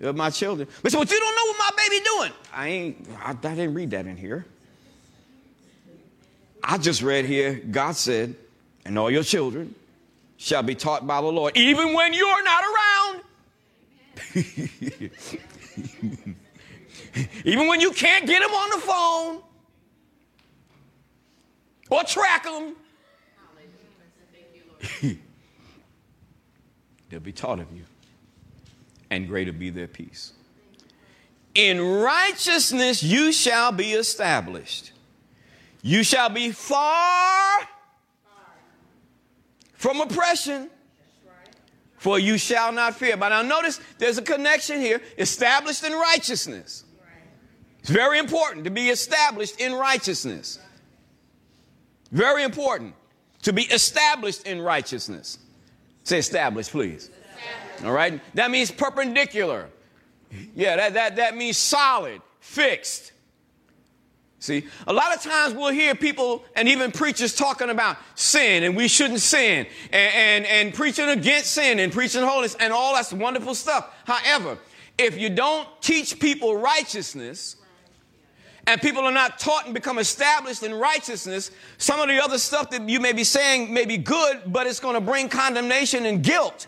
of 0.00 0.16
my 0.16 0.30
children. 0.30 0.68
But 0.82 0.92
so, 0.92 0.98
but 0.98 1.10
you 1.10 1.18
don't 1.18 1.34
know 1.34 1.46
what 1.46 1.58
my 1.58 1.70
baby 1.76 2.04
doing. 2.04 2.32
I 2.52 2.68
ain't. 2.68 3.08
I, 3.22 3.30
I 3.30 3.34
didn't 3.34 3.74
read 3.74 3.90
that 3.90 4.06
in 4.06 4.16
here. 4.16 4.46
I 6.62 6.78
just 6.78 7.02
read 7.02 7.24
here. 7.26 7.54
God 7.70 7.96
said, 7.96 8.34
"And 8.84 8.98
all 8.98 9.10
your 9.10 9.24
children 9.24 9.74
shall 10.36 10.62
be 10.62 10.74
taught 10.74 11.06
by 11.06 11.20
the 11.20 11.28
Lord, 11.28 11.56
even 11.56 11.92
when 11.92 12.12
you're 12.12 12.44
not 12.44 12.64
around." 12.64 13.20
even 17.44 17.66
when 17.66 17.80
you 17.80 17.90
can't 17.90 18.26
get 18.26 18.40
them 18.40 18.52
on 18.52 18.70
the 18.70 18.78
phone 18.86 19.42
or 21.94 22.04
track 22.04 22.44
them. 22.44 22.74
They'll 27.08 27.20
be 27.20 27.32
taught 27.32 27.60
of 27.60 27.70
you 27.72 27.84
and 29.10 29.28
greater 29.28 29.52
be 29.52 29.70
their 29.70 29.86
peace. 29.86 30.32
In 31.54 31.80
righteousness 31.80 33.02
you 33.02 33.32
shall 33.32 33.70
be 33.70 33.92
established. 33.92 34.90
You 35.82 36.02
shall 36.02 36.28
be 36.30 36.50
far 36.50 37.60
from 39.74 40.00
oppression. 40.00 40.70
For 41.98 42.18
you 42.18 42.36
shall 42.36 42.72
not 42.72 42.96
fear. 42.96 43.16
But 43.16 43.30
now 43.30 43.42
notice 43.42 43.80
there's 43.98 44.18
a 44.18 44.22
connection 44.22 44.80
here 44.80 45.00
established 45.16 45.84
in 45.84 45.92
righteousness. 45.92 46.84
It's 47.78 47.90
very 47.90 48.18
important 48.18 48.64
to 48.64 48.70
be 48.70 48.90
established 48.90 49.60
in 49.60 49.72
righteousness. 49.74 50.58
Very 52.14 52.44
important 52.44 52.94
to 53.42 53.52
be 53.52 53.62
established 53.64 54.46
in 54.46 54.62
righteousness. 54.62 55.36
Say 56.04 56.18
established, 56.18 56.70
please. 56.70 57.10
All 57.84 57.90
right? 57.90 58.20
That 58.34 58.52
means 58.52 58.70
perpendicular. 58.70 59.68
Yeah, 60.54 60.76
that, 60.76 60.94
that, 60.94 61.16
that 61.16 61.36
means 61.36 61.56
solid, 61.56 62.22
fixed. 62.38 63.10
See, 64.38 64.64
a 64.86 64.92
lot 64.92 65.12
of 65.12 65.22
times 65.22 65.54
we'll 65.54 65.72
hear 65.72 65.96
people 65.96 66.44
and 66.54 66.68
even 66.68 66.92
preachers 66.92 67.34
talking 67.34 67.68
about 67.68 67.96
sin 68.14 68.62
and 68.62 68.76
we 68.76 68.86
shouldn't 68.86 69.20
sin 69.20 69.66
and, 69.90 70.14
and, 70.14 70.46
and 70.46 70.74
preaching 70.74 71.08
against 71.08 71.50
sin 71.50 71.80
and 71.80 71.92
preaching 71.92 72.22
holiness 72.22 72.54
and 72.60 72.72
all 72.72 72.94
that's 72.94 73.12
wonderful 73.12 73.56
stuff. 73.56 73.92
However, 74.04 74.58
if 74.98 75.18
you 75.18 75.30
don't 75.30 75.66
teach 75.80 76.20
people 76.20 76.56
righteousness, 76.56 77.56
and 78.66 78.80
people 78.80 79.02
are 79.02 79.12
not 79.12 79.38
taught 79.38 79.66
and 79.66 79.74
become 79.74 79.98
established 79.98 80.62
in 80.62 80.74
righteousness, 80.74 81.50
some 81.78 82.00
of 82.00 82.08
the 82.08 82.22
other 82.22 82.38
stuff 82.38 82.70
that 82.70 82.88
you 82.88 83.00
may 83.00 83.12
be 83.12 83.24
saying 83.24 83.72
may 83.72 83.84
be 83.84 83.98
good, 83.98 84.42
but 84.46 84.66
it's 84.66 84.80
going 84.80 84.94
to 84.94 85.00
bring 85.00 85.28
condemnation 85.28 86.06
and 86.06 86.22
guilt. 86.22 86.66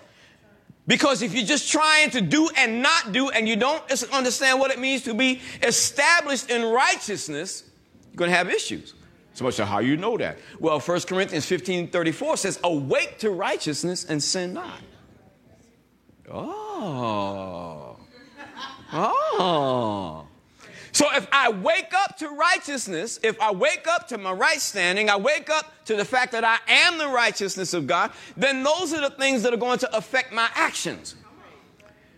Because 0.86 1.22
if 1.22 1.34
you're 1.34 1.46
just 1.46 1.70
trying 1.70 2.10
to 2.10 2.20
do 2.20 2.48
and 2.56 2.80
not 2.82 3.12
do, 3.12 3.30
and 3.30 3.48
you 3.48 3.56
don't 3.56 3.82
understand 4.12 4.60
what 4.60 4.70
it 4.70 4.78
means 4.78 5.02
to 5.02 5.14
be 5.14 5.40
established 5.62 6.50
in 6.50 6.64
righteousness, 6.64 7.64
you're 8.12 8.18
going 8.18 8.30
to 8.30 8.36
have 8.36 8.50
issues. 8.50 8.94
So 9.34 9.44
much 9.44 9.58
how 9.58 9.80
you 9.80 9.96
know 9.96 10.16
that. 10.16 10.38
Well, 10.60 10.80
1 10.80 11.00
Corinthians 11.02 11.44
15 11.44 11.88
34 11.88 12.36
says, 12.38 12.60
Awake 12.64 13.18
to 13.18 13.30
righteousness 13.30 14.04
and 14.04 14.22
sin 14.22 14.54
not. 14.54 14.80
Oh. 16.30 17.96
Oh. 18.92 20.25
So 20.96 21.14
if 21.14 21.28
I 21.30 21.50
wake 21.50 21.92
up 21.94 22.16
to 22.20 22.30
righteousness, 22.30 23.20
if 23.22 23.38
I 23.38 23.52
wake 23.52 23.86
up 23.86 24.08
to 24.08 24.16
my 24.16 24.32
right 24.32 24.58
standing, 24.58 25.10
I 25.10 25.16
wake 25.16 25.50
up 25.50 25.84
to 25.84 25.94
the 25.94 26.06
fact 26.06 26.32
that 26.32 26.42
I 26.42 26.56
am 26.66 26.96
the 26.96 27.08
righteousness 27.08 27.74
of 27.74 27.86
God, 27.86 28.12
then 28.34 28.62
those 28.62 28.94
are 28.94 29.02
the 29.02 29.10
things 29.10 29.42
that 29.42 29.52
are 29.52 29.58
going 29.58 29.78
to 29.80 29.94
affect 29.94 30.32
my 30.32 30.48
actions. 30.54 31.14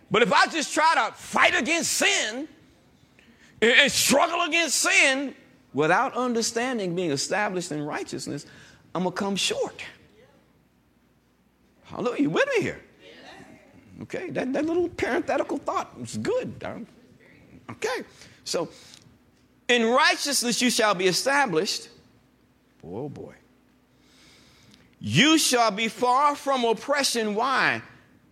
But 0.09 0.21
if 0.21 0.31
I 0.31 0.47
just 0.47 0.73
try 0.73 0.93
to 0.95 1.13
fight 1.13 1.59
against 1.59 1.91
sin 1.91 2.47
and 3.61 3.91
struggle 3.91 4.43
against 4.43 4.77
sin 4.77 5.35
without 5.73 6.13
understanding 6.13 6.95
being 6.95 7.11
established 7.11 7.73
in 7.73 7.83
righteousness, 7.83 8.45
I'm 8.95 9.03
going 9.03 9.13
to 9.13 9.19
come 9.19 9.35
short. 9.35 9.83
Hallelujah. 11.83 12.21
You 12.21 12.29
with 12.29 12.47
me 12.55 12.61
here? 12.61 12.81
Okay, 14.03 14.29
that, 14.29 14.53
that 14.53 14.65
little 14.65 14.87
parenthetical 14.87 15.57
thought 15.57 15.99
was 15.99 16.15
good. 16.15 16.63
Okay. 17.71 18.05
So, 18.49 18.69
in 19.67 19.85
righteousness 19.85 20.61
you 20.61 20.71
shall 20.71 20.95
be 20.95 21.05
established. 21.05 21.89
Oh 22.83 23.07
boy. 23.07 23.35
You 24.99 25.37
shall 25.37 25.71
be 25.71 25.87
far 25.87 26.35
from 26.35 26.65
oppression. 26.65 27.35
Why? 27.35 27.81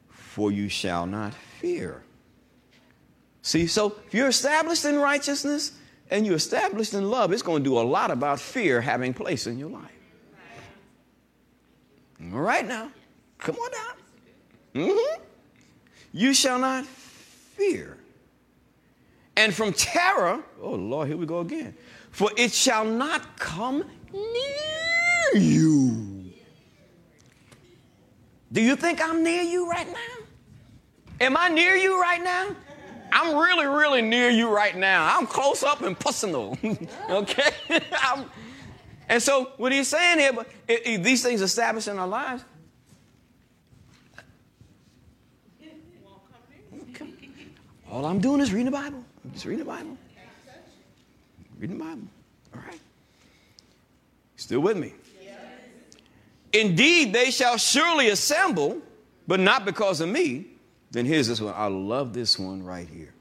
For 0.09 0.51
you 0.51 0.69
shall 0.69 1.05
not 1.05 1.33
fear. 1.33 2.03
See, 3.43 3.67
so 3.67 3.95
if 4.07 4.13
you're 4.13 4.27
established 4.27 4.83
in 4.83 4.97
righteousness 4.97 5.73
and 6.09 6.25
you're 6.25 6.35
established 6.35 6.93
in 6.93 7.09
love, 7.09 7.31
it's 7.31 7.43
going 7.43 7.63
to 7.63 7.69
do 7.69 7.77
a 7.77 7.81
lot 7.81 8.11
about 8.11 8.39
fear 8.39 8.81
having 8.81 9.13
place 9.13 9.47
in 9.47 9.57
your 9.57 9.69
life. 9.69 9.91
All 12.33 12.41
right 12.41 12.67
now, 12.67 12.91
come 13.37 13.55
on 13.55 13.71
down. 13.71 14.87
Mm-hmm. 14.87 15.21
You 16.11 16.33
shall 16.33 16.57
not 16.57 16.85
fear 16.85 17.97
and 19.37 19.53
from 19.53 19.71
terror, 19.71 20.43
oh 20.61 20.73
Lord, 20.73 21.07
here 21.07 21.15
we 21.15 21.27
go 21.27 21.39
again. 21.39 21.75
For 22.09 22.31
it 22.35 22.51
shall 22.51 22.83
not 22.83 23.37
come 23.37 23.85
near 24.11 25.41
you. 25.41 26.31
Do 28.51 28.61
you 28.61 28.75
think 28.75 28.99
I'm 28.99 29.23
near 29.23 29.43
you 29.43 29.69
right 29.69 29.87
now? 29.87 30.25
Am 31.21 31.37
I 31.37 31.49
near 31.49 31.75
you 31.75 32.01
right 32.01 32.23
now? 32.23 32.55
I'm 33.11 33.37
really, 33.37 33.67
really 33.67 34.01
near 34.01 34.29
you 34.29 34.49
right 34.49 34.75
now. 34.75 35.15
I'm 35.17 35.27
close 35.27 35.61
up 35.61 35.81
and 35.81 35.97
personal. 35.97 36.57
okay? 37.09 37.51
and 39.07 39.21
so, 39.21 39.51
what 39.57 39.71
he's 39.71 39.87
saying 39.87 40.19
here, 40.19 40.33
but 40.33 40.47
these 40.67 41.21
things 41.21 41.41
established 41.41 41.87
in 41.87 41.99
our 41.99 42.07
lives, 42.07 42.43
all 47.91 48.05
I'm 48.05 48.19
doing 48.19 48.41
is 48.41 48.51
reading 48.51 48.65
the 48.65 48.71
Bible. 48.71 49.03
Just 49.33 49.45
read 49.45 49.59
the 49.59 49.65
Bible. 49.65 49.97
Read 51.59 51.71
the 51.71 51.75
Bible. 51.75 52.07
All 52.55 52.61
right. 52.61 52.79
Still 54.35 54.59
with 54.59 54.77
me? 54.77 54.93
Indeed, 56.53 57.13
they 57.13 57.29
shall 57.31 57.57
surely 57.57 58.09
assemble, 58.09 58.81
but 59.27 59.39
not 59.39 59.65
because 59.65 60.01
of 60.01 60.09
me. 60.09 60.47
Then 60.91 61.05
here's 61.05 61.27
this 61.27 61.41
one. 61.41 61.53
I 61.55 61.67
love 61.67 62.13
this 62.13 62.39
one 62.39 62.63
right 62.63 62.87
here. 62.87 63.13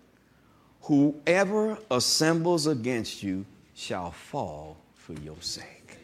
Whoever 0.83 1.79
assembles 1.90 2.66
against 2.69 3.23
you 3.23 3.45
shall 3.75 4.12
fall 4.12 4.77
for 4.95 5.14
your 5.14 5.37
sake. 5.40 5.99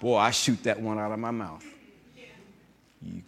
Boy, 0.00 0.16
I 0.16 0.30
shoot 0.30 0.62
that 0.62 0.80
one 0.80 0.98
out 0.98 1.12
of 1.12 1.18
my 1.18 1.30
mouth. 1.30 1.64
You 3.02 3.22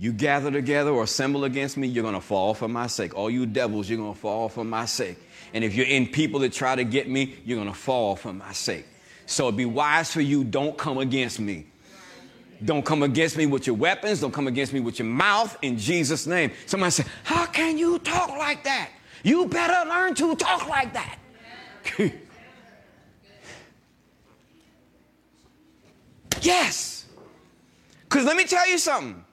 you 0.00 0.12
gather 0.14 0.50
together 0.50 0.90
or 0.90 1.02
assemble 1.02 1.44
against 1.44 1.76
me, 1.76 1.86
you're 1.86 2.02
going 2.02 2.14
to 2.14 2.22
fall 2.22 2.54
for 2.54 2.68
my 2.68 2.86
sake. 2.86 3.14
All 3.14 3.28
you 3.28 3.44
devils, 3.44 3.86
you're 3.86 3.98
going 3.98 4.14
to 4.14 4.18
fall 4.18 4.48
for 4.48 4.64
my 4.64 4.86
sake. 4.86 5.18
And 5.52 5.62
if 5.62 5.74
you're 5.74 5.86
in 5.86 6.06
people 6.06 6.40
that 6.40 6.54
try 6.54 6.74
to 6.74 6.84
get 6.84 7.06
me, 7.06 7.36
you're 7.44 7.58
going 7.58 7.68
to 7.68 7.78
fall 7.78 8.16
for 8.16 8.32
my 8.32 8.50
sake. 8.52 8.86
So 9.26 9.44
it'd 9.44 9.58
be 9.58 9.66
wise 9.66 10.10
for 10.10 10.22
you, 10.22 10.42
don't 10.42 10.78
come 10.78 10.96
against 10.96 11.38
me. 11.38 11.66
Don't 12.64 12.82
come 12.82 13.02
against 13.02 13.36
me 13.36 13.44
with 13.44 13.66
your 13.66 13.76
weapons. 13.76 14.22
Don't 14.22 14.32
come 14.32 14.46
against 14.46 14.72
me 14.72 14.80
with 14.80 14.98
your 14.98 15.06
mouth 15.06 15.58
in 15.60 15.76
Jesus' 15.76 16.26
name. 16.26 16.50
Somebody 16.64 16.92
said, 16.92 17.06
How 17.22 17.44
can 17.44 17.76
you 17.76 17.98
talk 17.98 18.30
like 18.30 18.64
that? 18.64 18.88
You 19.22 19.48
better 19.48 19.86
learn 19.86 20.14
to 20.14 20.34
talk 20.34 20.66
like 20.66 20.94
that. 20.94 21.18
yes. 26.40 27.04
Because 28.04 28.24
let 28.24 28.38
me 28.38 28.44
tell 28.44 28.66
you 28.66 28.78
something. 28.78 29.26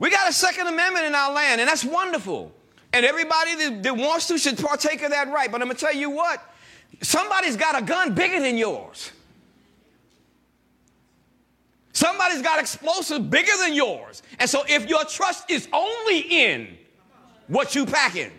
We 0.00 0.10
got 0.10 0.28
a 0.28 0.32
Second 0.32 0.66
Amendment 0.66 1.04
in 1.04 1.14
our 1.14 1.32
land, 1.32 1.60
and 1.60 1.68
that's 1.68 1.84
wonderful. 1.84 2.50
And 2.92 3.06
everybody 3.06 3.54
that, 3.54 3.82
that 3.84 3.96
wants 3.96 4.26
to 4.28 4.38
should 4.38 4.58
partake 4.58 5.02
of 5.02 5.10
that 5.10 5.30
right. 5.30 5.52
But 5.52 5.60
I'm 5.60 5.68
going 5.68 5.76
to 5.76 5.84
tell 5.84 5.94
you 5.94 6.10
what 6.10 6.42
somebody's 7.02 7.56
got 7.56 7.80
a 7.80 7.84
gun 7.84 8.14
bigger 8.14 8.40
than 8.40 8.56
yours. 8.56 9.12
Somebody's 11.92 12.40
got 12.40 12.58
explosives 12.58 13.26
bigger 13.26 13.52
than 13.58 13.74
yours. 13.74 14.22
And 14.38 14.48
so 14.48 14.64
if 14.66 14.88
your 14.88 15.04
trust 15.04 15.50
is 15.50 15.68
only 15.70 16.20
in 16.20 16.78
what 17.46 17.74
you 17.74 17.84
pack 17.84 18.16
in, 18.16 18.32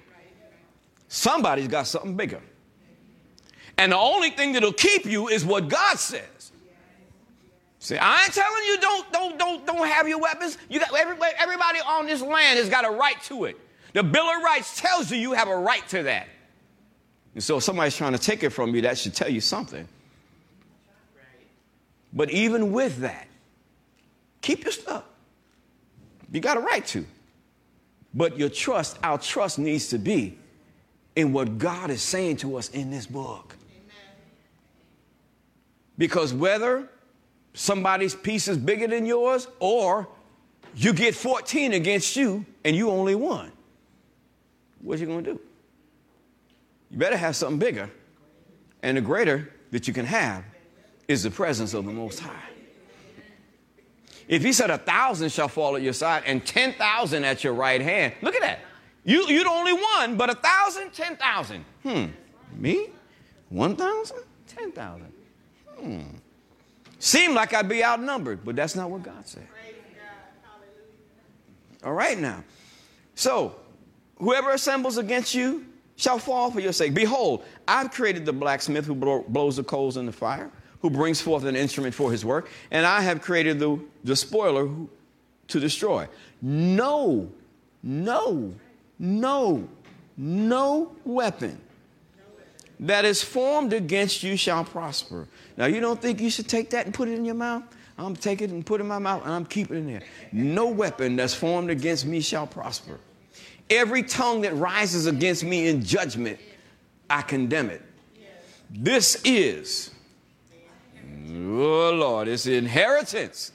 somebody's 1.09 1.67
got 1.67 1.85
something 1.85 2.15
bigger. 2.15 2.41
And 3.77 3.91
the 3.91 3.97
only 3.97 4.31
thing 4.31 4.53
that'll 4.53 4.73
keep 4.73 5.05
you 5.05 5.27
is 5.27 5.45
what 5.45 5.69
God 5.69 5.99
says. 5.99 6.40
See, 7.81 7.97
I 7.97 8.25
ain't 8.25 8.33
telling 8.33 8.63
you 8.67 8.79
don't 8.79 9.11
don't 9.11 9.39
don't 9.39 9.65
don't 9.65 9.87
have 9.87 10.07
your 10.07 10.19
weapons. 10.19 10.55
You 10.69 10.79
got 10.79 10.95
everybody 10.95 11.31
everybody 11.39 11.79
on 11.79 12.05
this 12.05 12.21
land 12.21 12.59
has 12.59 12.69
got 12.69 12.85
a 12.85 12.91
right 12.91 13.19
to 13.23 13.45
it. 13.45 13.57
The 13.93 14.03
Bill 14.03 14.23
of 14.23 14.43
Rights 14.43 14.79
tells 14.79 15.09
you 15.09 15.17
you 15.17 15.33
have 15.33 15.47
a 15.47 15.57
right 15.57 15.85
to 15.89 16.03
that. 16.03 16.27
And 17.33 17.43
so 17.43 17.57
if 17.57 17.63
somebody's 17.63 17.97
trying 17.97 18.11
to 18.11 18.19
take 18.19 18.43
it 18.43 18.51
from 18.51 18.75
you, 18.75 18.83
that 18.83 18.99
should 18.99 19.15
tell 19.15 19.29
you 19.29 19.41
something. 19.41 19.87
But 22.13 22.29
even 22.29 22.71
with 22.71 22.99
that, 22.99 23.27
keep 24.41 24.63
your 24.63 24.73
stuff. 24.73 25.03
You 26.31 26.39
got 26.39 26.57
a 26.57 26.59
right 26.59 26.85
to. 26.87 27.03
But 28.13 28.37
your 28.37 28.49
trust, 28.49 28.99
our 29.01 29.17
trust 29.17 29.57
needs 29.57 29.87
to 29.87 29.97
be 29.97 30.37
in 31.15 31.33
what 31.33 31.57
God 31.57 31.89
is 31.89 32.03
saying 32.03 32.37
to 32.37 32.57
us 32.57 32.69
in 32.69 32.91
this 32.91 33.07
book. 33.07 33.55
Amen. 33.71 34.15
Because 35.97 36.31
whether 36.31 36.87
somebody's 37.53 38.15
piece 38.15 38.47
is 38.47 38.57
bigger 38.57 38.87
than 38.87 39.05
yours, 39.05 39.47
or 39.59 40.07
you 40.75 40.93
get 40.93 41.15
14 41.15 41.73
against 41.73 42.15
you 42.15 42.45
and 42.63 42.75
you 42.75 42.89
only 42.89 43.15
one. 43.15 43.51
What 44.81 44.99
you 44.99 45.05
gonna 45.05 45.21
do? 45.21 45.39
You 46.89 46.97
better 46.97 47.17
have 47.17 47.35
something 47.35 47.59
bigger. 47.59 47.89
And 48.83 48.97
the 48.97 49.01
greater 49.01 49.53
that 49.71 49.87
you 49.87 49.93
can 49.93 50.05
have 50.05 50.43
is 51.07 51.23
the 51.23 51.31
presence 51.31 51.73
of 51.73 51.85
the 51.85 51.91
Most 51.91 52.19
High. 52.19 52.49
If 54.27 54.43
he 54.43 54.53
said 54.53 54.69
a 54.69 54.77
thousand 54.77 55.29
shall 55.31 55.47
fall 55.47 55.75
at 55.75 55.81
your 55.81 55.93
side 55.93 56.23
and 56.25 56.45
10,000 56.45 57.25
at 57.25 57.43
your 57.43 57.53
right 57.53 57.81
hand, 57.81 58.13
look 58.21 58.35
at 58.35 58.41
that. 58.41 58.59
You, 59.03 59.25
the 59.27 59.49
only 59.49 59.73
one, 59.73 60.15
but 60.15 60.29
a 60.29 60.35
thousand, 60.35 60.93
10,000. 60.93 61.65
Hmm. 61.83 62.05
Me? 62.55 62.89
1,000? 63.49 64.17
10,000. 64.47 65.13
Hmm. 65.79 66.01
Seem 67.01 67.33
like 67.33 67.51
I'd 67.51 67.67
be 67.67 67.83
outnumbered, 67.83 68.45
but 68.45 68.55
that's 68.55 68.75
not 68.75 68.91
what 68.91 69.01
God 69.01 69.27
said. 69.27 69.47
All 71.83 71.93
right 71.93 72.19
now. 72.19 72.43
So, 73.15 73.55
whoever 74.19 74.51
assembles 74.51 74.99
against 74.99 75.33
you 75.33 75.65
shall 75.95 76.19
fall 76.19 76.51
for 76.51 76.59
your 76.59 76.73
sake. 76.73 76.93
Behold, 76.93 77.43
I've 77.67 77.89
created 77.89 78.23
the 78.23 78.33
blacksmith 78.33 78.85
who 78.85 78.93
blows 78.93 79.55
the 79.55 79.63
coals 79.63 79.97
in 79.97 80.05
the 80.05 80.11
fire, 80.11 80.51
who 80.83 80.91
brings 80.91 81.19
forth 81.19 81.43
an 81.45 81.55
instrument 81.55 81.95
for 81.95 82.11
his 82.11 82.23
work, 82.23 82.51
and 82.69 82.85
I 82.85 83.01
have 83.01 83.23
created 83.23 83.57
the, 83.57 83.79
the 84.03 84.15
spoiler 84.15 84.67
who, 84.67 84.87
to 85.47 85.59
destroy. 85.59 86.07
No, 86.39 87.31
no, 87.81 88.53
no, 88.99 89.67
no 90.17 90.95
weapon 91.03 91.59
that 92.81 93.05
is 93.05 93.23
formed 93.23 93.73
against 93.73 94.23
you 94.23 94.35
shall 94.35 94.65
prosper. 94.65 95.27
Now, 95.57 95.65
you 95.65 95.79
don't 95.79 96.01
think 96.01 96.21
you 96.21 96.29
should 96.29 96.47
take 96.47 96.69
that 96.71 96.85
and 96.85 96.93
put 96.93 97.07
it 97.07 97.13
in 97.13 97.25
your 97.25 97.35
mouth? 97.35 97.63
I'm 97.97 98.15
taking 98.15 98.49
it 98.49 98.53
and 98.53 98.65
put 98.65 98.79
it 98.79 98.83
in 98.83 98.87
my 98.87 98.99
mouth 98.99 99.23
and 99.23 99.31
I'm 99.31 99.45
keeping 99.45 99.77
it 99.77 99.79
in 99.79 99.87
there. 99.87 100.01
No 100.31 100.67
weapon 100.67 101.15
that's 101.15 101.33
formed 101.33 101.69
against 101.69 102.05
me 102.05 102.21
shall 102.21 102.47
prosper. 102.47 102.99
Every 103.69 104.03
tongue 104.03 104.41
that 104.41 104.55
rises 104.55 105.05
against 105.05 105.43
me 105.43 105.67
in 105.67 105.83
judgment, 105.83 106.39
I 107.09 107.21
condemn 107.21 107.69
it. 107.69 107.81
This 108.69 109.21
is, 109.25 109.91
oh 111.29 111.91
Lord, 111.93 112.27
it's 112.27 112.47
inheritance 112.47 113.51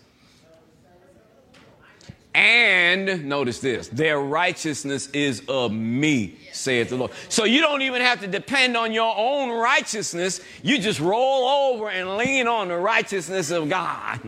and 2.98 3.26
notice 3.26 3.60
this 3.60 3.88
their 3.88 4.18
righteousness 4.20 5.08
is 5.10 5.42
of 5.48 5.72
me, 5.72 6.38
saith 6.52 6.90
the 6.90 6.96
Lord. 6.96 7.12
So 7.28 7.44
you 7.44 7.60
don't 7.60 7.82
even 7.82 8.02
have 8.02 8.20
to 8.20 8.26
depend 8.26 8.76
on 8.76 8.92
your 8.92 9.14
own 9.16 9.50
righteousness. 9.50 10.40
You 10.62 10.78
just 10.78 11.00
roll 11.00 11.48
over 11.48 11.90
and 11.90 12.16
lean 12.16 12.46
on 12.46 12.68
the 12.68 12.76
righteousness 12.76 13.50
of 13.50 13.68
God. 13.68 14.20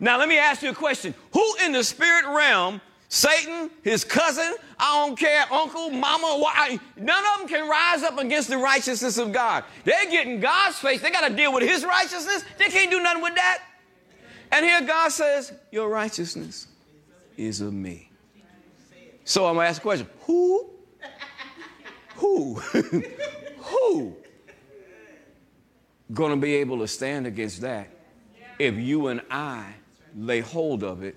Now, 0.00 0.18
let 0.18 0.28
me 0.28 0.36
ask 0.36 0.62
you 0.62 0.70
a 0.70 0.74
question 0.74 1.14
Who 1.32 1.54
in 1.64 1.72
the 1.72 1.84
spirit 1.84 2.26
realm, 2.26 2.80
Satan, 3.08 3.70
his 3.82 4.04
cousin, 4.04 4.54
I 4.78 5.06
don't 5.06 5.18
care, 5.18 5.44
uncle, 5.52 5.90
mama, 5.90 6.38
why, 6.38 6.78
none 6.96 7.24
of 7.34 7.40
them 7.40 7.48
can 7.48 7.68
rise 7.68 8.02
up 8.02 8.18
against 8.18 8.48
the 8.48 8.56
righteousness 8.56 9.18
of 9.18 9.32
God. 9.32 9.64
They're 9.84 10.10
getting 10.10 10.40
God's 10.40 10.78
face. 10.78 11.02
They 11.02 11.10
got 11.10 11.28
to 11.28 11.34
deal 11.34 11.52
with 11.52 11.62
his 11.62 11.84
righteousness. 11.84 12.42
They 12.58 12.68
can't 12.70 12.90
do 12.90 13.00
nothing 13.02 13.22
with 13.22 13.34
that. 13.34 13.62
And 14.50 14.66
here 14.66 14.80
God 14.82 15.10
says, 15.10 15.52
Your 15.70 15.88
righteousness 15.88 16.66
is 17.36 17.60
of 17.60 17.72
me. 17.72 18.10
So 19.24 19.46
I'm 19.46 19.54
gonna 19.54 19.68
ask 19.68 19.80
a 19.80 19.82
question. 19.82 20.08
Who? 20.22 20.70
Who? 22.16 22.54
Who? 23.58 24.16
Gonna 26.12 26.36
be 26.36 26.56
able 26.56 26.78
to 26.80 26.88
stand 26.88 27.26
against 27.26 27.60
that 27.62 27.88
if 28.58 28.76
you 28.76 29.08
and 29.08 29.22
I 29.30 29.72
lay 30.16 30.40
hold 30.40 30.82
of 30.82 31.02
it 31.02 31.16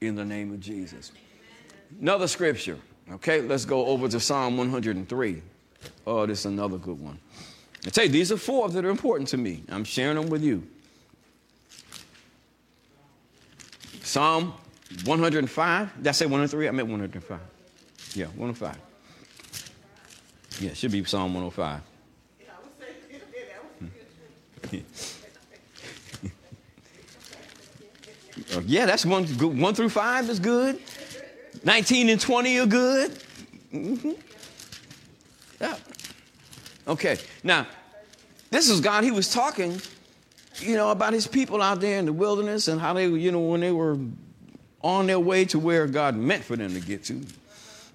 in 0.00 0.14
the 0.14 0.24
name 0.24 0.52
of 0.52 0.60
Jesus. 0.60 1.12
Another 2.00 2.26
scripture. 2.26 2.78
Okay, 3.12 3.42
let's 3.42 3.64
go 3.64 3.86
over 3.86 4.08
to 4.08 4.20
Psalm 4.20 4.56
103. 4.56 5.42
Oh, 6.06 6.26
this 6.26 6.40
is 6.40 6.46
another 6.46 6.78
good 6.78 7.00
one. 7.00 7.18
I 7.84 7.90
tell 7.90 8.04
you, 8.04 8.10
these 8.10 8.30
are 8.30 8.36
four 8.36 8.68
that 8.68 8.84
are 8.84 8.90
important 8.90 9.28
to 9.30 9.36
me. 9.36 9.64
I'm 9.68 9.84
sharing 9.84 10.16
them 10.16 10.28
with 10.28 10.42
you. 10.42 10.66
Psalm 14.02 14.54
105? 15.04 15.96
Did 15.96 16.06
I 16.06 16.10
say 16.12 16.26
103? 16.26 16.68
I 16.68 16.70
meant 16.72 16.88
105. 16.88 17.40
Yeah, 18.14 18.26
105. 18.26 18.76
Yeah, 20.60 20.70
it 20.70 20.76
should 20.76 20.92
be 20.92 21.02
Psalm 21.04 21.34
105. 21.34 21.80
yeah, 28.66 28.86
that's 28.86 29.06
one, 29.06 29.24
one 29.58 29.74
through 29.74 29.88
five 29.88 30.28
is 30.28 30.38
good. 30.38 30.80
19 31.64 32.08
and 32.08 32.20
20 32.20 32.58
are 32.58 32.66
good. 32.66 33.10
Mm-hmm. 33.72 34.12
Yeah. 35.60 35.76
Okay, 36.88 37.18
now, 37.44 37.66
this 38.50 38.68
is 38.68 38.80
God. 38.80 39.04
He 39.04 39.10
was 39.10 39.32
talking, 39.32 39.80
you 40.58 40.76
know, 40.76 40.90
about 40.90 41.12
his 41.12 41.26
people 41.26 41.62
out 41.62 41.80
there 41.80 41.98
in 41.98 42.06
the 42.06 42.12
wilderness 42.12 42.68
and 42.68 42.80
how 42.80 42.92
they, 42.92 43.06
you 43.06 43.30
know, 43.30 43.40
when 43.40 43.60
they 43.60 43.70
were 43.70 43.98
on 44.82 45.06
their 45.06 45.20
way 45.20 45.44
to 45.46 45.58
where 45.58 45.86
God 45.86 46.16
meant 46.16 46.44
for 46.44 46.56
them 46.56 46.72
to 46.74 46.80
get 46.80 47.04
to. 47.04 47.20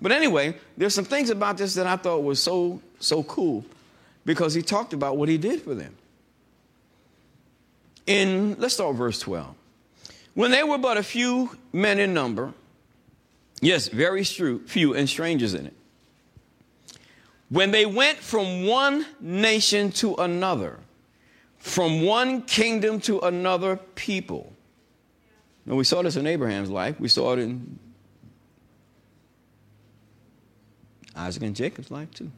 But 0.02 0.12
anyway, 0.12 0.58
there's 0.78 0.94
some 0.94 1.06
things 1.06 1.30
about 1.30 1.58
this 1.58 1.74
that 1.76 1.88
I 1.88 1.96
thought 1.96 2.24
was 2.24 2.42
so 2.42 2.82
so 3.00 3.24
cool 3.24 3.66
because 4.26 4.54
he 4.54 4.62
talked 4.62 4.94
about 4.94 5.18
what 5.18 5.30
he 5.30 5.38
did 5.38 5.62
for 5.62 5.74
them. 5.74 5.96
In 8.06 8.56
let's 8.60 8.74
start 8.74 8.96
verse 8.96 9.20
12. 9.20 9.56
When 10.34 10.52
they 10.52 10.64
were 10.64 10.78
but 10.78 10.98
a 10.98 11.04
few 11.04 11.58
men 11.72 11.98
in 11.98 12.14
number, 12.14 12.54
yes, 13.62 13.88
very 13.88 14.24
few 14.24 14.94
and 14.94 15.08
strangers 15.08 15.54
in 15.54 15.68
it. 15.68 15.74
When 17.50 17.72
they 17.72 17.86
went 17.86 18.18
from 18.18 18.66
one 18.66 19.06
nation 19.22 19.92
to 19.94 20.16
another, 20.16 20.80
from 21.60 22.04
one 22.04 22.42
kingdom 22.42 23.00
to 23.02 23.20
another 23.22 23.78
people, 23.96 24.52
now, 25.66 25.76
we 25.76 25.84
saw 25.84 26.02
this 26.04 26.16
in 26.16 26.28
Abraham's 26.28 26.70
life. 26.70 27.00
We 27.00 27.08
saw 27.08 27.34
it 27.34 27.40
in 27.40 27.80
Isaac 31.16 31.44
and 31.44 31.56
Jacob's 31.56 31.90
life, 31.90 32.12
too. 32.12 32.32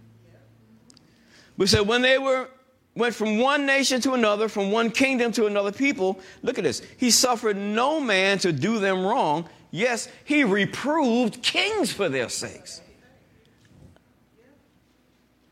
We 1.57 1.67
said 1.67 1.87
when 1.87 2.01
they 2.01 2.17
were 2.17 2.49
went 2.95 3.13
from 3.13 3.37
one 3.37 3.65
nation 3.65 4.01
to 4.01 4.13
another, 4.13 4.49
from 4.49 4.71
one 4.71 4.89
kingdom 4.89 5.31
to 5.31 5.45
another 5.45 5.71
people, 5.71 6.19
look 6.41 6.57
at 6.57 6.63
this. 6.63 6.81
He 6.97 7.11
suffered 7.11 7.55
no 7.55 7.99
man 7.99 8.39
to 8.39 8.51
do 8.51 8.79
them 8.79 9.05
wrong. 9.05 9.47
Yes, 9.69 10.09
he 10.25 10.43
reproved 10.43 11.43
kings 11.43 11.91
for 11.91 12.09
their 12.09 12.29
sakes. 12.29 12.81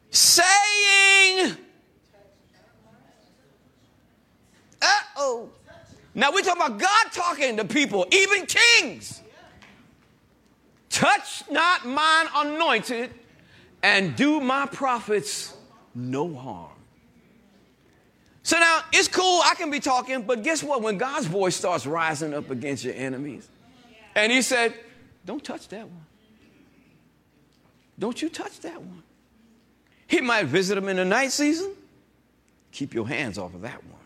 Saying, 0.09 1.55
uh 4.81 4.87
oh. 5.17 5.49
Now 6.15 6.31
we're 6.31 6.41
talking 6.41 6.61
about 6.61 6.79
God 6.79 7.11
talking 7.11 7.57
to 7.57 7.65
people, 7.65 8.07
even 8.09 8.45
kings. 8.45 9.21
Touch 10.89 11.43
not 11.51 11.85
mine 11.85 12.27
anointed 12.33 13.13
and 13.83 14.15
do 14.15 14.39
my 14.39 14.65
prophets 14.65 15.53
no 15.93 16.33
harm. 16.33 16.71
So 18.43 18.57
now 18.57 18.81
it's 18.93 19.09
cool, 19.09 19.41
I 19.43 19.55
can 19.55 19.69
be 19.69 19.81
talking, 19.81 20.21
but 20.21 20.41
guess 20.41 20.63
what? 20.63 20.81
When 20.81 20.97
God's 20.97 21.25
voice 21.25 21.55
starts 21.55 21.85
rising 21.85 22.33
up 22.33 22.49
against 22.49 22.85
your 22.85 22.93
enemies, 22.93 23.49
and 24.15 24.31
He 24.31 24.41
said, 24.41 24.73
Don't 25.25 25.43
touch 25.43 25.67
that 25.69 25.83
one. 25.89 26.05
Don't 27.99 28.21
you 28.21 28.29
touch 28.29 28.59
that 28.61 28.79
one. 28.79 29.03
He 30.07 30.21
might 30.21 30.45
visit 30.45 30.75
them 30.75 30.87
in 30.87 30.97
the 30.97 31.05
night 31.05 31.31
season. 31.31 31.71
Keep 32.71 32.93
your 32.93 33.07
hands 33.07 33.37
off 33.37 33.53
of 33.53 33.61
that 33.61 33.83
one. 33.83 34.04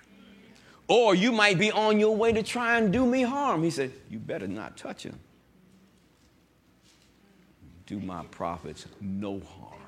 Or 0.90 1.14
you 1.14 1.32
might 1.32 1.60
be 1.60 1.72
on 1.72 2.00
your 2.00 2.16
way 2.16 2.34
to 2.34 2.42
try 2.42 2.80
and 2.80 2.92
do 2.92 3.06
me 3.06 3.22
harm. 3.22 3.62
He 3.64 3.70
said, 3.70 3.92
You 4.10 4.18
better 4.18 4.48
not 4.48 4.76
touch 4.76 5.04
him. 5.04 5.18
Do 7.86 8.00
my 8.00 8.24
prophets 8.32 8.88
no 9.00 9.40
harm. 9.40 9.80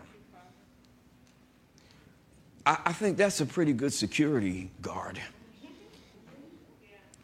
I, 2.67 2.77
I 2.85 2.93
think 2.93 3.17
that's 3.17 3.41
a 3.41 3.47
pretty 3.47 3.73
good 3.73 3.91
security 3.91 4.69
guard. 4.83 5.19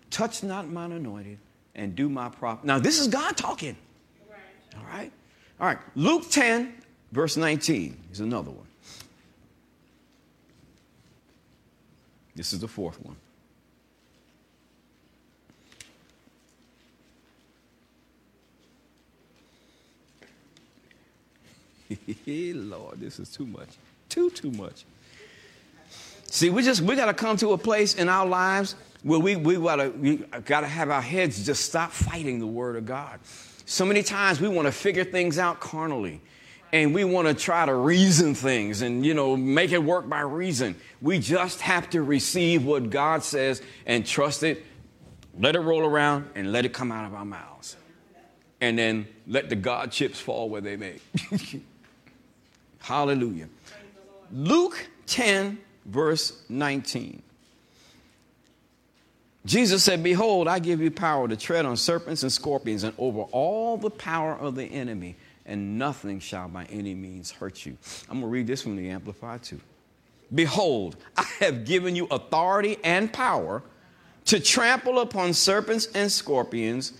Touch 0.09 0.41
not 0.41 0.67
mine 0.67 0.91
anointed 0.91 1.37
and 1.75 1.95
do 1.95 2.09
my 2.09 2.29
prophet. 2.29 2.65
Now, 2.65 2.79
this 2.79 2.99
is 2.99 3.07
God 3.07 3.37
talking. 3.37 3.77
All 4.75 4.85
right? 4.91 5.11
All 5.59 5.67
right. 5.67 5.77
Luke 5.95 6.31
10, 6.31 6.73
verse 7.11 7.37
19 7.37 7.95
is 8.11 8.21
another 8.21 8.49
one. 8.49 8.65
This 12.35 12.53
is 12.53 12.59
the 12.59 12.67
fourth 12.67 12.99
one. 13.03 13.15
Lord, 22.25 22.99
this 22.99 23.19
is 23.19 23.29
too 23.29 23.45
much. 23.45 23.69
Too, 24.09 24.29
too 24.29 24.51
much. 24.51 24.85
See, 26.29 26.49
we 26.49 26.61
just 26.63 26.81
we 26.81 26.95
gotta 26.95 27.13
come 27.13 27.37
to 27.37 27.53
a 27.53 27.57
place 27.57 27.95
in 27.95 28.09
our 28.09 28.25
lives 28.25 28.75
where 29.03 29.19
we, 29.19 29.35
we 29.35 29.55
gotta 29.55 29.89
we 29.89 30.17
gotta 30.45 30.67
have 30.67 30.89
our 30.89 31.01
heads 31.01 31.45
just 31.45 31.65
stop 31.65 31.91
fighting 31.91 32.39
the 32.39 32.47
word 32.47 32.75
of 32.75 32.85
God. 32.85 33.19
So 33.65 33.85
many 33.85 34.03
times 34.03 34.39
we 34.39 34.47
want 34.47 34.65
to 34.67 34.71
figure 34.71 35.03
things 35.03 35.37
out 35.37 35.59
carnally 35.59 36.21
and 36.73 36.93
we 36.93 37.03
want 37.03 37.27
to 37.27 37.33
try 37.33 37.65
to 37.65 37.73
reason 37.73 38.35
things 38.35 38.81
and 38.81 39.05
you 39.05 39.13
know 39.13 39.37
make 39.37 39.71
it 39.71 39.83
work 39.83 40.07
by 40.09 40.21
reason 40.21 40.75
we 41.01 41.19
just 41.19 41.61
have 41.61 41.89
to 41.89 42.01
receive 42.01 42.65
what 42.65 42.89
god 42.89 43.23
says 43.23 43.61
and 43.85 44.05
trust 44.05 44.43
it 44.43 44.65
let 45.39 45.55
it 45.55 45.59
roll 45.59 45.81
around 45.81 46.29
and 46.35 46.51
let 46.51 46.65
it 46.65 46.73
come 46.73 46.91
out 46.91 47.05
of 47.05 47.13
our 47.13 47.25
mouths 47.25 47.77
and 48.59 48.77
then 48.77 49.07
let 49.27 49.49
the 49.49 49.55
god 49.55 49.91
chips 49.91 50.19
fall 50.19 50.49
where 50.49 50.61
they 50.61 50.75
may 50.75 50.99
Hallelujah. 52.87 53.49
Luke 54.31 54.87
10, 55.07 55.57
verse 55.85 56.41
19. 56.47 57.21
Jesus 59.45 59.83
said, 59.83 60.01
Behold, 60.01 60.47
I 60.47 60.59
give 60.59 60.79
you 60.79 60.89
power 60.89 61.27
to 61.27 61.35
tread 61.35 61.65
on 61.65 61.75
serpents 61.75 62.23
and 62.23 62.31
scorpions 62.31 62.85
and 62.85 62.93
over 62.97 63.23
all 63.33 63.75
the 63.75 63.89
power 63.89 64.37
of 64.37 64.55
the 64.55 64.63
enemy, 64.63 65.17
and 65.45 65.77
nothing 65.77 66.21
shall 66.21 66.47
by 66.47 66.63
any 66.71 66.95
means 66.95 67.29
hurt 67.29 67.65
you. 67.65 67.77
I'm 68.09 68.21
going 68.21 68.21
to 68.21 68.27
read 68.27 68.47
this 68.47 68.61
from 68.61 68.77
the 68.77 68.89
Amplified 68.89 69.43
too. 69.43 69.59
Behold, 70.33 70.95
I 71.17 71.25
have 71.41 71.65
given 71.65 71.93
you 71.93 72.07
authority 72.09 72.77
and 72.85 73.11
power 73.11 73.63
to 74.25 74.39
trample 74.39 74.99
upon 74.99 75.33
serpents 75.33 75.89
and 75.93 76.09
scorpions 76.09 76.93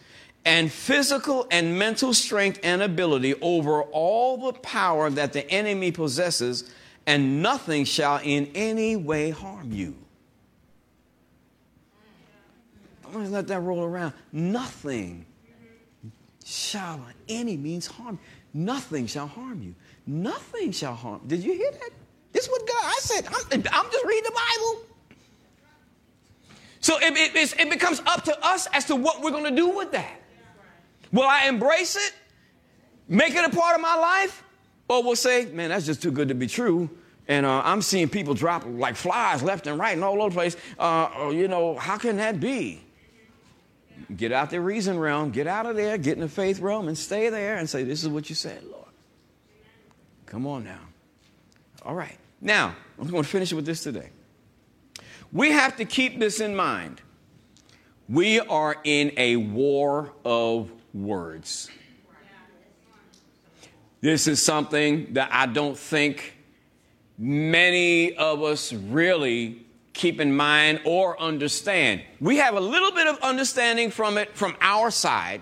and 0.45 0.71
physical 0.71 1.47
and 1.51 1.77
mental 1.77 2.13
strength 2.13 2.59
and 2.63 2.81
ability 2.81 3.35
over 3.41 3.83
all 3.83 4.37
the 4.37 4.53
power 4.59 5.09
that 5.09 5.33
the 5.33 5.49
enemy 5.51 5.91
possesses, 5.91 6.71
and 7.05 7.41
nothing 7.41 7.83
shall 7.83 8.19
in 8.23 8.49
any 8.55 8.95
way 8.95 9.29
harm 9.29 9.71
you. 9.71 9.95
I'm 13.05 13.13
going 13.13 13.25
to 13.25 13.31
let 13.31 13.47
that 13.47 13.61
roll 13.61 13.83
around. 13.83 14.13
Nothing 14.31 15.25
shall 16.43 17.05
any 17.29 17.57
means 17.57 17.87
harm. 17.87 18.19
Nothing 18.53 19.07
shall 19.07 19.27
harm 19.27 19.61
you. 19.61 19.75
Nothing 20.05 20.71
shall 20.71 20.93
harm. 20.93 21.21
Did 21.27 21.43
you 21.43 21.53
hear 21.53 21.71
that? 21.71 21.89
This 22.31 22.45
is 22.45 22.49
what 22.49 22.67
God, 22.67 22.83
I 22.83 22.99
said, 22.99 23.27
I'm, 23.27 23.63
I'm 23.71 23.91
just 23.91 24.05
reading 24.05 24.23
the 24.23 24.31
Bible. 24.31 24.81
So 26.79 26.97
it, 26.99 27.35
it, 27.35 27.59
it 27.59 27.69
becomes 27.69 28.01
up 28.05 28.23
to 28.25 28.45
us 28.45 28.67
as 28.73 28.85
to 28.85 28.95
what 28.95 29.21
we're 29.21 29.31
going 29.31 29.43
to 29.43 29.55
do 29.55 29.69
with 29.69 29.91
that. 29.91 30.21
Will 31.11 31.27
I 31.27 31.47
embrace 31.47 31.95
it? 31.95 32.13
Make 33.07 33.35
it 33.35 33.45
a 33.45 33.55
part 33.55 33.75
of 33.75 33.81
my 33.81 33.95
life? 33.95 34.43
Or 34.89 35.03
we'll 35.03 35.15
say, 35.15 35.45
man, 35.45 35.69
that's 35.69 35.85
just 35.85 36.01
too 36.01 36.11
good 36.11 36.29
to 36.29 36.35
be 36.35 36.47
true. 36.47 36.89
And 37.27 37.45
uh, 37.45 37.61
I'm 37.65 37.81
seeing 37.81 38.07
people 38.07 38.33
drop 38.33 38.63
like 38.65 38.95
flies 38.95 39.43
left 39.43 39.67
and 39.67 39.77
right 39.77 39.93
and 39.93 40.03
all 40.03 40.21
over 40.21 40.29
the 40.29 40.35
place. 40.35 40.57
Uh, 40.79 41.31
you 41.33 41.47
know, 41.47 41.75
how 41.77 41.97
can 41.97 42.17
that 42.17 42.39
be? 42.39 42.81
Get 44.15 44.31
out 44.31 44.49
the 44.49 44.61
reason 44.61 44.97
realm, 44.97 45.31
get 45.31 45.47
out 45.47 45.65
of 45.65 45.75
there, 45.75 45.97
get 45.97 46.13
in 46.13 46.21
the 46.21 46.29
faith 46.29 46.59
realm, 46.59 46.87
and 46.87 46.97
stay 46.97 47.29
there 47.29 47.57
and 47.57 47.69
say, 47.69 47.83
This 47.83 48.03
is 48.03 48.09
what 48.09 48.29
you 48.29 48.35
said, 48.35 48.63
Lord. 48.63 48.85
Come 50.25 50.47
on 50.47 50.63
now. 50.63 50.79
All 51.83 51.95
right. 51.95 52.17
Now, 52.39 52.75
I'm 52.99 53.07
going 53.07 53.23
to 53.23 53.29
finish 53.29 53.51
with 53.51 53.65
this 53.65 53.83
today. 53.83 54.09
We 55.33 55.51
have 55.51 55.75
to 55.77 55.85
keep 55.85 56.19
this 56.19 56.39
in 56.39 56.55
mind. 56.55 57.01
We 58.07 58.39
are 58.39 58.77
in 58.85 59.11
a 59.17 59.35
war 59.35 60.13
of 60.23 60.71
words. 61.03 61.69
This 64.01 64.27
is 64.27 64.41
something 64.41 65.13
that 65.13 65.29
I 65.31 65.47
don't 65.47 65.77
think 65.77 66.35
many 67.17 68.15
of 68.15 68.43
us 68.43 68.71
really 68.71 69.65
keep 69.93 70.21
in 70.21 70.35
mind 70.35 70.81
or 70.85 71.19
understand. 71.19 72.03
We 72.19 72.37
have 72.37 72.55
a 72.55 72.59
little 72.59 72.91
bit 72.91 73.07
of 73.07 73.17
understanding 73.19 73.89
from 73.89 74.17
it 74.17 74.35
from 74.35 74.55
our 74.61 74.91
side 74.91 75.41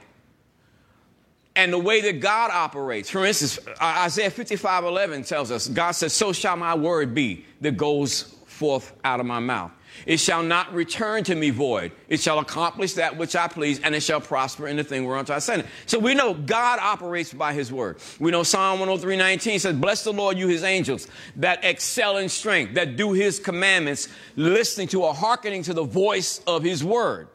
and 1.56 1.72
the 1.72 1.80
way 1.80 2.02
that 2.02 2.22
God 2.22 2.52
operates. 2.52 3.10
For 3.10 3.26
instance, 3.26 3.60
uh, 3.68 4.04
Isaiah 4.06 4.32
55 4.32 4.86
11 4.86 5.24
tells 5.24 5.52
us, 5.52 5.68
God 5.68 5.92
says, 5.92 6.14
So 6.14 6.32
shall 6.32 6.56
my 6.56 6.76
word 6.76 7.14
be 7.14 7.46
that 7.62 7.76
goes 7.76 8.22
forth 8.46 8.94
out 9.04 9.20
of 9.20 9.26
my 9.26 9.40
mouth. 9.40 9.72
It 10.06 10.20
shall 10.20 10.44
not 10.44 10.74
return 10.74 11.24
to 11.26 11.36
me 11.36 11.50
void. 11.50 11.92
It 12.10 12.20
shall 12.20 12.40
accomplish 12.40 12.94
that 12.94 13.18
which 13.18 13.36
I 13.36 13.48
please, 13.48 13.80
and 13.80 13.96
it 13.96 14.02
shall 14.02 14.22
prosper 14.22 14.68
in 14.68 14.78
the 14.78 14.84
thing 14.84 15.06
whereunto 15.06 15.34
I 15.34 15.40
send 15.40 15.62
it. 15.62 15.68
So 15.86 15.98
we 16.00 16.14
know 16.14 16.34
God 16.34 16.80
operates 16.80 17.34
by 17.34 17.54
his 17.54 17.72
word. 17.72 17.98
We 18.20 18.32
know 18.32 18.44
Psalm 18.44 18.80
103 18.80 19.18
19 19.18 19.60
says, 19.60 19.76
Bless 19.76 20.04
the 20.04 20.14
Lord, 20.14 20.38
you 20.38 20.48
his 20.48 20.64
angels, 20.64 21.08
that 21.38 21.64
excel 21.64 22.18
in 22.18 22.30
strength, 22.30 22.76
that 22.76 22.96
do 22.96 23.14
his 23.14 23.40
commandments, 23.40 24.08
listening 24.36 24.88
to 24.90 25.04
or 25.04 25.14
hearkening 25.14 25.64
to 25.64 25.74
the 25.74 25.84
voice 25.84 26.42
of 26.46 26.64
his 26.64 26.84
word. 26.84 27.28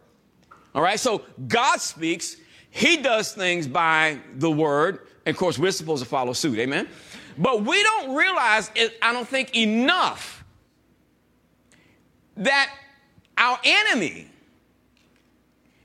All 0.75 0.83
right, 0.83 1.01
so 1.01 1.23
God 1.49 1.81
speaks, 1.81 2.37
he 2.71 2.99
does 2.99 3.33
things 3.33 3.67
by 3.67 4.19
the 4.37 4.51
word. 4.51 5.01
And 5.27 5.35
of 5.35 5.39
course, 5.39 5.59
we're 5.59 5.73
supposed 5.73 6.03
to 6.03 6.09
follow 6.09 6.33
suit. 6.33 6.59
Amen. 6.59 6.89
But 7.37 7.63
we 7.63 7.83
don't 7.83 8.15
realize 8.15 8.71
it, 8.75 8.97
I 9.03 9.13
don't 9.13 9.27
think, 9.27 9.57
enough 9.57 10.40
that 12.41 12.75
our 13.39 13.59
enemy 13.65 14.27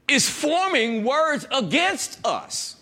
is 0.08 0.30
forming 0.30 1.04
words 1.04 1.48
against 1.52 2.26
us. 2.26 2.78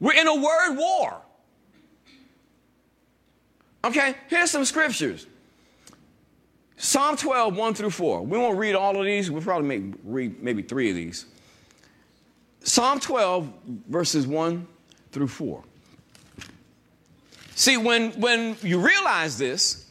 We're 0.00 0.14
in 0.14 0.26
a 0.26 0.34
word 0.34 0.76
war. 0.76 1.20
Okay, 3.84 4.14
here's 4.28 4.50
some 4.50 4.64
scriptures. 4.64 5.26
Psalm 6.76 7.16
12, 7.16 7.56
1 7.56 7.74
through 7.74 7.90
4. 7.90 8.22
We 8.22 8.38
won't 8.38 8.58
read 8.58 8.74
all 8.74 8.98
of 8.98 9.04
these. 9.04 9.30
We'll 9.30 9.42
probably 9.42 9.66
make, 9.66 9.94
read 10.04 10.42
maybe 10.42 10.62
three 10.62 10.90
of 10.90 10.96
these. 10.96 11.26
Psalm 12.62 13.00
12, 13.00 13.50
verses 13.88 14.26
1 14.26 14.66
through 15.10 15.28
4. 15.28 15.62
See, 17.54 17.76
when, 17.76 18.12
when 18.20 18.56
you 18.62 18.78
realize 18.78 19.38
this, 19.38 19.87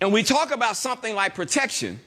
and 0.00 0.12
we 0.12 0.22
talk 0.22 0.50
about 0.50 0.76
something 0.76 1.14
like 1.14 1.34
protection, 1.34 2.00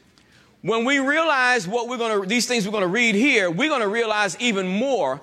when 0.62 0.86
we 0.86 1.00
realize 1.00 1.68
what 1.68 1.88
we're 1.88 1.98
going 1.98 2.22
to, 2.22 2.28
these 2.28 2.46
things 2.46 2.66
we're 2.66 2.72
going 2.72 2.82
to 2.82 2.88
read 2.88 3.16
here, 3.16 3.50
we're 3.50 3.70
going 3.70 3.82
to 3.82 3.88
realize 3.88 4.36
even 4.40 4.68
more 4.68 5.22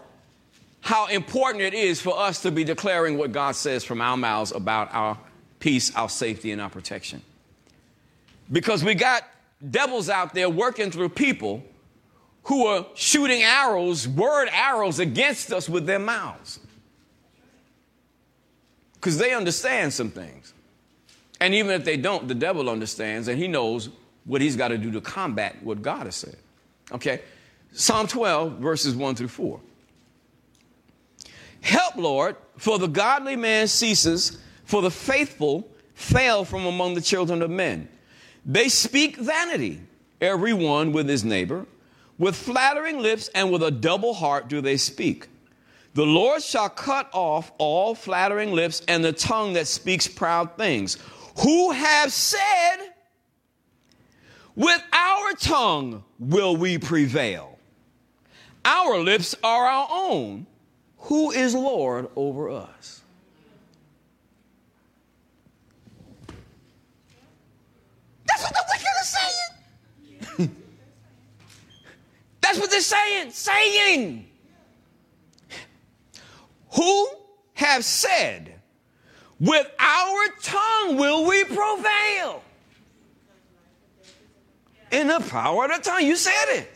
how 0.81 1.07
important 1.07 1.63
it 1.63 1.75
is 1.75 2.01
for 2.01 2.19
us 2.19 2.43
to 2.43 2.51
be 2.51 2.65
declaring 2.65 3.19
what 3.19 3.33
God 3.33 3.55
says 3.57 3.85
from 3.85 4.01
our 4.01 4.17
mouths 4.17 4.53
about 4.53 4.89
our 4.93 5.19
peace, 5.59 5.95
our 5.95 6.09
safety, 6.09 6.51
and 6.51 6.61
our 6.61 6.71
protection. 6.71 7.23
Because 8.51 8.83
we 8.83 8.95
got 8.95 9.23
devils 9.71 10.09
out 10.09 10.35
there 10.35 10.49
working 10.51 10.91
through 10.91 11.11
people 11.11 11.63
who 12.45 12.67
are 12.67 12.87
shooting 12.95 13.43
arrows, 13.43 14.07
word 14.09 14.49
arrows 14.53 14.99
against 14.99 15.53
us 15.53 15.69
with 15.69 15.87
their 15.87 15.99
mouths. 15.99 16.61
Because 18.95 19.19
they 19.19 19.35
understand 19.35 19.93
some 19.93 20.11
things. 20.11 20.54
And 21.41 21.55
even 21.55 21.73
if 21.73 21.85
they 21.85 21.97
don't, 21.97 22.29
the 22.29 22.35
devil 22.35 22.71
understands 22.71 23.29
and 23.29 23.39
he 23.39 23.49
knows 23.49 23.91
what 24.25 24.41
he's 24.41 24.57
got 24.57 24.69
to 24.69 24.79
do 24.79 24.91
to 24.93 25.01
combat 25.01 25.63
what 25.63 25.83
God 25.83 26.07
has 26.07 26.17
said. 26.17 26.37
Okay? 26.93 27.21
Psalm 27.73 28.07
12, 28.07 28.59
verses 28.59 28.95
1 28.95 29.15
through 29.17 29.29
4. 29.29 29.61
Help, 31.61 31.97
Lord, 31.97 32.37
for 32.57 32.79
the 32.79 32.87
godly 32.87 33.37
man 33.37 33.69
ceases, 33.69 34.39
for 34.65 34.83
the 34.83 34.91
faithful 34.91 35.69
fail 35.95 36.45
from 36.45 36.67
among 36.67 36.95
the 36.95 37.01
children 37.01 37.43
of 37.43 37.51
men. 37.51 37.89
They 38.45 38.69
speak 38.69 39.17
vanity, 39.17 39.81
every 40.21 40.53
one 40.53 40.93
with 40.93 41.09
his 41.09 41.25
neighbor. 41.25 41.67
With 42.19 42.37
flattering 42.37 43.01
lips 43.01 43.29
and 43.35 43.51
with 43.51 43.63
a 43.63 43.71
double 43.71 44.15
heart 44.15 44.49
do 44.49 44.61
they 44.61 44.77
speak. 44.77 45.29
The 45.95 46.05
Lord 46.05 46.43
shall 46.43 46.69
cut 46.69 47.09
off 47.13 47.53
all 47.59 47.95
flattering 47.95 48.53
lips 48.53 48.83
and 48.87 49.05
the 49.05 49.13
tongue 49.13 49.55
that 49.55 49.67
speaks 49.67 50.07
proud 50.07 50.57
things 50.57 50.99
who 51.37 51.73
have 51.73 52.13
said, 52.13 52.77
With 54.55 54.83
our 54.93 55.33
tongue 55.33 56.05
will 56.19 56.57
we 56.57 56.79
prevail. 56.79 57.59
Our 58.65 58.99
lips 58.99 59.35
are 59.43 59.67
our 59.67 59.89
own. 59.91 60.47
Who 60.99 61.33
is 61.33 61.55
Lord 61.55 62.09
over 62.17 62.49
us? 62.49 63.03
That's 68.27 68.43
what 68.43 68.55
the 68.55 68.65
wicked 68.73 68.87
are 69.01 69.05
saying. 70.39 70.57
That's 72.41 72.59
what 72.59 72.71
they're 72.71 72.81
saying. 72.81 73.31
Saying. 73.33 74.27
Who 76.71 77.09
have 77.55 77.85
said, 77.85 78.54
with 79.45 79.71
our 79.79 80.29
tongue 80.41 80.97
will 80.97 81.27
we 81.27 81.45
prevail. 81.45 82.43
In 84.91 85.09
the 85.09 85.21
power 85.29 85.67
of 85.67 85.71
the 85.73 85.79
tongue. 85.83 86.07
You 86.07 86.17
said 86.17 86.47
it. 86.49 86.71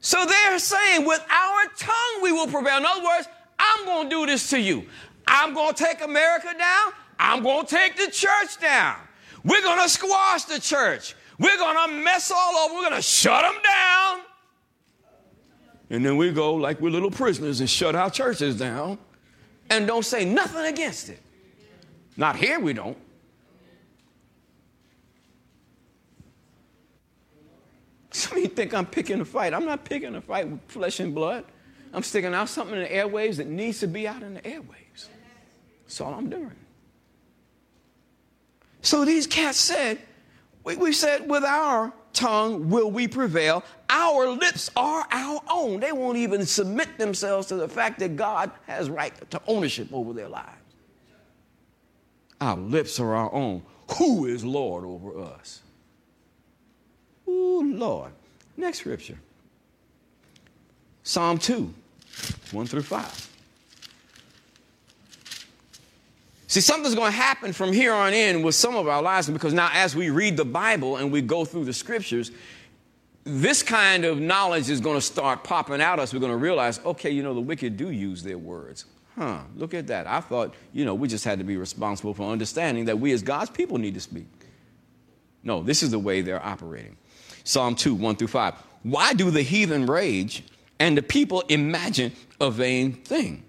So 0.00 0.24
they're 0.24 0.58
saying, 0.58 1.06
with 1.06 1.24
our 1.30 1.64
tongue 1.76 2.22
we 2.22 2.32
will 2.32 2.46
prevail. 2.46 2.78
In 2.78 2.86
other 2.86 3.04
words, 3.04 3.28
I'm 3.58 3.84
going 3.84 4.08
to 4.08 4.10
do 4.10 4.26
this 4.26 4.48
to 4.50 4.58
you. 4.58 4.84
I'm 5.26 5.52
going 5.52 5.74
to 5.74 5.84
take 5.84 6.02
America 6.02 6.48
down. 6.58 6.92
I'm 7.18 7.42
going 7.42 7.66
to 7.66 7.74
take 7.74 7.96
the 7.96 8.10
church 8.10 8.58
down. 8.60 8.96
We're 9.44 9.62
going 9.62 9.80
to 9.80 9.88
squash 9.88 10.44
the 10.44 10.58
church. 10.58 11.14
We're 11.38 11.58
going 11.58 11.88
to 11.88 12.02
mess 12.02 12.30
all 12.34 12.54
over. 12.56 12.74
We're 12.74 12.88
going 12.88 12.96
to 12.96 13.02
shut 13.02 13.42
them 13.42 13.60
down. 13.62 14.20
And 15.90 16.06
then 16.06 16.16
we 16.16 16.32
go 16.32 16.54
like 16.54 16.80
we're 16.80 16.90
little 16.90 17.10
prisoners 17.10 17.60
and 17.60 17.68
shut 17.68 17.94
our 17.94 18.10
churches 18.10 18.56
down 18.58 18.98
and 19.68 19.86
don't 19.86 20.04
say 20.04 20.24
nothing 20.24 20.64
against 20.64 21.10
it. 21.10 21.20
Not 22.22 22.36
here, 22.36 22.60
we 22.60 22.72
don't. 22.72 22.96
Some 28.12 28.38
of 28.38 28.44
you 28.44 28.48
think 28.48 28.72
I'm 28.72 28.86
picking 28.86 29.20
a 29.20 29.24
fight. 29.24 29.52
I'm 29.52 29.64
not 29.64 29.84
picking 29.84 30.14
a 30.14 30.20
fight 30.20 30.48
with 30.48 30.60
flesh 30.68 31.00
and 31.00 31.12
blood. 31.16 31.44
I'm 31.92 32.04
sticking 32.04 32.32
out 32.32 32.48
something 32.48 32.76
in 32.76 32.82
the 32.82 32.88
airwaves 32.88 33.38
that 33.38 33.48
needs 33.48 33.80
to 33.80 33.88
be 33.88 34.06
out 34.06 34.22
in 34.22 34.34
the 34.34 34.40
airwaves. 34.42 35.08
That's 35.82 36.00
all 36.00 36.14
I'm 36.14 36.30
doing. 36.30 36.54
So 38.82 39.04
these 39.04 39.26
cats 39.26 39.58
said, 39.58 39.98
we, 40.62 40.76
we 40.76 40.92
said, 40.92 41.28
with 41.28 41.42
our 41.42 41.92
tongue 42.12 42.70
will 42.70 42.92
we 42.92 43.08
prevail. 43.08 43.64
Our 43.90 44.28
lips 44.28 44.70
are 44.76 45.04
our 45.10 45.40
own. 45.50 45.80
They 45.80 45.90
won't 45.90 46.18
even 46.18 46.46
submit 46.46 46.98
themselves 46.98 47.48
to 47.48 47.56
the 47.56 47.68
fact 47.68 47.98
that 47.98 48.14
God 48.14 48.52
has 48.68 48.88
right 48.88 49.12
to 49.32 49.42
ownership 49.48 49.88
over 49.92 50.12
their 50.12 50.28
lives. 50.28 50.61
Our 52.42 52.56
lips 52.56 52.98
are 52.98 53.14
our 53.14 53.32
own. 53.32 53.62
Who 53.98 54.26
is 54.26 54.44
Lord 54.44 54.84
over 54.84 55.16
us? 55.20 55.60
Ooh, 57.28 57.72
Lord. 57.72 58.10
Next 58.56 58.78
scripture 58.78 59.16
Psalm 61.04 61.38
2, 61.38 61.72
1 62.50 62.66
through 62.66 62.82
5. 62.82 63.28
See, 66.48 66.60
something's 66.60 66.96
going 66.96 67.12
to 67.12 67.16
happen 67.16 67.52
from 67.52 67.72
here 67.72 67.92
on 67.92 68.12
in 68.12 68.42
with 68.42 68.56
some 68.56 68.74
of 68.74 68.88
our 68.88 69.00
lives 69.00 69.30
because 69.30 69.52
now, 69.52 69.70
as 69.72 69.94
we 69.94 70.10
read 70.10 70.36
the 70.36 70.44
Bible 70.44 70.96
and 70.96 71.12
we 71.12 71.22
go 71.22 71.44
through 71.44 71.64
the 71.64 71.72
scriptures, 71.72 72.32
this 73.22 73.62
kind 73.62 74.04
of 74.04 74.18
knowledge 74.18 74.68
is 74.68 74.80
going 74.80 74.96
to 74.96 75.00
start 75.00 75.44
popping 75.44 75.80
out 75.80 76.00
us. 76.00 76.12
We're 76.12 76.18
going 76.18 76.32
to 76.32 76.36
realize, 76.38 76.80
okay, 76.80 77.10
you 77.10 77.22
know, 77.22 77.34
the 77.34 77.40
wicked 77.40 77.76
do 77.76 77.90
use 77.90 78.24
their 78.24 78.36
words. 78.36 78.86
Huh, 79.16 79.40
look 79.56 79.74
at 79.74 79.88
that. 79.88 80.06
I 80.06 80.20
thought, 80.20 80.54
you 80.72 80.84
know, 80.84 80.94
we 80.94 81.06
just 81.06 81.24
had 81.24 81.38
to 81.38 81.44
be 81.44 81.56
responsible 81.56 82.14
for 82.14 82.30
understanding 82.30 82.86
that 82.86 82.98
we 82.98 83.12
as 83.12 83.22
God's 83.22 83.50
people 83.50 83.78
need 83.78 83.94
to 83.94 84.00
speak. 84.00 84.26
No, 85.42 85.62
this 85.62 85.82
is 85.82 85.90
the 85.90 85.98
way 85.98 86.22
they're 86.22 86.44
operating. 86.44 86.96
Psalm 87.44 87.74
2, 87.74 87.94
1 87.94 88.16
through 88.16 88.28
5. 88.28 88.54
Why 88.84 89.12
do 89.12 89.30
the 89.30 89.42
heathen 89.42 89.86
rage 89.86 90.44
and 90.78 90.96
the 90.96 91.02
people 91.02 91.42
imagine 91.48 92.12
a 92.40 92.50
vain 92.50 92.92
thing? 92.92 93.44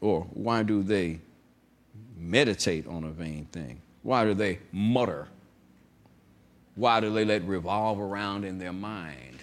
Or 0.00 0.22
why 0.32 0.62
do 0.62 0.82
they 0.82 1.20
meditate 2.16 2.86
on 2.86 3.04
a 3.04 3.10
vain 3.10 3.46
thing? 3.52 3.80
Why 4.02 4.24
do 4.24 4.34
they 4.34 4.58
mutter? 4.72 5.28
Why 6.74 7.00
do 7.00 7.12
they 7.12 7.24
let 7.24 7.46
revolve 7.46 8.00
around 8.00 8.44
in 8.44 8.58
their 8.58 8.72
mind? 8.72 9.38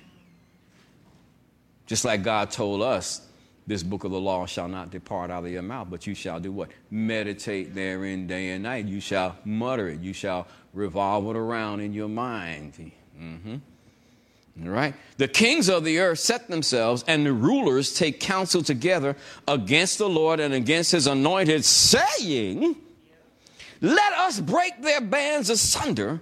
Just 1.87 2.05
like 2.05 2.23
God 2.23 2.51
told 2.51 2.81
us, 2.81 3.27
this 3.71 3.83
book 3.83 4.03
of 4.03 4.11
the 4.11 4.19
law 4.19 4.45
shall 4.45 4.67
not 4.67 4.89
depart 4.89 5.31
out 5.31 5.45
of 5.45 5.49
your 5.49 5.61
mouth, 5.61 5.87
but 5.89 6.05
you 6.05 6.13
shall 6.13 6.41
do 6.41 6.51
what? 6.51 6.69
Meditate 6.89 7.73
therein 7.73 8.27
day 8.27 8.49
and 8.49 8.63
night. 8.63 8.85
You 8.85 8.99
shall 8.99 9.37
mutter 9.45 9.87
it. 9.87 10.01
You 10.01 10.11
shall 10.11 10.45
revolve 10.73 11.25
it 11.27 11.37
around 11.37 11.79
in 11.79 11.93
your 11.93 12.09
mind. 12.09 12.91
Mm-hmm. 13.17 13.55
All 14.65 14.69
right? 14.69 14.93
The 15.15 15.29
kings 15.29 15.69
of 15.69 15.85
the 15.85 15.99
earth 15.99 16.19
set 16.19 16.49
themselves, 16.49 17.05
and 17.07 17.25
the 17.25 17.31
rulers 17.31 17.93
take 17.93 18.19
counsel 18.19 18.61
together 18.61 19.15
against 19.47 19.99
the 19.99 20.09
Lord 20.09 20.41
and 20.41 20.53
against 20.53 20.91
his 20.91 21.07
anointed, 21.07 21.63
saying, 21.63 22.75
Let 23.79 24.13
us 24.13 24.41
break 24.41 24.81
their 24.81 24.99
bands 24.99 25.49
asunder 25.49 26.19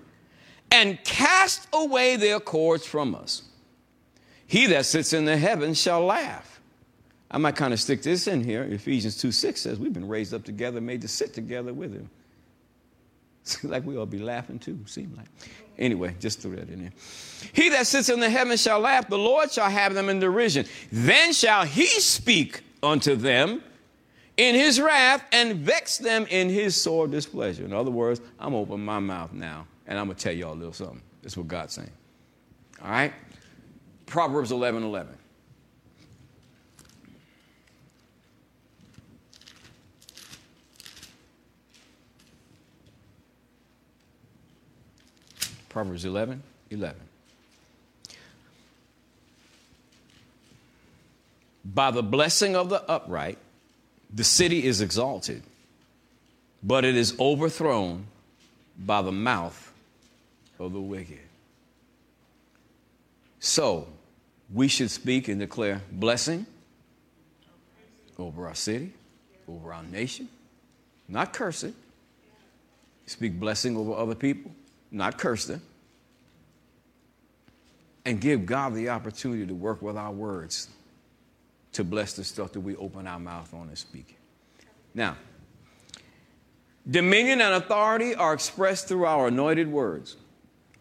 and 0.70 1.04
cast 1.04 1.68
away 1.74 2.16
their 2.16 2.40
cords 2.40 2.86
from 2.86 3.16
us. 3.16 3.42
He 4.46 4.68
that 4.68 4.86
sits 4.86 5.14
in 5.14 5.26
the 5.26 5.36
heavens 5.36 5.82
shall 5.82 6.06
laugh. 6.06 6.49
I 7.32 7.38
might 7.38 7.56
kind 7.56 7.74
of 7.74 7.80
stick 7.80 8.02
this 8.02 8.28
in 8.28 8.44
here. 8.44 8.64
Ephesians 8.64 9.18
2 9.18 9.32
6 9.32 9.62
says, 9.62 9.80
We've 9.80 9.94
been 9.94 10.08
raised 10.08 10.34
up 10.34 10.44
together, 10.44 10.82
made 10.82 11.02
to 11.02 11.08
sit 11.08 11.34
together 11.34 11.74
with 11.74 11.94
him. 11.94 12.10
Seems 13.44 13.64
like 13.72 13.86
we 13.86 13.96
ought 13.98 14.06
to 14.06 14.18
be 14.18 14.20
laughing 14.20 14.60
too, 14.60 14.80
seem 14.86 15.14
like. 15.16 15.28
Anyway, 15.78 16.16
just 16.20 16.42
threw 16.42 16.56
that 16.56 16.70
in 16.70 16.82
there. 16.82 16.92
He 17.54 17.70
that 17.70 17.88
sits 17.88 18.10
in 18.10 18.20
the 18.20 18.30
heavens 18.30 18.62
shall 18.62 18.80
laugh, 18.80 19.08
the 19.08 19.18
Lord 19.18 19.52
shall 19.52 19.70
have 19.70 19.94
them 19.94 20.10
in 20.10 20.20
derision. 20.20 20.66
Then 20.92 21.34
shall 21.34 21.66
he 21.66 21.86
speak 21.86 22.62
unto 22.84 23.16
them 23.16 23.64
in 24.38 24.56
his 24.56 24.80
wrath 24.80 25.24
and 25.32 25.58
vex 25.58 25.98
them 25.98 26.26
in 26.30 26.50
his 26.50 26.80
sore 26.80 27.08
displeasure. 27.08 27.64
In 27.64 27.74
other 27.74 27.92
words, 27.92 28.22
I'm 28.40 28.54
opening 28.54 28.86
my 28.86 29.00
mouth 29.00 29.34
now 29.34 29.68
and 29.88 29.98
I'm 29.98 30.06
going 30.06 30.18
to 30.18 30.24
tell 30.24 30.34
y'all 30.34 30.54
a 30.54 30.56
little 30.56 30.74
something. 30.74 31.02
That's 31.22 31.36
what 31.36 31.48
God's 31.48 31.74
saying. 31.74 31.92
All 32.84 32.92
right? 32.92 33.14
Proverbs 34.06 34.52
11 34.52 34.84
11. 34.84 35.19
Proverbs 45.70 46.06
11 46.06 46.44
11. 46.72 47.00
By 51.66 51.92
the 51.92 52.04
blessing 52.04 52.56
of 52.56 52.70
the 52.70 52.84
upright, 52.90 53.38
the 54.14 54.24
city 54.24 54.66
is 54.66 54.82
exalted, 54.82 55.44
but 56.64 56.84
it 56.84 56.96
is 56.96 57.18
overthrown 57.20 58.06
by 58.78 59.02
the 59.02 59.12
mouth 59.12 59.72
of 60.58 60.74
the 60.74 60.82
wicked. 60.82 61.20
So, 63.40 63.88
we 64.52 64.68
should 64.68 64.90
speak 64.90 65.28
and 65.28 65.40
declare 65.40 65.82
blessing 65.92 66.46
over 68.18 68.48
our 68.48 68.56
city, 68.56 68.92
over 69.48 69.74
our 69.74 69.84
nation, 69.84 70.28
not 71.08 71.34
curse 71.34 71.64
it. 71.64 71.74
Speak 73.06 73.40
blessing 73.40 73.78
over 73.78 73.94
other 73.94 74.16
people, 74.16 74.52
not 74.92 75.18
curse 75.18 75.46
them, 75.46 75.62
and 78.06 78.20
give 78.20 78.46
God 78.46 78.74
the 78.74 78.90
opportunity 78.90 79.46
to 79.46 79.54
work 79.54 79.82
with 79.82 79.98
our 79.98 80.12
words 80.12 80.68
to 81.74 81.84
bless 81.84 82.14
the 82.14 82.24
stuff 82.24 82.54
that 82.54 82.62
we 82.62 82.76
open 82.76 83.06
our 83.06 83.20
mouth 83.20 83.54
on 83.54 83.68
and 83.68 83.78
speak. 83.78 84.18
Now, 84.94 85.18
dominion 86.90 87.42
and 87.42 87.54
authority 87.54 88.16
are 88.16 88.34
expressed 88.34 88.88
through 88.88 89.06
our 89.06 89.28
anointed 89.28 89.72
words. 89.72 90.18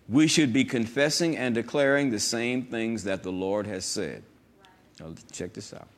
We 0.09 0.27
should 0.27 0.53
be 0.55 0.65
confessing 0.65 1.37
and 1.37 1.55
declaring 1.55 2.11
the 2.11 2.21
same 2.21 2.63
things 2.63 3.05
that 3.05 3.23
the 3.23 3.33
Lord 3.33 3.67
has 3.67 3.85
said. 3.85 4.23
Now, 4.99 5.15
check 5.31 5.53
this 5.53 5.75
out. 5.75 5.89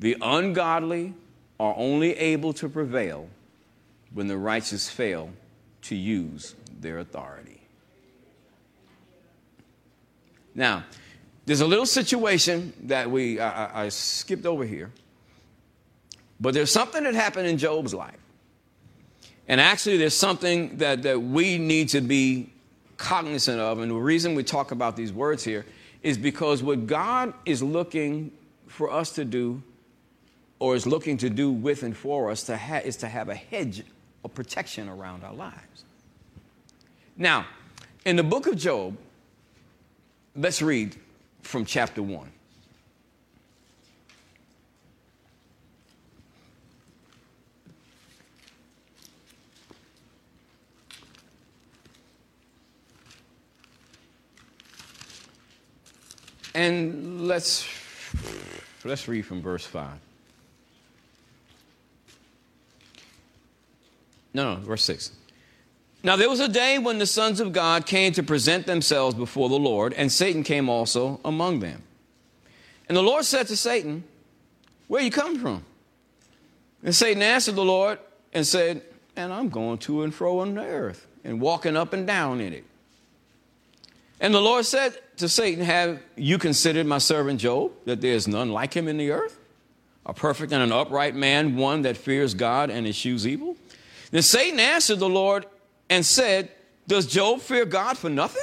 The 0.00 0.16
ungodly 0.22 1.12
are 1.60 1.74
only 1.76 2.16
able 2.16 2.52
to 2.54 2.68
prevail 2.68 3.28
when 4.12 4.26
the 4.26 4.38
righteous 4.38 4.88
fail 4.88 5.30
to 5.88 5.94
use 5.94 6.54
their 6.80 6.98
authority. 6.98 7.60
Now, 10.54 10.84
there's 11.44 11.60
a 11.60 11.66
little 11.66 11.86
situation 11.86 12.72
that 12.84 13.10
we 13.10 13.38
I, 13.38 13.84
I, 13.84 13.88
skipped 13.90 14.46
over 14.46 14.64
here, 14.64 14.90
but 16.40 16.54
there's 16.54 16.72
something 16.72 17.04
that 17.04 17.14
happened 17.14 17.46
in 17.46 17.58
Job's 17.58 17.94
life. 17.94 18.16
And 19.46 19.60
actually, 19.60 19.96
there's 19.96 20.16
something 20.16 20.78
that, 20.78 21.02
that 21.02 21.22
we 21.22 21.58
need 21.58 21.90
to 21.90 22.00
be 22.00 22.50
cognizant 22.96 23.60
of. 23.60 23.78
And 23.78 23.90
the 23.90 23.94
reason 23.94 24.34
we 24.34 24.42
talk 24.42 24.72
about 24.72 24.96
these 24.96 25.12
words 25.12 25.44
here 25.44 25.64
is 26.02 26.18
because 26.18 26.64
what 26.64 26.86
God 26.86 27.32
is 27.44 27.62
looking 27.62 28.32
for 28.66 28.90
us 28.90 29.12
to 29.12 29.24
do, 29.24 29.62
or 30.58 30.74
is 30.74 30.84
looking 30.86 31.16
to 31.18 31.30
do 31.30 31.52
with 31.52 31.84
and 31.84 31.96
for 31.96 32.30
us, 32.30 32.42
to 32.44 32.56
ha- 32.56 32.80
is 32.84 32.96
to 32.96 33.08
have 33.08 33.28
a 33.28 33.36
hedge 33.36 33.84
of 34.26 34.34
protection 34.34 34.88
around 34.88 35.24
our 35.24 35.32
lives. 35.32 35.84
Now, 37.16 37.46
in 38.04 38.16
the 38.16 38.22
book 38.22 38.46
of 38.46 38.56
Job, 38.56 38.96
let's 40.34 40.60
read 40.60 40.94
from 41.42 41.64
chapter 41.64 42.02
1. 42.02 42.32
And 56.54 57.28
let's 57.28 57.68
let's 58.82 59.06
read 59.06 59.26
from 59.26 59.42
verse 59.42 59.66
5. 59.66 60.05
No, 64.36 64.54
no, 64.54 64.60
verse 64.60 64.84
6. 64.84 65.12
Now 66.04 66.14
there 66.16 66.28
was 66.28 66.40
a 66.40 66.48
day 66.48 66.78
when 66.78 66.98
the 66.98 67.06
sons 67.06 67.40
of 67.40 67.54
God 67.54 67.86
came 67.86 68.12
to 68.12 68.22
present 68.22 68.66
themselves 68.66 69.14
before 69.14 69.48
the 69.48 69.58
Lord, 69.58 69.94
and 69.94 70.12
Satan 70.12 70.42
came 70.42 70.68
also 70.68 71.20
among 71.24 71.60
them. 71.60 71.82
And 72.86 72.94
the 72.94 73.02
Lord 73.02 73.24
said 73.24 73.46
to 73.46 73.56
Satan, 73.56 74.04
Where 74.88 75.02
you 75.02 75.10
come 75.10 75.38
from? 75.38 75.64
And 76.84 76.94
Satan 76.94 77.22
answered 77.22 77.54
the 77.54 77.64
Lord 77.64 77.98
and 78.34 78.46
said, 78.46 78.82
And 79.16 79.32
I'm 79.32 79.48
going 79.48 79.78
to 79.78 80.02
and 80.02 80.14
fro 80.14 80.40
on 80.40 80.54
the 80.54 80.60
earth 80.60 81.06
and 81.24 81.40
walking 81.40 81.74
up 81.74 81.94
and 81.94 82.06
down 82.06 82.42
in 82.42 82.52
it. 82.52 82.64
And 84.20 84.34
the 84.34 84.40
Lord 84.40 84.66
said 84.66 84.98
to 85.16 85.30
Satan, 85.30 85.64
Have 85.64 86.02
you 86.14 86.36
considered 86.36 86.86
my 86.86 86.98
servant 86.98 87.40
Job, 87.40 87.72
that 87.86 88.02
there 88.02 88.12
is 88.12 88.28
none 88.28 88.52
like 88.52 88.74
him 88.74 88.86
in 88.86 88.98
the 88.98 89.12
earth? 89.12 89.38
A 90.04 90.12
perfect 90.12 90.52
and 90.52 90.62
an 90.62 90.72
upright 90.72 91.14
man, 91.16 91.56
one 91.56 91.82
that 91.82 91.96
fears 91.96 92.34
God 92.34 92.68
and 92.68 92.86
eschews 92.86 93.26
evil? 93.26 93.56
Then 94.10 94.22
Satan 94.22 94.60
answered 94.60 94.98
the 94.98 95.08
Lord 95.08 95.46
and 95.90 96.04
said, 96.04 96.50
Does 96.86 97.06
Job 97.06 97.40
fear 97.40 97.64
God 97.64 97.98
for 97.98 98.10
nothing? 98.10 98.42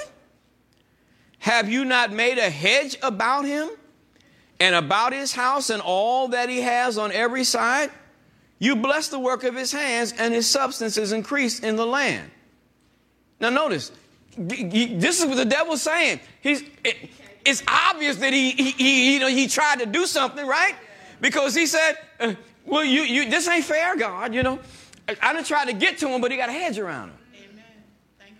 Have 1.39 1.69
you 1.69 1.83
not 1.83 2.11
made 2.11 2.37
a 2.37 2.49
hedge 2.49 2.97
about 3.01 3.45
him 3.45 3.69
and 4.59 4.75
about 4.75 5.13
his 5.13 5.33
house 5.33 5.69
and 5.69 5.81
all 5.81 6.29
that 6.29 6.49
he 6.49 6.61
has 6.61 6.97
on 6.97 7.11
every 7.11 7.43
side? 7.43 7.91
You 8.59 8.77
bless 8.77 9.09
the 9.09 9.19
work 9.19 9.43
of 9.43 9.55
his 9.55 9.73
hands, 9.73 10.13
and 10.17 10.33
his 10.33 10.49
substance 10.49 10.97
is 10.97 11.11
increased 11.11 11.63
in 11.63 11.75
the 11.75 11.85
land. 11.85 12.31
Now, 13.41 13.49
notice, 13.49 13.91
this 14.37 15.19
is 15.19 15.25
what 15.25 15.35
the 15.35 15.43
devil's 15.43 15.81
saying. 15.81 16.21
He's, 16.39 16.63
it, 16.83 17.09
it's 17.43 17.61
obvious 17.67 18.15
that 18.17 18.31
he, 18.31 18.51
he, 18.51 18.71
he, 18.71 19.13
you 19.15 19.19
know, 19.19 19.27
he 19.27 19.47
tried 19.47 19.79
to 19.79 19.85
do 19.85 20.05
something, 20.05 20.47
right? 20.47 20.75
Because 21.19 21.53
he 21.53 21.65
said, 21.65 21.97
uh, 22.21 22.35
well, 22.65 22.85
you, 22.85 23.01
you, 23.01 23.29
this 23.29 23.49
ain't 23.49 23.65
fair, 23.65 23.97
God, 23.97 24.33
you 24.33 24.43
know. 24.43 24.59
I, 25.07 25.33
done 25.33 25.43
tried 25.43 25.65
to 25.65 25.73
get 25.73 25.97
to 25.99 26.07
him, 26.07 26.21
but 26.21 26.31
he 26.31 26.37
got 26.37 26.49
a 26.49 26.53
hedge 26.53 26.79
around 26.79 27.09
him. 27.09 27.17
Amen. 27.35 27.65
Thank 28.17 28.37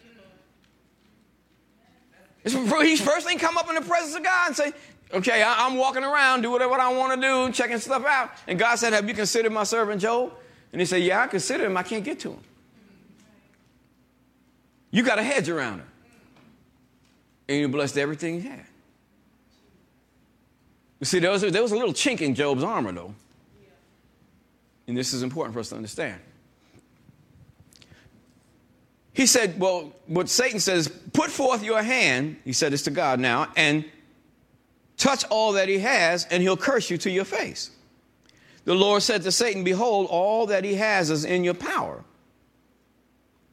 you, 2.46 2.70
Lord. 2.70 2.86
He 2.86 2.96
first 2.96 3.28
thing 3.28 3.38
come 3.38 3.58
up 3.58 3.68
in 3.70 3.76
the 3.76 3.82
presence 3.82 4.16
of 4.16 4.24
God 4.24 4.48
and 4.48 4.56
say, 4.56 4.72
okay, 5.14 5.44
I, 5.44 5.68
am 5.68 5.76
walking 5.76 6.04
around, 6.04 6.42
do 6.42 6.52
whatever 6.52 6.74
I 6.74 6.94
want 6.94 7.20
to 7.20 7.28
do, 7.28 7.52
checking 7.52 7.80
stuff 7.80 8.06
out. 8.06 8.32
And 8.48 8.58
God 8.58 8.76
said, 8.76 8.94
have 8.94 9.08
you 9.08 9.14
considered 9.14 9.52
my 9.52 9.64
servant 9.64 10.02
Job? 10.02 10.34
And 10.72 10.82
he 10.82 10.86
said, 10.86 11.04
yeah, 11.04 11.22
I 11.22 11.28
consider 11.28 11.66
him. 11.66 11.78
I 11.78 11.84
can't 11.84 12.04
get 12.04 12.20
to 12.22 12.32
him. 12.32 12.40
You 14.92 15.04
got 15.04 15.20
a 15.20 15.24
hedge 15.24 15.50
around 15.50 15.80
him. 15.80 15.88
And 17.48 17.60
you 17.60 17.68
blessed 17.68 17.98
everything 17.98 18.42
he 18.42 18.48
had. 18.48 18.66
You 21.00 21.06
see, 21.06 21.20
there 21.20 21.32
was, 21.32 21.44
a, 21.44 21.52
there 21.52 21.62
was 21.62 21.74
a 21.74 21.76
little 21.76 21.94
chink 21.94 22.22
in 22.22 22.34
Job's 22.34 22.64
armor, 22.64 22.92
though. 22.92 23.14
And 24.88 24.98
this 24.98 25.14
is 25.14 25.24
important 25.24 25.54
for 25.54 25.60
us 25.60 25.70
to 25.70 25.76
understand. 25.76 26.20
He 29.14 29.26
said, 29.26 29.60
Well, 29.60 29.94
what 30.08 30.28
Satan 30.28 30.60
says, 30.60 30.88
put 31.14 31.30
forth 31.30 31.64
your 31.64 31.82
hand, 31.82 32.38
he 32.44 32.54
said 32.54 32.74
this 32.74 32.84
to 32.84 32.92
God 32.92 33.20
now, 33.20 33.48
and 33.56 33.86
touch 34.98 35.24
all 35.30 35.54
that 35.54 35.70
he 35.70 35.80
has, 35.80 36.26
and 36.32 36.42
he'll 36.42 36.58
curse 36.58 36.90
you 36.90 36.98
to 37.00 37.12
your 37.12 37.26
face. 37.26 37.72
The 38.66 38.74
Lord 38.74 39.04
said 39.04 39.24
to 39.24 39.32
Satan, 39.32 39.64
Behold, 39.64 40.08
all 40.10 40.48
that 40.48 40.64
he 40.64 40.76
has 40.76 41.10
is 41.10 41.26
in 41.26 41.44
your 41.44 41.54
power. 41.54 42.04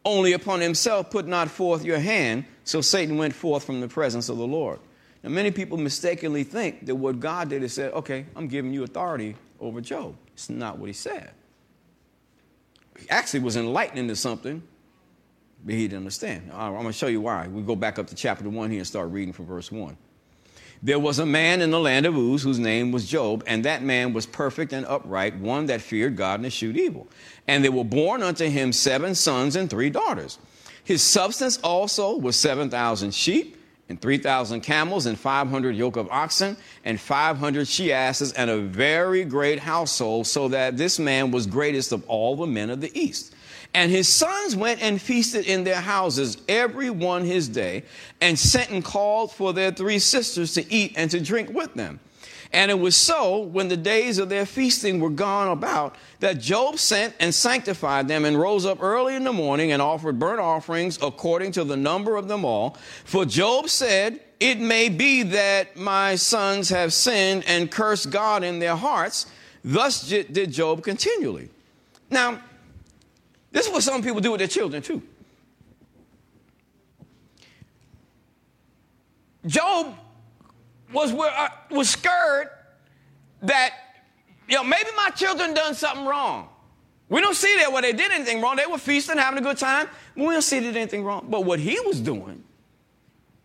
Only 0.04 0.32
upon 0.32 0.60
himself 0.60 1.10
put 1.10 1.26
not 1.26 1.50
forth 1.50 1.84
your 1.84 1.98
hand. 1.98 2.44
So 2.64 2.80
Satan 2.80 3.18
went 3.18 3.34
forth 3.34 3.64
from 3.64 3.80
the 3.80 3.88
presence 3.88 4.28
of 4.28 4.38
the 4.38 4.46
Lord. 4.46 4.78
Now, 5.22 5.30
many 5.30 5.50
people 5.50 5.76
mistakenly 5.76 6.44
think 6.44 6.86
that 6.86 6.94
what 6.94 7.20
God 7.20 7.50
did 7.50 7.62
is 7.62 7.74
said, 7.74 7.92
okay, 7.92 8.24
I'm 8.34 8.48
giving 8.48 8.72
you 8.72 8.84
authority 8.84 9.36
over 9.60 9.80
Job. 9.80 10.16
It's 10.32 10.48
not 10.48 10.78
what 10.78 10.86
he 10.86 10.94
said. 10.94 11.32
He 12.98 13.10
actually 13.10 13.40
was 13.40 13.56
enlightening 13.56 14.08
to 14.08 14.16
something, 14.16 14.62
but 15.64 15.74
he 15.74 15.82
didn't 15.82 15.98
understand. 15.98 16.50
I'm 16.54 16.72
going 16.72 16.86
to 16.86 16.92
show 16.92 17.06
you 17.06 17.20
why. 17.20 17.48
We 17.48 17.62
go 17.62 17.76
back 17.76 17.98
up 17.98 18.06
to 18.08 18.14
chapter 18.14 18.48
1 18.48 18.70
here 18.70 18.78
and 18.78 18.86
start 18.86 19.10
reading 19.10 19.32
from 19.32 19.46
verse 19.46 19.70
1. 19.70 19.96
There 20.82 20.98
was 20.98 21.18
a 21.18 21.26
man 21.26 21.60
in 21.60 21.70
the 21.70 21.78
land 21.78 22.06
of 22.06 22.16
Uz 22.16 22.42
whose 22.42 22.58
name 22.58 22.90
was 22.90 23.06
Job, 23.06 23.44
and 23.46 23.64
that 23.66 23.82
man 23.82 24.14
was 24.14 24.24
perfect 24.24 24.72
and 24.72 24.86
upright, 24.86 25.36
one 25.36 25.66
that 25.66 25.82
feared 25.82 26.16
God 26.16 26.40
and 26.40 26.46
eschewed 26.46 26.78
evil. 26.78 27.06
And 27.46 27.62
there 27.62 27.72
were 27.72 27.84
born 27.84 28.22
unto 28.22 28.48
him 28.48 28.72
seven 28.72 29.14
sons 29.14 29.56
and 29.56 29.68
three 29.68 29.90
daughters. 29.90 30.38
His 30.82 31.02
substance 31.02 31.58
also 31.58 32.16
was 32.16 32.36
7,000 32.36 33.12
sheep 33.12 33.58
and 33.90 34.00
3,000 34.00 34.62
camels 34.62 35.04
and 35.04 35.18
500 35.18 35.76
yoke 35.76 35.96
of 35.96 36.08
oxen 36.10 36.56
and 36.84 36.98
500 36.98 37.68
she 37.68 37.92
asses 37.92 38.32
and 38.32 38.48
a 38.48 38.58
very 38.58 39.24
great 39.24 39.58
household, 39.58 40.26
so 40.26 40.48
that 40.48 40.78
this 40.78 40.98
man 40.98 41.30
was 41.30 41.46
greatest 41.46 41.92
of 41.92 42.08
all 42.08 42.36
the 42.36 42.46
men 42.46 42.70
of 42.70 42.80
the 42.80 42.98
east. 42.98 43.34
And 43.72 43.90
his 43.90 44.08
sons 44.08 44.56
went 44.56 44.82
and 44.82 45.00
feasted 45.00 45.46
in 45.46 45.62
their 45.64 45.80
houses, 45.80 46.38
every 46.48 46.90
one 46.90 47.24
his 47.24 47.48
day, 47.48 47.84
and 48.20 48.38
sent 48.38 48.70
and 48.70 48.84
called 48.84 49.32
for 49.32 49.52
their 49.52 49.70
three 49.70 50.00
sisters 50.00 50.54
to 50.54 50.72
eat 50.72 50.94
and 50.96 51.10
to 51.12 51.20
drink 51.20 51.50
with 51.50 51.74
them. 51.74 52.00
And 52.52 52.70
it 52.70 52.78
was 52.78 52.96
so, 52.96 53.38
when 53.38 53.68
the 53.68 53.76
days 53.76 54.18
of 54.18 54.28
their 54.28 54.44
feasting 54.44 54.98
were 54.98 55.10
gone 55.10 55.48
about, 55.48 55.94
that 56.18 56.40
Job 56.40 56.78
sent 56.78 57.14
and 57.20 57.32
sanctified 57.32 58.08
them 58.08 58.24
and 58.24 58.38
rose 58.38 58.66
up 58.66 58.82
early 58.82 59.14
in 59.14 59.22
the 59.22 59.32
morning 59.32 59.70
and 59.70 59.80
offered 59.80 60.18
burnt 60.18 60.40
offerings 60.40 60.98
according 61.00 61.52
to 61.52 61.62
the 61.62 61.76
number 61.76 62.16
of 62.16 62.26
them 62.26 62.44
all. 62.44 62.76
For 63.04 63.24
Job 63.24 63.68
said, 63.68 64.20
It 64.40 64.58
may 64.58 64.88
be 64.88 65.22
that 65.22 65.76
my 65.76 66.16
sons 66.16 66.70
have 66.70 66.92
sinned 66.92 67.44
and 67.46 67.70
cursed 67.70 68.10
God 68.10 68.42
in 68.42 68.58
their 68.58 68.76
hearts. 68.76 69.26
Thus 69.62 70.08
did 70.08 70.50
Job 70.50 70.82
continually. 70.82 71.50
Now, 72.10 72.40
this 73.52 73.66
is 73.66 73.72
what 73.72 73.82
some 73.82 74.02
people 74.02 74.20
do 74.20 74.30
with 74.32 74.38
their 74.38 74.48
children, 74.48 74.82
too. 74.82 75.02
Job 79.46 79.96
was, 80.92 81.12
uh, 81.12 81.48
was 81.70 81.90
scared 81.90 82.48
that, 83.42 83.74
you 84.48 84.56
know, 84.56 84.64
maybe 84.64 84.90
my 84.96 85.10
children 85.10 85.54
done 85.54 85.74
something 85.74 86.04
wrong. 86.04 86.48
We 87.08 87.20
don't 87.20 87.34
see 87.34 87.56
that 87.56 87.72
where 87.72 87.82
they 87.82 87.92
did 87.92 88.12
anything 88.12 88.40
wrong. 88.40 88.56
They 88.56 88.66
were 88.66 88.78
feasting, 88.78 89.18
having 89.18 89.38
a 89.38 89.42
good 89.42 89.58
time. 89.58 89.88
We 90.14 90.26
don't 90.26 90.42
see 90.42 90.60
they 90.60 90.66
did 90.66 90.76
anything 90.76 91.04
wrong. 91.04 91.26
But 91.28 91.44
what 91.44 91.58
he 91.58 91.78
was 91.80 92.00
doing 92.00 92.44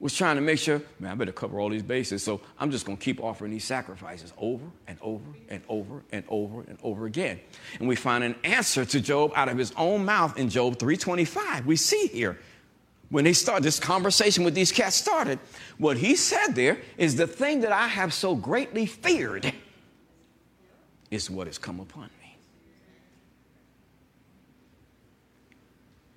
was 0.06 0.16
trying 0.16 0.36
to 0.36 0.42
make 0.44 0.60
sure, 0.60 0.84
man, 1.00 1.14
I 1.14 1.16
better 1.16 1.32
cover 1.32 1.60
all 1.60 1.70
these 1.70 1.82
bases. 1.82 2.22
So 2.22 2.40
I'm 2.60 2.70
just 2.70 2.86
going 2.86 2.96
to 2.96 3.04
keep 3.04 3.20
offering 3.20 3.50
these 3.50 3.64
sacrifices 3.64 4.34
over 4.38 4.64
and 4.88 5.00
over 5.02 5.26
and 5.50 5.64
over 5.68 6.04
and 6.12 6.24
over 6.30 6.62
and 6.62 6.78
over 6.84 7.08
again. 7.08 7.40
And 7.80 7.88
we 7.88 7.96
find 7.96 8.24
an 8.24 8.36
answer 8.44 8.86
to 8.86 9.02
Job 9.02 9.32
out 9.36 9.50
of 9.50 9.58
his 9.58 9.74
own 9.76 10.06
mouth 10.06 10.38
in 10.38 10.48
Job 10.48 10.78
325. 10.78 11.66
We 11.66 11.76
see 11.76 12.06
here 12.06 12.38
when 13.10 13.24
they 13.24 13.34
start 13.34 13.64
this 13.64 13.80
conversation 13.80 14.44
with 14.44 14.54
these 14.54 14.72
cats 14.72 14.96
started, 14.96 15.40
what 15.80 15.98
he 15.98 16.16
said 16.16 16.50
there 16.50 16.78
is 16.98 17.16
the 17.16 17.26
thing 17.26 17.62
that 17.62 17.72
I 17.72 17.88
have 17.88 18.14
so 18.14 18.36
greatly 18.36 18.86
feared 18.86 19.52
is 21.10 21.32
what 21.32 21.48
has 21.48 21.58
come 21.58 21.80
upon 21.80 22.04
me. 22.04 22.10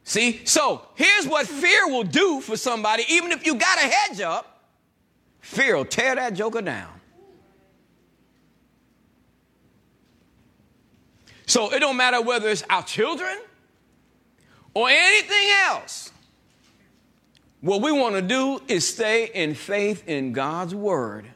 See, 0.08 0.40
so 0.46 0.86
here's 0.94 1.28
what 1.28 1.46
fear 1.46 1.86
will 1.86 2.02
do 2.02 2.40
for 2.40 2.56
somebody, 2.56 3.04
even 3.10 3.30
if 3.30 3.44
you 3.44 3.56
got 3.56 3.76
a 3.76 3.86
hedge 3.86 4.22
up, 4.22 4.62
fear 5.40 5.76
will 5.76 5.84
tear 5.84 6.14
that 6.14 6.32
joker 6.32 6.62
down. 6.62 6.88
So 11.44 11.74
it 11.74 11.80
don't 11.80 11.98
matter 11.98 12.22
whether 12.22 12.48
it's 12.48 12.62
our 12.70 12.82
children 12.82 13.36
or 14.72 14.88
anything 14.88 15.50
else. 15.66 16.10
What 17.60 17.82
we 17.82 17.92
want 17.92 18.14
to 18.14 18.22
do 18.22 18.62
is 18.66 18.88
stay 18.88 19.30
in 19.34 19.54
faith 19.54 20.08
in 20.08 20.32
God's 20.32 20.74
word 20.74 21.26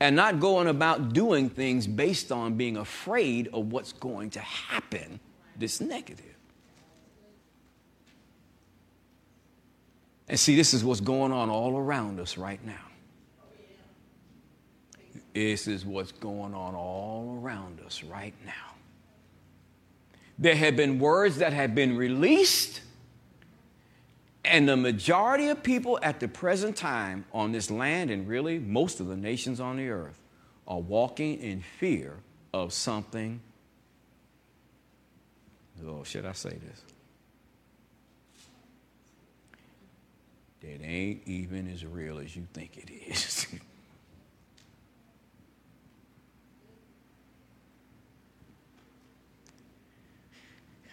and 0.00 0.16
not 0.16 0.40
going 0.40 0.68
about 0.68 1.12
doing 1.12 1.50
things 1.50 1.86
based 1.86 2.32
on 2.32 2.54
being 2.54 2.78
afraid 2.78 3.48
of 3.52 3.70
what's 3.70 3.92
going 3.92 4.30
to 4.30 4.40
happen 4.40 5.20
This 5.58 5.82
negative. 5.82 6.33
And 10.28 10.38
see, 10.38 10.56
this 10.56 10.72
is 10.72 10.82
what's 10.82 11.00
going 11.00 11.32
on 11.32 11.50
all 11.50 11.76
around 11.76 12.18
us 12.18 12.38
right 12.38 12.64
now. 12.64 12.74
This 15.34 15.66
is 15.66 15.84
what's 15.84 16.12
going 16.12 16.54
on 16.54 16.74
all 16.74 17.40
around 17.42 17.80
us 17.84 18.02
right 18.04 18.34
now. 18.46 18.52
There 20.38 20.54
have 20.56 20.76
been 20.76 20.98
words 20.98 21.38
that 21.38 21.52
have 21.52 21.74
been 21.74 21.96
released 21.96 22.80
and 24.44 24.68
the 24.68 24.76
majority 24.76 25.48
of 25.48 25.62
people 25.62 25.98
at 26.02 26.20
the 26.20 26.28
present 26.28 26.76
time 26.76 27.24
on 27.32 27.52
this 27.52 27.70
land, 27.70 28.10
and 28.10 28.28
really 28.28 28.58
most 28.58 29.00
of 29.00 29.06
the 29.06 29.16
nations 29.16 29.58
on 29.58 29.78
the 29.78 29.88
earth, 29.88 30.20
are 30.68 30.80
walking 30.80 31.40
in 31.40 31.62
fear 31.78 32.18
of 32.52 32.72
something. 32.72 33.40
Oh, 35.84 36.04
should 36.04 36.26
I 36.26 36.32
say 36.32 36.50
this? 36.50 36.82
That 40.64 40.82
ain't 40.82 41.22
even 41.26 41.70
as 41.70 41.84
real 41.84 42.18
as 42.18 42.34
you 42.34 42.46
think 42.54 42.78
it 42.78 42.88
is. 42.90 43.46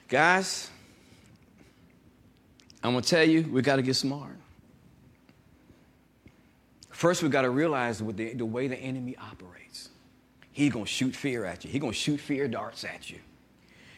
Guys, 0.09 0.69
I'm 2.84 2.99
to 3.01 3.07
tell 3.07 3.24
you, 3.24 3.43
we 3.43 3.61
got 3.61 3.78
to 3.78 3.82
get 3.82 3.95
smart. 3.95 4.36
First, 6.89 7.24
we 7.24 7.30
got 7.30 7.43
to 7.43 7.49
realize 7.49 7.99
the, 7.99 8.34
the 8.34 8.45
way 8.45 8.67
the 8.67 8.76
enemy 8.76 9.15
operates. 9.15 9.88
He's 10.51 10.74
going 10.74 10.84
to 10.84 10.91
shoot 10.91 11.15
fear 11.15 11.45
at 11.45 11.63
you. 11.63 11.72
He's 11.72 11.80
going 11.80 11.93
to 11.93 11.97
shoot 11.97 12.19
fear 12.19 12.49
darts 12.49 12.84
at 12.84 13.09
you. 13.09 13.19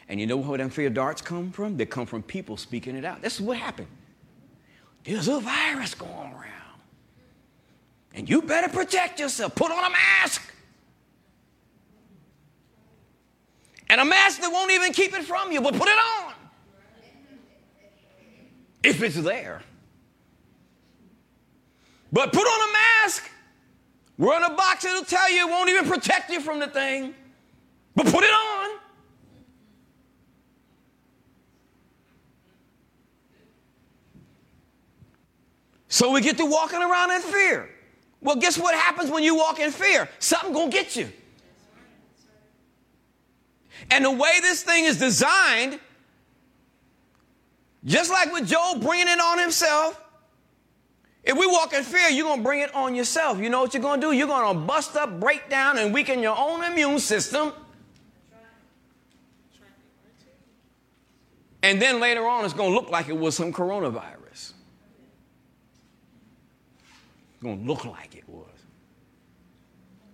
And 0.08 0.20
you 0.20 0.28
know 0.28 0.36
where 0.36 0.56
them 0.56 0.70
fear 0.70 0.88
darts 0.88 1.20
come 1.20 1.50
from? 1.50 1.76
They 1.76 1.86
come 1.86 2.06
from 2.06 2.22
people 2.22 2.56
speaking 2.56 2.94
it 2.94 3.04
out. 3.04 3.22
That's 3.22 3.40
what 3.40 3.56
happened. 3.56 3.88
There's 5.04 5.28
a 5.28 5.38
virus 5.38 5.94
going 5.94 6.32
around. 6.32 6.80
And 8.14 8.28
you 8.28 8.42
better 8.42 8.68
protect 8.68 9.20
yourself. 9.20 9.54
Put 9.54 9.70
on 9.70 9.84
a 9.84 9.90
mask. 9.90 10.42
And 13.88 14.00
a 14.00 14.04
mask 14.04 14.40
that 14.40 14.50
won't 14.50 14.72
even 14.72 14.92
keep 14.92 15.14
it 15.14 15.24
from 15.24 15.52
you, 15.52 15.60
but 15.60 15.74
put 15.74 15.88
it 15.88 15.98
on 15.98 16.34
if 18.84 19.02
it's 19.02 19.16
there. 19.16 19.62
But 22.12 22.32
put 22.32 22.46
on 22.46 22.68
a 22.68 22.72
mask. 22.72 23.30
Wear 24.16 24.36
in 24.36 24.44
a 24.44 24.54
box, 24.54 24.84
it'll 24.84 25.04
tell 25.04 25.28
you, 25.32 25.48
it 25.48 25.50
won't 25.50 25.68
even 25.70 25.86
protect 25.86 26.30
you 26.30 26.40
from 26.40 26.60
the 26.60 26.68
thing. 26.68 27.14
But 27.96 28.06
put 28.06 28.22
it 28.22 28.30
on. 28.30 28.63
So 35.94 36.10
we 36.10 36.22
get 36.22 36.36
to 36.38 36.44
walking 36.44 36.82
around 36.82 37.12
in 37.12 37.20
fear. 37.20 37.70
Well, 38.20 38.34
guess 38.34 38.58
what 38.58 38.74
happens 38.74 39.12
when 39.12 39.22
you 39.22 39.36
walk 39.36 39.60
in 39.60 39.70
fear? 39.70 40.08
Something 40.18 40.52
gonna 40.52 40.68
get 40.68 40.96
you. 40.96 41.08
And 43.92 44.04
the 44.04 44.10
way 44.10 44.40
this 44.40 44.64
thing 44.64 44.86
is 44.86 44.98
designed, 44.98 45.78
just 47.84 48.10
like 48.10 48.32
with 48.32 48.48
Job 48.48 48.82
bringing 48.82 49.06
it 49.06 49.20
on 49.20 49.38
himself, 49.38 50.00
if 51.22 51.38
we 51.38 51.46
walk 51.46 51.72
in 51.72 51.84
fear, 51.84 52.08
you're 52.08 52.26
going 52.26 52.40
to 52.40 52.44
bring 52.44 52.60
it 52.60 52.74
on 52.74 52.96
yourself. 52.96 53.38
You 53.38 53.48
know 53.48 53.62
what 53.62 53.72
you're 53.72 53.82
going 53.82 54.00
to 54.00 54.08
do? 54.08 54.12
You're 54.12 54.26
going 54.26 54.52
to 54.52 54.60
bust 54.66 54.96
up, 54.96 55.20
break 55.20 55.48
down, 55.48 55.78
and 55.78 55.94
weaken 55.94 56.20
your 56.20 56.36
own 56.36 56.64
immune 56.64 56.98
system. 56.98 57.52
And 61.62 61.80
then 61.80 62.00
later 62.00 62.26
on, 62.26 62.44
it's 62.44 62.52
going 62.52 62.70
to 62.70 62.74
look 62.74 62.90
like 62.90 63.08
it 63.08 63.16
was 63.16 63.36
some 63.36 63.52
coronavirus. 63.52 64.14
It's 67.33 67.33
going 67.44 67.60
to 67.60 67.66
look 67.66 67.84
like 67.84 68.16
it 68.16 68.28
was. 68.28 68.48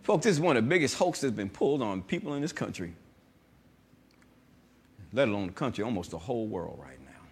Folks, 0.03 0.25
this 0.25 0.35
is 0.35 0.41
one 0.41 0.57
of 0.57 0.65
the 0.65 0.69
biggest 0.69 0.97
hoaxes 0.97 1.23
that's 1.23 1.37
been 1.37 1.49
pulled 1.49 1.83
on 1.83 2.03
people 2.03 2.35
in 2.35 2.43
this 2.43 2.53
country, 2.53 2.95
let 5.13 5.29
alone 5.29 5.47
the 5.47 5.53
country, 5.53 5.85
almost 5.85 6.11
the 6.11 6.19
whole 6.19 6.47
world 6.47 6.79
right 6.83 7.01
now. 7.05 7.29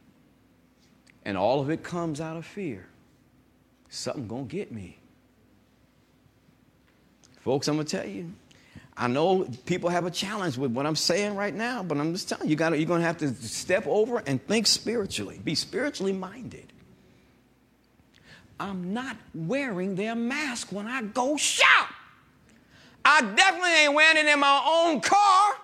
And 1.24 1.36
all 1.36 1.61
of 1.61 1.70
it 1.70 1.82
comes 1.82 2.20
out 2.20 2.36
of 2.36 2.46
fear 2.46 2.86
something 3.88 4.28
gonna 4.28 4.44
get 4.44 4.70
me. 4.72 4.99
Folks, 7.40 7.68
I'm 7.68 7.76
gonna 7.76 7.88
tell 7.88 8.07
you, 8.07 8.32
I 8.96 9.09
know 9.09 9.49
people 9.64 9.88
have 9.90 10.07
a 10.07 10.11
challenge 10.11 10.59
with 10.59 10.72
what 10.72 10.84
I'm 10.84 10.96
saying 10.96 11.36
right 11.36 11.55
now, 11.55 11.82
but 11.82 11.99
I'm 11.99 12.12
just 12.12 12.28
telling 12.28 12.46
you, 12.46 12.51
you 12.51 12.57
gotta, 12.57 12.76
you're 12.76 12.88
gonna 12.88 13.05
have 13.05 13.18
to 13.18 13.32
step 13.34 13.86
over 13.86 14.22
and 14.26 14.44
think 14.46 14.66
spiritually, 14.66 15.40
be 15.42 15.55
spiritually 15.55 16.12
minded. 16.12 16.67
I'm 18.61 18.92
not 18.92 19.16
wearing 19.34 19.94
their 19.94 20.14
mask 20.14 20.72
when 20.72 20.86
I 20.86 21.02
go 21.02 21.36
shop. 21.36 21.90
I 23.04 23.20
definitely 23.22 23.70
ain't 23.70 23.94
wearing 23.94 24.16
it 24.16 24.26
in 24.26 24.40
my 24.40 24.62
own 24.66 25.00
car, 25.00 25.54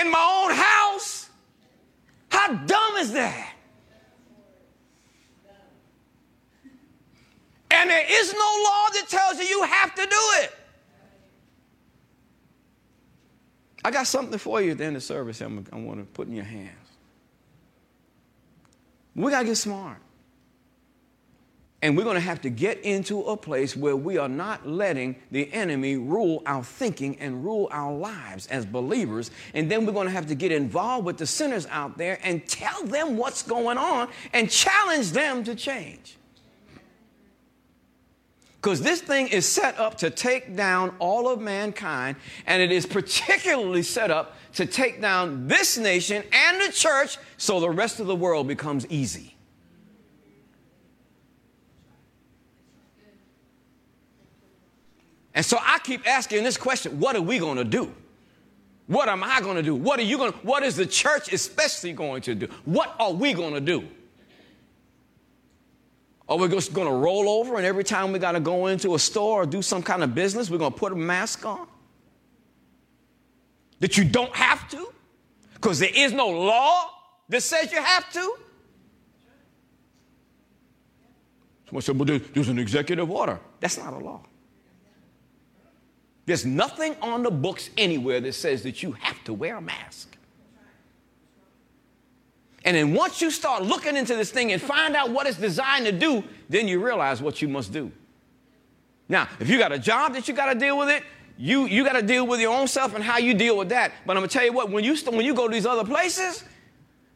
in 0.00 0.10
my 0.10 0.44
own 0.44 0.56
house. 0.56 1.28
How 2.30 2.54
dumb 2.54 2.96
is 2.96 3.12
that? 3.12 3.54
And 7.70 7.88
there 7.88 8.04
is 8.08 8.32
no 8.32 8.38
law 8.38 8.86
that 8.94 9.04
tells 9.08 9.38
you 9.38 9.44
you 9.44 9.62
have 9.62 9.94
to 9.94 10.02
do 10.02 10.22
it. 10.42 10.56
I 13.84 13.90
got 13.90 14.06
something 14.06 14.38
for 14.38 14.60
you 14.60 14.72
at 14.72 14.78
the 14.78 14.84
end 14.84 14.96
of 14.96 15.02
service 15.02 15.40
I'm, 15.40 15.64
I 15.72 15.76
want 15.76 16.00
to 16.00 16.04
put 16.04 16.28
in 16.28 16.34
your 16.34 16.44
hands. 16.44 16.76
We 19.14 19.30
got 19.30 19.40
to 19.40 19.46
get 19.46 19.56
smart. 19.56 19.98
And 21.82 21.96
we're 21.96 22.04
going 22.04 22.16
to 22.16 22.20
have 22.20 22.42
to 22.42 22.50
get 22.50 22.78
into 22.80 23.22
a 23.22 23.36
place 23.36 23.74
where 23.74 23.96
we 23.96 24.18
are 24.18 24.28
not 24.28 24.68
letting 24.68 25.16
the 25.30 25.50
enemy 25.52 25.96
rule 25.96 26.42
our 26.44 26.62
thinking 26.62 27.18
and 27.18 27.42
rule 27.42 27.68
our 27.72 27.92
lives 27.92 28.46
as 28.48 28.66
believers. 28.66 29.30
And 29.54 29.70
then 29.70 29.86
we're 29.86 29.92
going 29.92 30.06
to 30.06 30.12
have 30.12 30.26
to 30.26 30.34
get 30.34 30.52
involved 30.52 31.06
with 31.06 31.16
the 31.16 31.26
sinners 31.26 31.66
out 31.70 31.96
there 31.96 32.18
and 32.22 32.46
tell 32.46 32.84
them 32.84 33.16
what's 33.16 33.42
going 33.42 33.78
on 33.78 34.08
and 34.34 34.50
challenge 34.50 35.12
them 35.12 35.42
to 35.44 35.54
change. 35.54 36.18
Because 38.60 38.82
this 38.82 39.00
thing 39.00 39.28
is 39.28 39.46
set 39.46 39.78
up 39.78 39.96
to 39.98 40.10
take 40.10 40.54
down 40.54 40.94
all 40.98 41.30
of 41.30 41.40
mankind, 41.40 42.16
and 42.46 42.60
it 42.60 42.70
is 42.70 42.84
particularly 42.84 43.82
set 43.82 44.10
up 44.10 44.36
to 44.52 44.66
take 44.66 45.00
down 45.00 45.48
this 45.48 45.78
nation 45.78 46.22
and 46.30 46.60
the 46.60 46.70
church 46.70 47.16
so 47.38 47.58
the 47.58 47.70
rest 47.70 48.00
of 48.00 48.06
the 48.06 48.14
world 48.14 48.46
becomes 48.46 48.86
easy. 48.90 49.34
And 55.40 55.46
so 55.46 55.56
I 55.58 55.78
keep 55.78 56.06
asking 56.06 56.44
this 56.44 56.58
question 56.58 57.00
what 57.00 57.16
are 57.16 57.22
we 57.22 57.38
going 57.38 57.56
to 57.56 57.64
do? 57.64 57.90
What 58.88 59.08
am 59.08 59.24
I 59.24 59.40
going 59.40 59.56
to 59.56 59.62
do? 59.62 59.74
What 59.74 59.98
are 59.98 60.02
you 60.02 60.18
going 60.18 60.32
to, 60.32 60.38
what 60.40 60.62
is 60.62 60.76
the 60.76 60.84
church 60.84 61.32
especially 61.32 61.94
going 61.94 62.20
to 62.20 62.34
do? 62.34 62.46
What 62.66 62.94
are 63.00 63.14
we 63.14 63.32
going 63.32 63.54
to 63.54 63.60
do? 63.62 63.88
Are 66.28 66.36
we 66.36 66.46
just 66.48 66.74
going 66.74 66.88
to 66.88 66.92
roll 66.92 67.26
over 67.26 67.56
and 67.56 67.64
every 67.64 67.84
time 67.84 68.12
we 68.12 68.18
got 68.18 68.32
to 68.32 68.40
go 68.40 68.66
into 68.66 68.94
a 68.94 68.98
store 68.98 69.44
or 69.44 69.46
do 69.46 69.62
some 69.62 69.82
kind 69.82 70.04
of 70.04 70.14
business, 70.14 70.50
we're 70.50 70.58
going 70.58 70.74
to 70.74 70.78
put 70.78 70.92
a 70.92 70.94
mask 70.94 71.46
on? 71.46 71.66
That 73.78 73.96
you 73.96 74.04
don't 74.04 74.36
have 74.36 74.68
to? 74.72 74.92
Because 75.54 75.78
there 75.78 75.88
is 75.94 76.12
no 76.12 76.28
law 76.28 76.90
that 77.30 77.42
says 77.42 77.72
you 77.72 77.80
have 77.80 78.12
to? 78.12 78.34
Someone 81.64 81.80
said, 81.80 81.98
well, 81.98 82.20
there's 82.34 82.50
an 82.50 82.58
executive 82.58 83.10
order. 83.10 83.40
That's 83.60 83.78
not 83.78 83.94
a 83.94 83.98
law. 83.98 84.20
There's 86.30 86.46
nothing 86.46 86.94
on 87.02 87.24
the 87.24 87.30
books 87.32 87.70
anywhere 87.76 88.20
that 88.20 88.34
says 88.34 88.62
that 88.62 88.84
you 88.84 88.92
have 88.92 89.16
to 89.24 89.34
wear 89.34 89.56
a 89.56 89.60
mask. 89.60 90.16
And 92.64 92.76
then 92.76 92.94
once 92.94 93.20
you 93.20 93.32
start 93.32 93.64
looking 93.64 93.96
into 93.96 94.14
this 94.14 94.30
thing 94.30 94.52
and 94.52 94.62
find 94.62 94.94
out 94.94 95.10
what 95.10 95.26
it's 95.26 95.38
designed 95.38 95.86
to 95.86 95.92
do, 95.92 96.22
then 96.48 96.68
you 96.68 96.78
realize 96.78 97.20
what 97.20 97.42
you 97.42 97.48
must 97.48 97.72
do. 97.72 97.90
Now, 99.08 99.26
if 99.40 99.48
you 99.48 99.58
got 99.58 99.72
a 99.72 99.78
job 99.80 100.14
that 100.14 100.28
you 100.28 100.34
got 100.34 100.52
to 100.52 100.56
deal 100.56 100.78
with 100.78 100.88
it, 100.88 101.02
you, 101.36 101.64
you 101.64 101.82
got 101.82 101.94
to 101.94 102.02
deal 102.02 102.24
with 102.28 102.38
your 102.38 102.56
own 102.56 102.68
self 102.68 102.94
and 102.94 103.02
how 103.02 103.18
you 103.18 103.34
deal 103.34 103.58
with 103.58 103.70
that. 103.70 103.90
But 104.06 104.16
I'm 104.16 104.20
going 104.20 104.28
to 104.28 104.32
tell 104.32 104.44
you 104.44 104.52
what, 104.52 104.70
when 104.70 104.84
you, 104.84 104.94
when 105.06 105.26
you 105.26 105.34
go 105.34 105.48
to 105.48 105.52
these 105.52 105.66
other 105.66 105.84
places, 105.84 106.44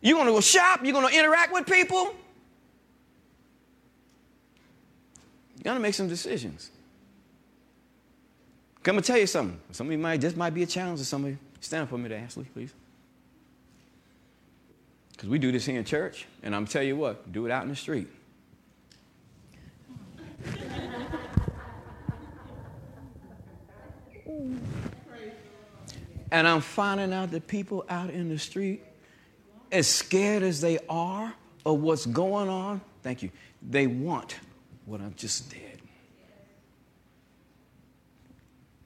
you're 0.00 0.16
going 0.16 0.26
to 0.26 0.32
go 0.32 0.40
shop, 0.40 0.80
you're 0.82 0.92
going 0.92 1.08
to 1.08 1.16
interact 1.16 1.52
with 1.52 1.68
people, 1.68 2.16
you 5.56 5.62
got 5.62 5.74
to 5.74 5.80
make 5.80 5.94
some 5.94 6.08
decisions. 6.08 6.72
Going 8.84 9.00
to 9.00 9.02
tell 9.02 9.18
you 9.18 9.26
something. 9.26 9.58
Some 9.72 9.86
of 9.86 9.92
you 9.92 9.98
might, 9.98 10.20
this 10.20 10.36
might 10.36 10.50
be 10.50 10.62
a 10.62 10.66
challenge 10.66 10.98
to 10.98 11.06
somebody. 11.06 11.38
Stand 11.58 11.84
up 11.84 11.88
for 11.88 11.96
me, 11.96 12.14
Ashley, 12.14 12.44
please. 12.44 12.72
Because 15.12 15.30
we 15.30 15.38
do 15.38 15.50
this 15.50 15.64
here 15.64 15.78
in 15.78 15.84
church, 15.86 16.26
and 16.42 16.54
I'm 16.54 16.66
tell 16.66 16.82
you 16.82 16.94
what, 16.94 17.32
do 17.32 17.46
it 17.46 17.50
out 17.50 17.62
in 17.62 17.70
the 17.70 17.76
street. 17.76 18.08
and 26.30 26.46
I'm 26.46 26.60
finding 26.60 27.14
out 27.14 27.30
that 27.30 27.46
people 27.46 27.86
out 27.88 28.10
in 28.10 28.28
the 28.28 28.38
street, 28.38 28.82
as 29.72 29.86
scared 29.86 30.42
as 30.42 30.60
they 30.60 30.78
are 30.90 31.32
of 31.64 31.80
what's 31.80 32.04
going 32.04 32.50
on, 32.50 32.82
thank 33.02 33.22
you, 33.22 33.30
they 33.62 33.86
want 33.86 34.36
what 34.84 35.00
I 35.00 35.08
just 35.16 35.48
did. 35.48 35.63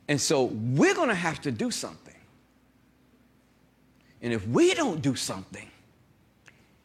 And 0.09 0.20
so 0.20 0.44
we're 0.44 0.94
going 0.94 1.11
to 1.11 1.14
have 1.14 1.40
to 1.42 1.50
do 1.50 1.70
something. 1.70 2.14
And 4.22 4.32
if 4.32 4.46
we 4.48 4.74
don't 4.74 5.00
do 5.00 5.14
something, 5.14 5.68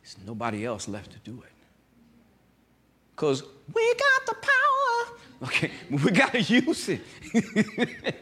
there's 0.02 0.18
nobody 0.26 0.66
else 0.66 0.88
left 0.88 1.12
to 1.12 1.20
do 1.20 1.42
it. 1.42 1.52
Because 3.16 3.44
we 3.74 3.94
got 3.96 4.26
the 4.26 4.36
power. 4.36 4.50
Okay, 5.44 5.72
we 5.90 6.10
got 6.12 6.32
to 6.32 6.42
use 6.42 6.88
it. 6.88 7.02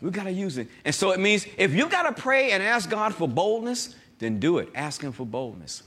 we 0.00 0.10
got 0.12 0.22
to 0.22 0.30
use 0.30 0.56
it. 0.56 0.68
And 0.84 0.94
so 0.94 1.10
it 1.10 1.18
means 1.18 1.48
if 1.58 1.74
you 1.74 1.88
got 1.88 2.04
to 2.04 2.12
pray 2.22 2.52
and 2.52 2.62
ask 2.62 2.88
God 2.88 3.12
for 3.12 3.26
boldness, 3.26 3.96
then 4.20 4.38
do 4.38 4.58
it. 4.58 4.68
Ask 4.72 5.00
Him 5.00 5.10
for 5.10 5.26
boldness. 5.26 5.82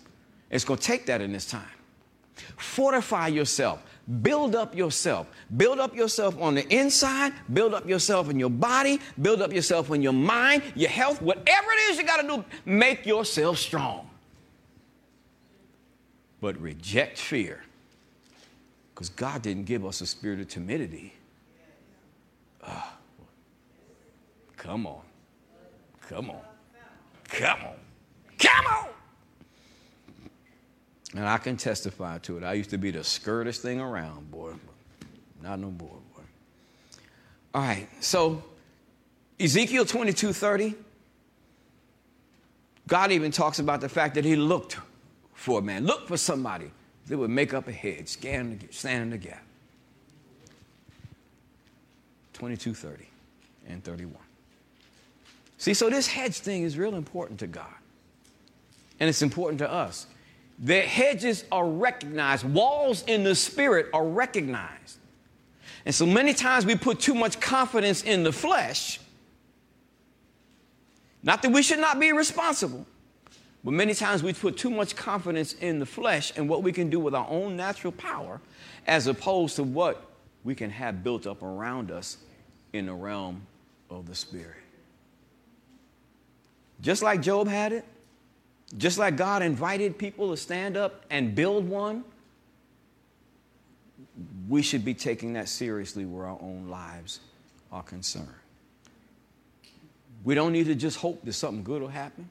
It's 0.49 0.65
going 0.65 0.77
to 0.77 0.85
take 0.85 1.05
that 1.05 1.21
in 1.21 1.31
this 1.31 1.45
time. 1.45 1.63
Fortify 2.57 3.27
yourself. 3.27 3.83
Build 4.21 4.55
up 4.55 4.75
yourself. 4.75 5.27
Build 5.57 5.79
up 5.79 5.95
yourself 5.95 6.39
on 6.39 6.55
the 6.55 6.67
inside. 6.73 7.33
Build 7.51 7.73
up 7.73 7.87
yourself 7.87 8.29
in 8.29 8.39
your 8.39 8.49
body. 8.49 8.99
Build 9.21 9.41
up 9.41 9.51
yourself 9.51 9.91
in 9.91 10.01
your 10.01 10.13
mind, 10.13 10.61
your 10.75 10.89
health, 10.89 11.21
whatever 11.21 11.67
it 11.71 11.91
is 11.91 11.97
you 11.97 12.05
got 12.05 12.21
to 12.21 12.27
do, 12.27 12.45
make 12.65 13.05
yourself 13.05 13.57
strong 13.57 14.09
but 16.45 16.61
reject 16.61 17.17
fear. 17.17 17.63
Because 18.93 19.09
God 19.09 19.41
didn't 19.41 19.63
give 19.65 19.83
us 19.83 20.01
a 20.01 20.05
spirit 20.05 20.39
of 20.39 20.47
timidity. 20.47 21.11
Oh, 22.67 22.93
come 24.55 24.85
on. 24.85 25.01
Come 26.07 26.29
on. 26.29 26.41
Come 27.29 27.61
on. 27.63 27.75
Come 28.37 28.65
on. 28.67 28.94
And 31.15 31.25
I 31.25 31.37
can 31.37 31.55
testify 31.55 32.17
to 32.19 32.37
it. 32.37 32.43
I 32.43 32.53
used 32.53 32.71
to 32.71 32.77
be 32.77 32.91
the 32.91 33.03
scurriest 33.03 33.61
thing 33.61 33.79
around, 33.79 34.29
boy. 34.31 34.53
Not 35.41 35.59
no 35.59 35.71
more, 35.71 35.97
boy. 36.13 36.23
All 37.53 37.61
right, 37.61 37.87
so 38.01 38.43
Ezekiel 39.39 39.85
22 39.85 40.33
30, 40.33 40.75
God 42.87 43.13
even 43.13 43.31
talks 43.31 43.59
about 43.59 43.79
the 43.79 43.87
fact 43.87 44.15
that 44.15 44.25
he 44.25 44.35
looked 44.35 44.77
for 45.33 45.59
a 45.59 45.61
man. 45.61 45.85
Look 45.85 46.07
for 46.09 46.17
somebody 46.17 46.69
that 47.07 47.17
would 47.17 47.29
make 47.29 47.53
up 47.53 47.69
a 47.69 47.71
hedge, 47.71 48.09
stand, 48.09 48.67
stand 48.71 49.03
in 49.03 49.09
the 49.11 49.17
gap. 49.17 49.43
22, 52.33 52.73
30, 52.73 53.05
and 53.69 53.81
31. 53.81 54.13
See, 55.57 55.73
so 55.73 55.89
this 55.89 56.07
hedge 56.07 56.39
thing 56.39 56.63
is 56.63 56.77
real 56.77 56.95
important 56.95 57.39
to 57.39 57.47
God. 57.47 57.73
And 58.99 59.07
it's 59.07 59.21
important 59.21 59.59
to 59.59 59.71
us. 59.71 60.07
Their 60.57 60.83
hedges 60.83 61.43
are 61.51 61.67
recognized, 61.67 62.45
walls 62.45 63.03
in 63.07 63.23
the 63.23 63.35
spirit 63.35 63.87
are 63.93 64.05
recognized. 64.05 64.97
And 65.85 65.93
so 65.93 66.05
many 66.05 66.33
times 66.33 66.65
we 66.65 66.75
put 66.75 66.99
too 66.99 67.13
much 67.13 67.39
confidence 67.39 68.03
in 68.03 68.23
the 68.23 68.31
flesh. 68.31 68.99
Not 71.21 71.41
that 71.41 71.51
we 71.51 71.61
should 71.61 71.79
not 71.79 71.99
be 71.99 72.11
responsible, 72.11 72.85
but 73.63 73.71
many 73.71 73.93
times 73.93 74.23
we 74.23 74.33
put 74.33 74.57
too 74.57 74.69
much 74.69 74.95
confidence 74.95 75.53
in 75.53 75.79
the 75.79 75.85
flesh 75.85 76.31
and 76.35 76.47
what 76.47 76.63
we 76.63 76.71
can 76.71 76.89
do 76.89 76.99
with 76.99 77.15
our 77.15 77.27
own 77.29 77.57
natural 77.57 77.91
power 77.91 78.39
as 78.87 79.07
opposed 79.07 79.55
to 79.57 79.63
what 79.63 80.09
we 80.43 80.55
can 80.55 80.69
have 80.69 81.03
built 81.03 81.27
up 81.27 81.41
around 81.41 81.91
us 81.91 82.17
in 82.73 82.85
the 82.85 82.93
realm 82.93 83.41
of 83.89 84.07
the 84.07 84.15
Spirit. 84.15 84.57
Just 86.81 87.01
like 87.01 87.21
Job 87.21 87.47
had 87.47 87.73
it, 87.73 87.85
just 88.77 88.97
like 88.97 89.15
God 89.15 89.41
invited 89.41 89.97
people 89.97 90.31
to 90.31 90.37
stand 90.37 90.75
up 90.75 91.05
and 91.09 91.35
build 91.35 91.67
one, 91.67 92.03
we 94.47 94.61
should 94.61 94.83
be 94.83 94.93
taking 94.93 95.33
that 95.33 95.49
seriously 95.49 96.05
where 96.05 96.25
our 96.25 96.37
own 96.41 96.67
lives 96.69 97.19
are 97.71 97.83
concerned. 97.83 98.27
We 100.23 100.35
don't 100.35 100.51
need 100.51 100.65
to 100.65 100.75
just 100.75 100.97
hope 100.97 101.23
that 101.25 101.33
something 101.33 101.63
good 101.63 101.81
will 101.81 101.89
happen 101.89 102.29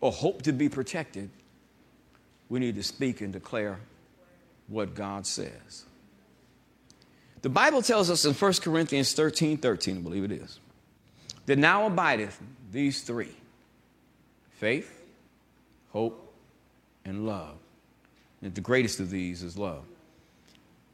or 0.00 0.10
hope 0.10 0.42
to 0.42 0.52
be 0.52 0.68
protected. 0.68 1.30
We 2.48 2.58
need 2.58 2.74
to 2.74 2.82
speak 2.82 3.20
and 3.20 3.32
declare 3.32 3.78
what 4.66 4.94
God 4.94 5.26
says. 5.26 5.84
The 7.42 7.48
Bible 7.48 7.82
tells 7.82 8.10
us 8.10 8.24
in 8.24 8.34
1 8.34 8.52
Corinthians 8.54 9.12
13 9.14 9.58
13, 9.58 9.96
I 9.96 10.00
believe 10.00 10.24
it 10.24 10.32
is, 10.32 10.60
that 11.46 11.58
now 11.58 11.86
abideth 11.86 12.40
these 12.70 13.02
three 13.02 13.34
faith, 14.52 15.01
hope, 15.92 16.32
and 17.04 17.26
love. 17.26 17.56
And 18.42 18.54
the 18.54 18.60
greatest 18.60 19.00
of 19.00 19.10
these 19.10 19.42
is 19.42 19.56
love. 19.56 19.84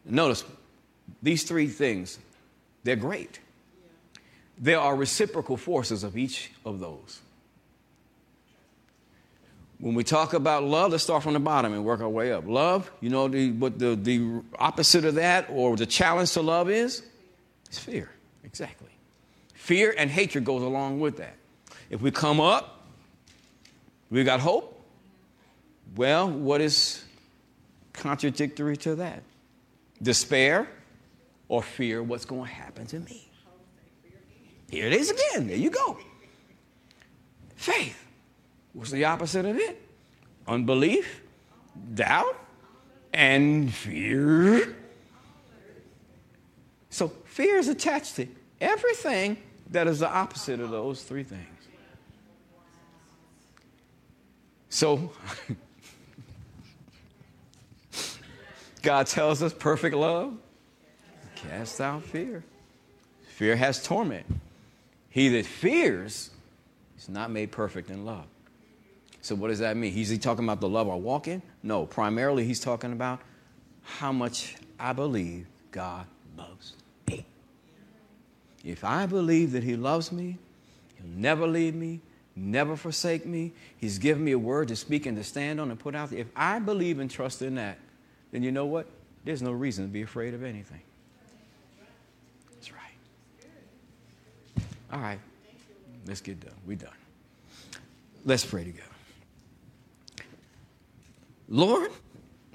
Notice 0.05 0.45
these 1.23 1.45
three 1.45 1.69
things, 1.69 2.19
they're 2.85 2.97
great. 2.97 3.41
There 4.59 4.81
are 4.81 4.97
reciprocal 4.97 5.57
forces 5.57 6.03
of 6.03 6.17
each 6.17 6.51
of 6.65 6.81
those. 6.81 7.21
When 9.81 9.95
we 9.95 10.03
talk 10.03 10.33
about 10.33 10.65
love, 10.65 10.91
let's 10.91 11.05
start 11.05 11.23
from 11.23 11.35
the 11.35 11.41
bottom 11.41 11.73
and 11.73 11.85
work 11.85 12.01
our 12.01 12.09
way 12.09 12.33
up. 12.33 12.47
Love, 12.47 12.91
you 13.01 13.11
know 13.11 13.29
the, 13.29 13.53
what 13.53 13.79
the, 13.79 13.95
the 13.95 14.43
opposite 14.59 15.05
of 15.05 15.15
that 15.15 15.47
or 15.51 15.77
the 15.77 15.87
challenge 15.87 16.33
to 16.33 16.43
love 16.43 16.69
is? 16.69 17.05
It's 17.67 17.79
fear. 17.79 18.11
Exactly. 18.43 18.89
Fear 19.55 19.95
and 19.97 20.11
hatred 20.11 20.45
goes 20.45 20.63
along 20.63 20.99
with 20.99 21.19
that. 21.19 21.37
If 21.91 22.01
we 22.01 22.11
come 22.11 22.41
up, 22.41 22.83
we 24.11 24.25
got 24.25 24.41
hope. 24.41 24.78
Well, 25.97 26.31
what 26.31 26.61
is 26.61 27.05
contradictory 27.93 28.77
to 28.79 28.97
that? 28.97 29.23
Despair 30.03 30.69
or 31.49 31.63
fear 31.63 32.03
what's 32.03 32.25
going 32.25 32.49
to 32.49 32.55
happen 32.55 32.87
to 32.87 33.01
me. 33.01 33.29
Here 34.71 34.87
it 34.87 34.93
is 34.93 35.11
again. 35.11 35.49
There 35.49 35.57
you 35.57 35.71
go. 35.71 35.99
Faith. 37.57 38.05
What's 38.75 38.91
the 38.91 39.05
opposite 39.07 39.45
of 39.45 39.57
it? 39.57 39.83
Unbelief, 40.47 41.23
doubt, 41.95 42.37
and 43.13 43.73
fear. 43.73 44.77
So 46.91 47.09
fear 47.25 47.57
is 47.57 47.69
attached 47.69 48.17
to 48.17 48.27
everything 48.61 49.39
that 49.71 49.87
is 49.87 50.01
the 50.01 50.09
opposite 50.09 50.61
of 50.61 50.71
those 50.71 51.03
three 51.03 51.23
things. 51.23 51.47
So 54.69 55.11
God 58.83 59.07
tells 59.07 59.43
us 59.43 59.53
perfect 59.53 59.95
love 59.97 60.35
cast 61.37 61.81
out 61.81 62.03
fear. 62.03 62.43
Fear 63.29 63.57
has 63.57 63.83
torment. 63.83 64.27
He 65.11 65.29
that 65.31 65.47
fears 65.47 66.31
is 66.99 67.09
not 67.09 67.31
made 67.31 67.53
perfect 67.53 67.91
in 67.91 68.05
love. 68.05 68.27
So, 69.21 69.35
what 69.35 69.49
does 69.49 69.59
that 69.61 69.77
mean? 69.77 69.93
He's 69.93 70.09
he 70.09 70.19
talking 70.19 70.45
about 70.45 70.61
the 70.61 70.69
love 70.69 70.89
I 70.89 70.95
walk 70.95 71.29
in? 71.29 71.43
No, 71.63 71.87
primarily, 71.87 72.45
he's 72.45 72.61
talking 72.61 72.93
about 72.93 73.21
how 73.83 74.13
much 74.13 74.57
I 74.79 74.93
believe 74.93 75.47
God 75.71 76.07
loves 76.37 76.75
me. 77.09 77.25
If 78.65 78.85
I 78.85 79.07
believe 79.07 79.53
that 79.53 79.65
He 79.65 79.77
loves 79.77 80.13
me, 80.13 80.39
He'll 80.97 81.19
never 81.19 81.47
leave 81.47 81.75
me, 81.75 82.01
never 82.37 82.77
forsake 82.77 83.27
me. 83.27 83.53
He's 83.77 83.99
given 83.99 84.25
me 84.25 84.33
a 84.33 84.39
word 84.39 84.69
to 84.69 84.77
speak 84.77 85.07
and 85.07 85.17
to 85.17 85.25
stand 85.25 85.61
on 85.61 85.71
and 85.71 85.79
put 85.79 85.95
out 85.95 86.11
there. 86.11 86.21
If 86.21 86.29
I 86.37 86.59
believe 86.59 86.99
and 86.99 87.11
trust 87.11 87.43
in 87.43 87.57
that, 87.57 87.79
then 88.31 88.43
you 88.43 88.53
know 88.53 88.67
what? 88.67 88.87
There's 89.25 89.43
no 89.43 89.53
reason 89.53 89.85
to 89.87 89.91
be 89.91 90.03
afraid 90.03 90.35
of 90.35 90.43
anything. 90.43 90.81
That's 92.53 92.73
right. 92.73 92.97
All 94.93 95.01
right. 95.01 95.19
Let's 96.07 96.21
get 96.21 96.41
done. 96.41 96.55
We're 96.67 96.77
done. 96.77 96.91
Let's 98.25 98.45
pray 98.45 98.65
together. 98.65 98.85
Lord, 101.49 101.91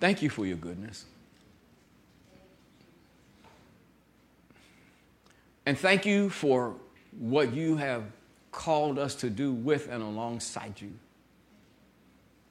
thank 0.00 0.22
you 0.22 0.30
for 0.30 0.46
your 0.46 0.56
goodness. 0.56 1.04
And 5.66 5.78
thank 5.78 6.04
you 6.04 6.30
for 6.30 6.74
what 7.18 7.54
you 7.54 7.76
have 7.76 8.04
called 8.52 8.98
us 8.98 9.14
to 9.16 9.30
do 9.30 9.52
with 9.52 9.88
and 9.88 10.02
alongside 10.02 10.80
you. 10.80 10.92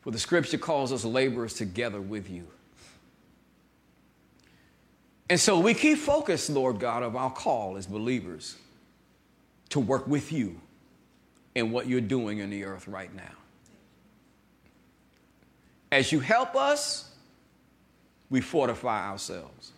For 0.04 0.12
the 0.12 0.20
scripture 0.20 0.58
calls 0.58 0.92
us 0.92 1.06
laborers 1.06 1.54
together 1.54 2.02
with 2.02 2.30
you. 2.30 2.46
And 5.30 5.40
so 5.40 5.60
we 5.60 5.74
keep 5.74 5.98
focused, 5.98 6.50
Lord 6.50 6.80
God, 6.80 7.04
of 7.04 7.16
our 7.16 7.32
call 7.32 7.78
as 7.78 7.88
believers 7.88 8.58
to 9.70 9.80
work 9.80 10.06
with 10.08 10.32
you 10.32 10.60
in 11.56 11.72
what 11.72 11.88
you're 11.88 12.02
doing 12.02 12.40
in 12.40 12.50
the 12.50 12.66
earth 12.66 12.88
right 12.88 13.14
now. 13.16 13.32
As 15.92 16.12
you 16.12 16.20
help 16.20 16.56
us, 16.56 17.10
we 18.30 18.42
fortify 18.42 19.10
ourselves. 19.10 19.72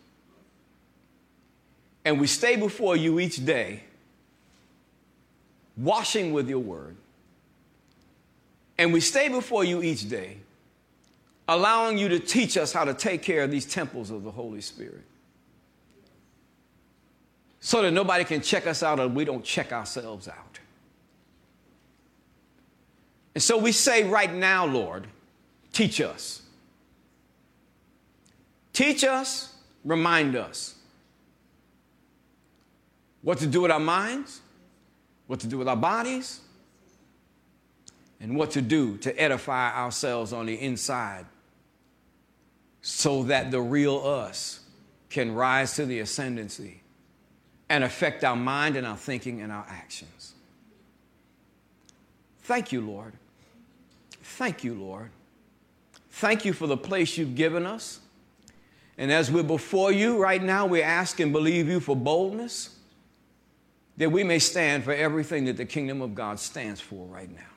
And 2.03 2.19
we 2.19 2.25
stay 2.25 2.55
before 2.55 2.95
you 2.95 3.19
each 3.19 3.45
day, 3.45 3.83
washing 5.77 6.33
with 6.33 6.49
your 6.49 6.59
word. 6.59 6.95
And 8.77 8.91
we 8.91 8.99
stay 8.99 9.29
before 9.29 9.63
you 9.63 9.81
each 9.81 10.09
day, 10.09 10.37
allowing 11.47 11.97
you 11.97 12.09
to 12.09 12.19
teach 12.19 12.57
us 12.57 12.73
how 12.73 12.85
to 12.85 12.93
take 12.93 13.21
care 13.21 13.43
of 13.43 13.51
these 13.51 13.65
temples 13.65 14.11
of 14.11 14.23
the 14.23 14.31
Holy 14.31 14.61
Spirit. 14.61 15.03
So 17.59 17.81
that 17.81 17.91
nobody 17.91 18.23
can 18.23 18.41
check 18.41 18.67
us 18.67 18.83
out 18.83 18.99
and 18.99 19.15
we 19.15 19.25
don't 19.25 19.43
check 19.43 19.71
ourselves 19.71 20.27
out. 20.27 20.59
And 23.33 23.43
so 23.43 23.57
we 23.57 23.71
say 23.71 24.03
right 24.03 24.31
now, 24.31 24.65
Lord, 24.65 25.07
Teach 25.75 25.99
us. 25.99 26.41
Teach 28.71 29.03
us, 29.03 29.53
remind 29.83 30.37
us 30.37 30.75
what 33.21 33.39
to 33.39 33.47
do 33.47 33.59
with 33.59 33.71
our 33.71 33.79
minds, 33.79 34.39
what 35.27 35.41
to 35.41 35.47
do 35.47 35.57
with 35.57 35.67
our 35.67 35.75
bodies, 35.75 36.39
and 38.25 38.35
what 38.35 38.49
to 38.49 38.61
do 38.61 38.97
to 38.97 39.21
edify 39.21 39.71
ourselves 39.71 40.33
on 40.33 40.47
the 40.47 40.55
inside 40.55 41.27
so 42.81 43.21
that 43.21 43.51
the 43.51 43.61
real 43.61 44.01
us 44.03 44.61
can 45.11 45.35
rise 45.35 45.75
to 45.75 45.85
the 45.85 45.99
ascendancy 45.99 46.81
and 47.69 47.83
affect 47.83 48.23
our 48.23 48.35
mind 48.35 48.75
and 48.75 48.87
our 48.87 48.97
thinking 48.97 49.41
and 49.41 49.51
our 49.51 49.65
actions. 49.69 50.33
Thank 52.41 52.71
you, 52.71 52.81
Lord. 52.81 53.13
Thank 54.23 54.63
you, 54.63 54.73
Lord. 54.73 55.11
Thank 56.09 56.43
you 56.43 56.53
for 56.53 56.65
the 56.65 56.77
place 56.77 57.19
you've 57.19 57.35
given 57.35 57.67
us. 57.67 57.99
And 58.97 59.11
as 59.11 59.29
we're 59.29 59.43
before 59.43 59.91
you 59.91 60.19
right 60.19 60.41
now, 60.41 60.65
we 60.65 60.81
ask 60.81 61.19
and 61.19 61.31
believe 61.31 61.67
you 61.67 61.79
for 61.79 61.95
boldness 61.95 62.75
that 63.97 64.11
we 64.11 64.23
may 64.23 64.39
stand 64.39 64.83
for 64.83 64.93
everything 64.93 65.45
that 65.45 65.57
the 65.57 65.65
kingdom 65.65 66.01
of 66.01 66.15
God 66.15 66.39
stands 66.39 66.81
for 66.81 67.05
right 67.05 67.29
now. 67.29 67.54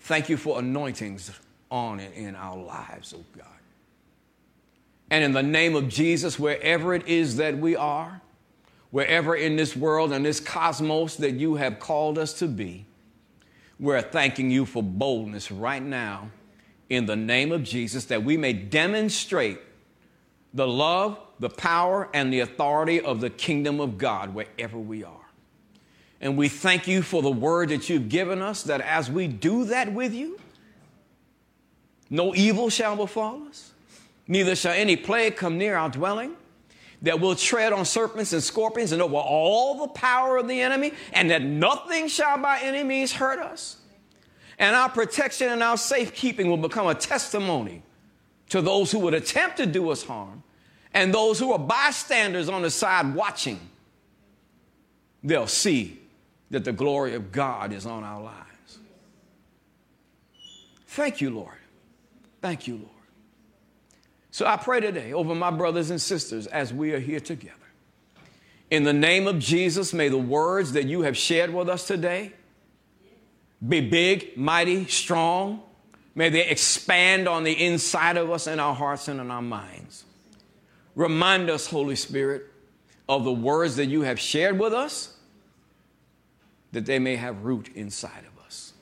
Thank 0.00 0.28
you 0.28 0.36
for 0.36 0.58
anointings 0.58 1.30
on 1.70 2.00
and 2.00 2.14
in 2.14 2.34
our 2.34 2.56
lives, 2.56 3.14
oh 3.16 3.24
God. 3.36 3.46
And 5.10 5.24
in 5.24 5.32
the 5.32 5.42
name 5.42 5.74
of 5.74 5.88
Jesus, 5.88 6.38
wherever 6.38 6.94
it 6.94 7.06
is 7.06 7.36
that 7.36 7.58
we 7.58 7.76
are, 7.76 8.20
wherever 8.90 9.34
in 9.34 9.56
this 9.56 9.76
world 9.76 10.12
and 10.12 10.24
this 10.24 10.40
cosmos 10.40 11.16
that 11.16 11.32
you 11.32 11.56
have 11.56 11.78
called 11.78 12.18
us 12.18 12.32
to 12.34 12.46
be, 12.46 12.86
we're 13.78 14.02
thanking 14.02 14.50
you 14.50 14.66
for 14.66 14.82
boldness 14.82 15.50
right 15.50 15.82
now 15.82 16.30
in 16.88 17.06
the 17.06 17.16
name 17.16 17.52
of 17.52 17.62
Jesus 17.62 18.06
that 18.06 18.22
we 18.22 18.36
may 18.36 18.52
demonstrate 18.52 19.58
the 20.52 20.66
love, 20.66 21.18
the 21.38 21.50
power, 21.50 22.08
and 22.12 22.32
the 22.32 22.40
authority 22.40 23.00
of 23.00 23.20
the 23.20 23.30
kingdom 23.30 23.80
of 23.80 23.96
God 23.96 24.34
wherever 24.34 24.78
we 24.78 25.04
are. 25.04 25.19
And 26.20 26.36
we 26.36 26.48
thank 26.48 26.86
you 26.86 27.02
for 27.02 27.22
the 27.22 27.30
word 27.30 27.70
that 27.70 27.88
you've 27.88 28.08
given 28.08 28.42
us, 28.42 28.62
that 28.64 28.80
as 28.82 29.10
we 29.10 29.26
do 29.26 29.64
that 29.64 29.92
with 29.92 30.12
you, 30.12 30.38
No 32.10 32.34
evil 32.34 32.68
shall 32.68 32.96
befall 32.96 33.46
us, 33.48 33.72
neither 34.26 34.56
shall 34.56 34.72
any 34.74 34.96
plague 34.96 35.36
come 35.36 35.56
near 35.56 35.76
our 35.76 35.88
dwelling. 35.88 36.32
That 37.02 37.18
we'll 37.18 37.34
tread 37.34 37.72
on 37.72 37.86
serpents 37.86 38.34
and 38.34 38.42
scorpions 38.42 38.92
and 38.92 39.00
over 39.00 39.16
all 39.16 39.78
the 39.78 39.88
power 39.88 40.36
of 40.36 40.48
the 40.48 40.60
enemy, 40.60 40.92
and 41.14 41.30
that 41.30 41.40
nothing 41.40 42.08
shall 42.08 42.36
by 42.36 42.60
any 42.60 42.82
means 42.82 43.12
hurt 43.12 43.38
us. 43.38 43.78
And 44.58 44.76
our 44.76 44.90
protection 44.90 45.48
and 45.48 45.62
our 45.62 45.78
safekeeping 45.78 46.50
will 46.50 46.58
become 46.58 46.86
a 46.86 46.94
testimony 46.94 47.82
to 48.50 48.60
those 48.60 48.92
who 48.92 48.98
would 48.98 49.14
attempt 49.14 49.56
to 49.56 49.64
do 49.64 49.88
us 49.88 50.02
harm 50.02 50.42
and 50.92 51.14
those 51.14 51.38
who 51.38 51.52
are 51.52 51.58
bystanders 51.58 52.50
on 52.50 52.60
the 52.60 52.70
side 52.70 53.14
watching. 53.14 53.58
They'll 55.22 55.46
see 55.46 55.99
that 56.50 56.64
the 56.64 56.72
glory 56.72 57.14
of 57.14 57.32
God 57.32 57.72
is 57.72 57.86
on 57.86 58.04
our 58.04 58.20
lives. 58.20 58.78
Thank 60.86 61.20
you, 61.20 61.30
Lord. 61.30 61.54
Thank 62.42 62.66
you, 62.66 62.76
Lord. 62.76 62.88
So 64.32 64.46
I 64.46 64.56
pray 64.56 64.80
today 64.80 65.12
over 65.12 65.34
my 65.34 65.50
brothers 65.50 65.90
and 65.90 66.00
sisters 66.00 66.46
as 66.46 66.72
we 66.72 66.92
are 66.92 66.98
here 66.98 67.20
together. 67.20 67.54
In 68.70 68.84
the 68.84 68.92
name 68.92 69.26
of 69.26 69.38
Jesus, 69.38 69.92
may 69.92 70.08
the 70.08 70.18
words 70.18 70.72
that 70.72 70.86
you 70.86 71.02
have 71.02 71.16
shared 71.16 71.52
with 71.52 71.68
us 71.68 71.86
today 71.86 72.32
be 73.66 73.80
big, 73.80 74.36
mighty, 74.36 74.86
strong. 74.86 75.62
May 76.14 76.28
they 76.28 76.46
expand 76.46 77.28
on 77.28 77.44
the 77.44 77.52
inside 77.52 78.16
of 78.16 78.30
us 78.30 78.46
in 78.46 78.58
our 78.60 78.74
hearts 78.74 79.08
and 79.08 79.20
in 79.20 79.30
our 79.30 79.42
minds. 79.42 80.04
Remind 80.94 81.50
us, 81.50 81.66
Holy 81.66 81.96
Spirit, 81.96 82.46
of 83.08 83.24
the 83.24 83.32
words 83.32 83.76
that 83.76 83.86
you 83.86 84.02
have 84.02 84.18
shared 84.18 84.58
with 84.58 84.72
us, 84.72 85.16
that 86.72 86.86
they 86.86 86.98
may 86.98 87.16
have 87.16 87.44
root 87.44 87.68
inside 87.74 88.24
of 88.26 88.44
us, 88.44 88.72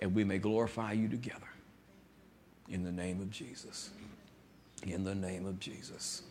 and 0.00 0.14
we 0.14 0.24
may 0.24 0.38
glorify 0.38 0.92
you 0.92 1.08
together. 1.08 1.48
In 2.68 2.84
the 2.84 2.92
name 2.92 3.20
of 3.20 3.30
Jesus. 3.30 3.90
In 4.86 5.04
the 5.04 5.14
name 5.14 5.46
of 5.46 5.58
Jesus. 5.58 6.22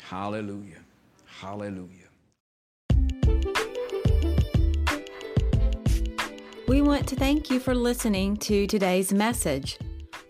Hallelujah. 0.00 0.80
Hallelujah. 1.26 2.08
We 6.66 6.80
want 6.80 7.06
to 7.08 7.16
thank 7.16 7.50
you 7.50 7.60
for 7.60 7.74
listening 7.74 8.38
to 8.38 8.66
today's 8.66 9.12
message. 9.12 9.78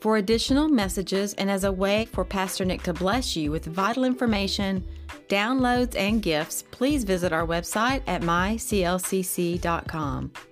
For 0.01 0.16
additional 0.16 0.68
messages 0.68 1.35
and 1.35 1.49
as 1.49 1.62
a 1.62 1.70
way 1.70 2.07
for 2.07 2.25
Pastor 2.25 2.64
Nick 2.64 2.83
to 2.83 2.93
bless 2.93 3.37
you 3.37 3.53
with 3.53 3.64
vital 3.66 4.05
information, 4.05 4.85
downloads, 5.33 5.97
and 5.97 6.20
gifts, 6.20 6.62
please 6.70 7.05
visit 7.05 7.33
our 7.33 7.47
website 7.47 8.03
at 8.07 8.20
myclcc.com. 8.20 9.62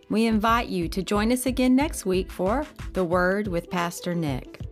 We 0.08 0.24
invite 0.24 0.68
you 0.68 0.88
to 0.88 1.02
join 1.02 1.30
us 1.32 1.44
again 1.44 1.76
next 1.76 2.06
week 2.06 2.32
for 2.32 2.66
The 2.94 3.04
Word 3.04 3.46
with 3.46 3.68
Pastor 3.70 4.14
Nick. 4.14 4.69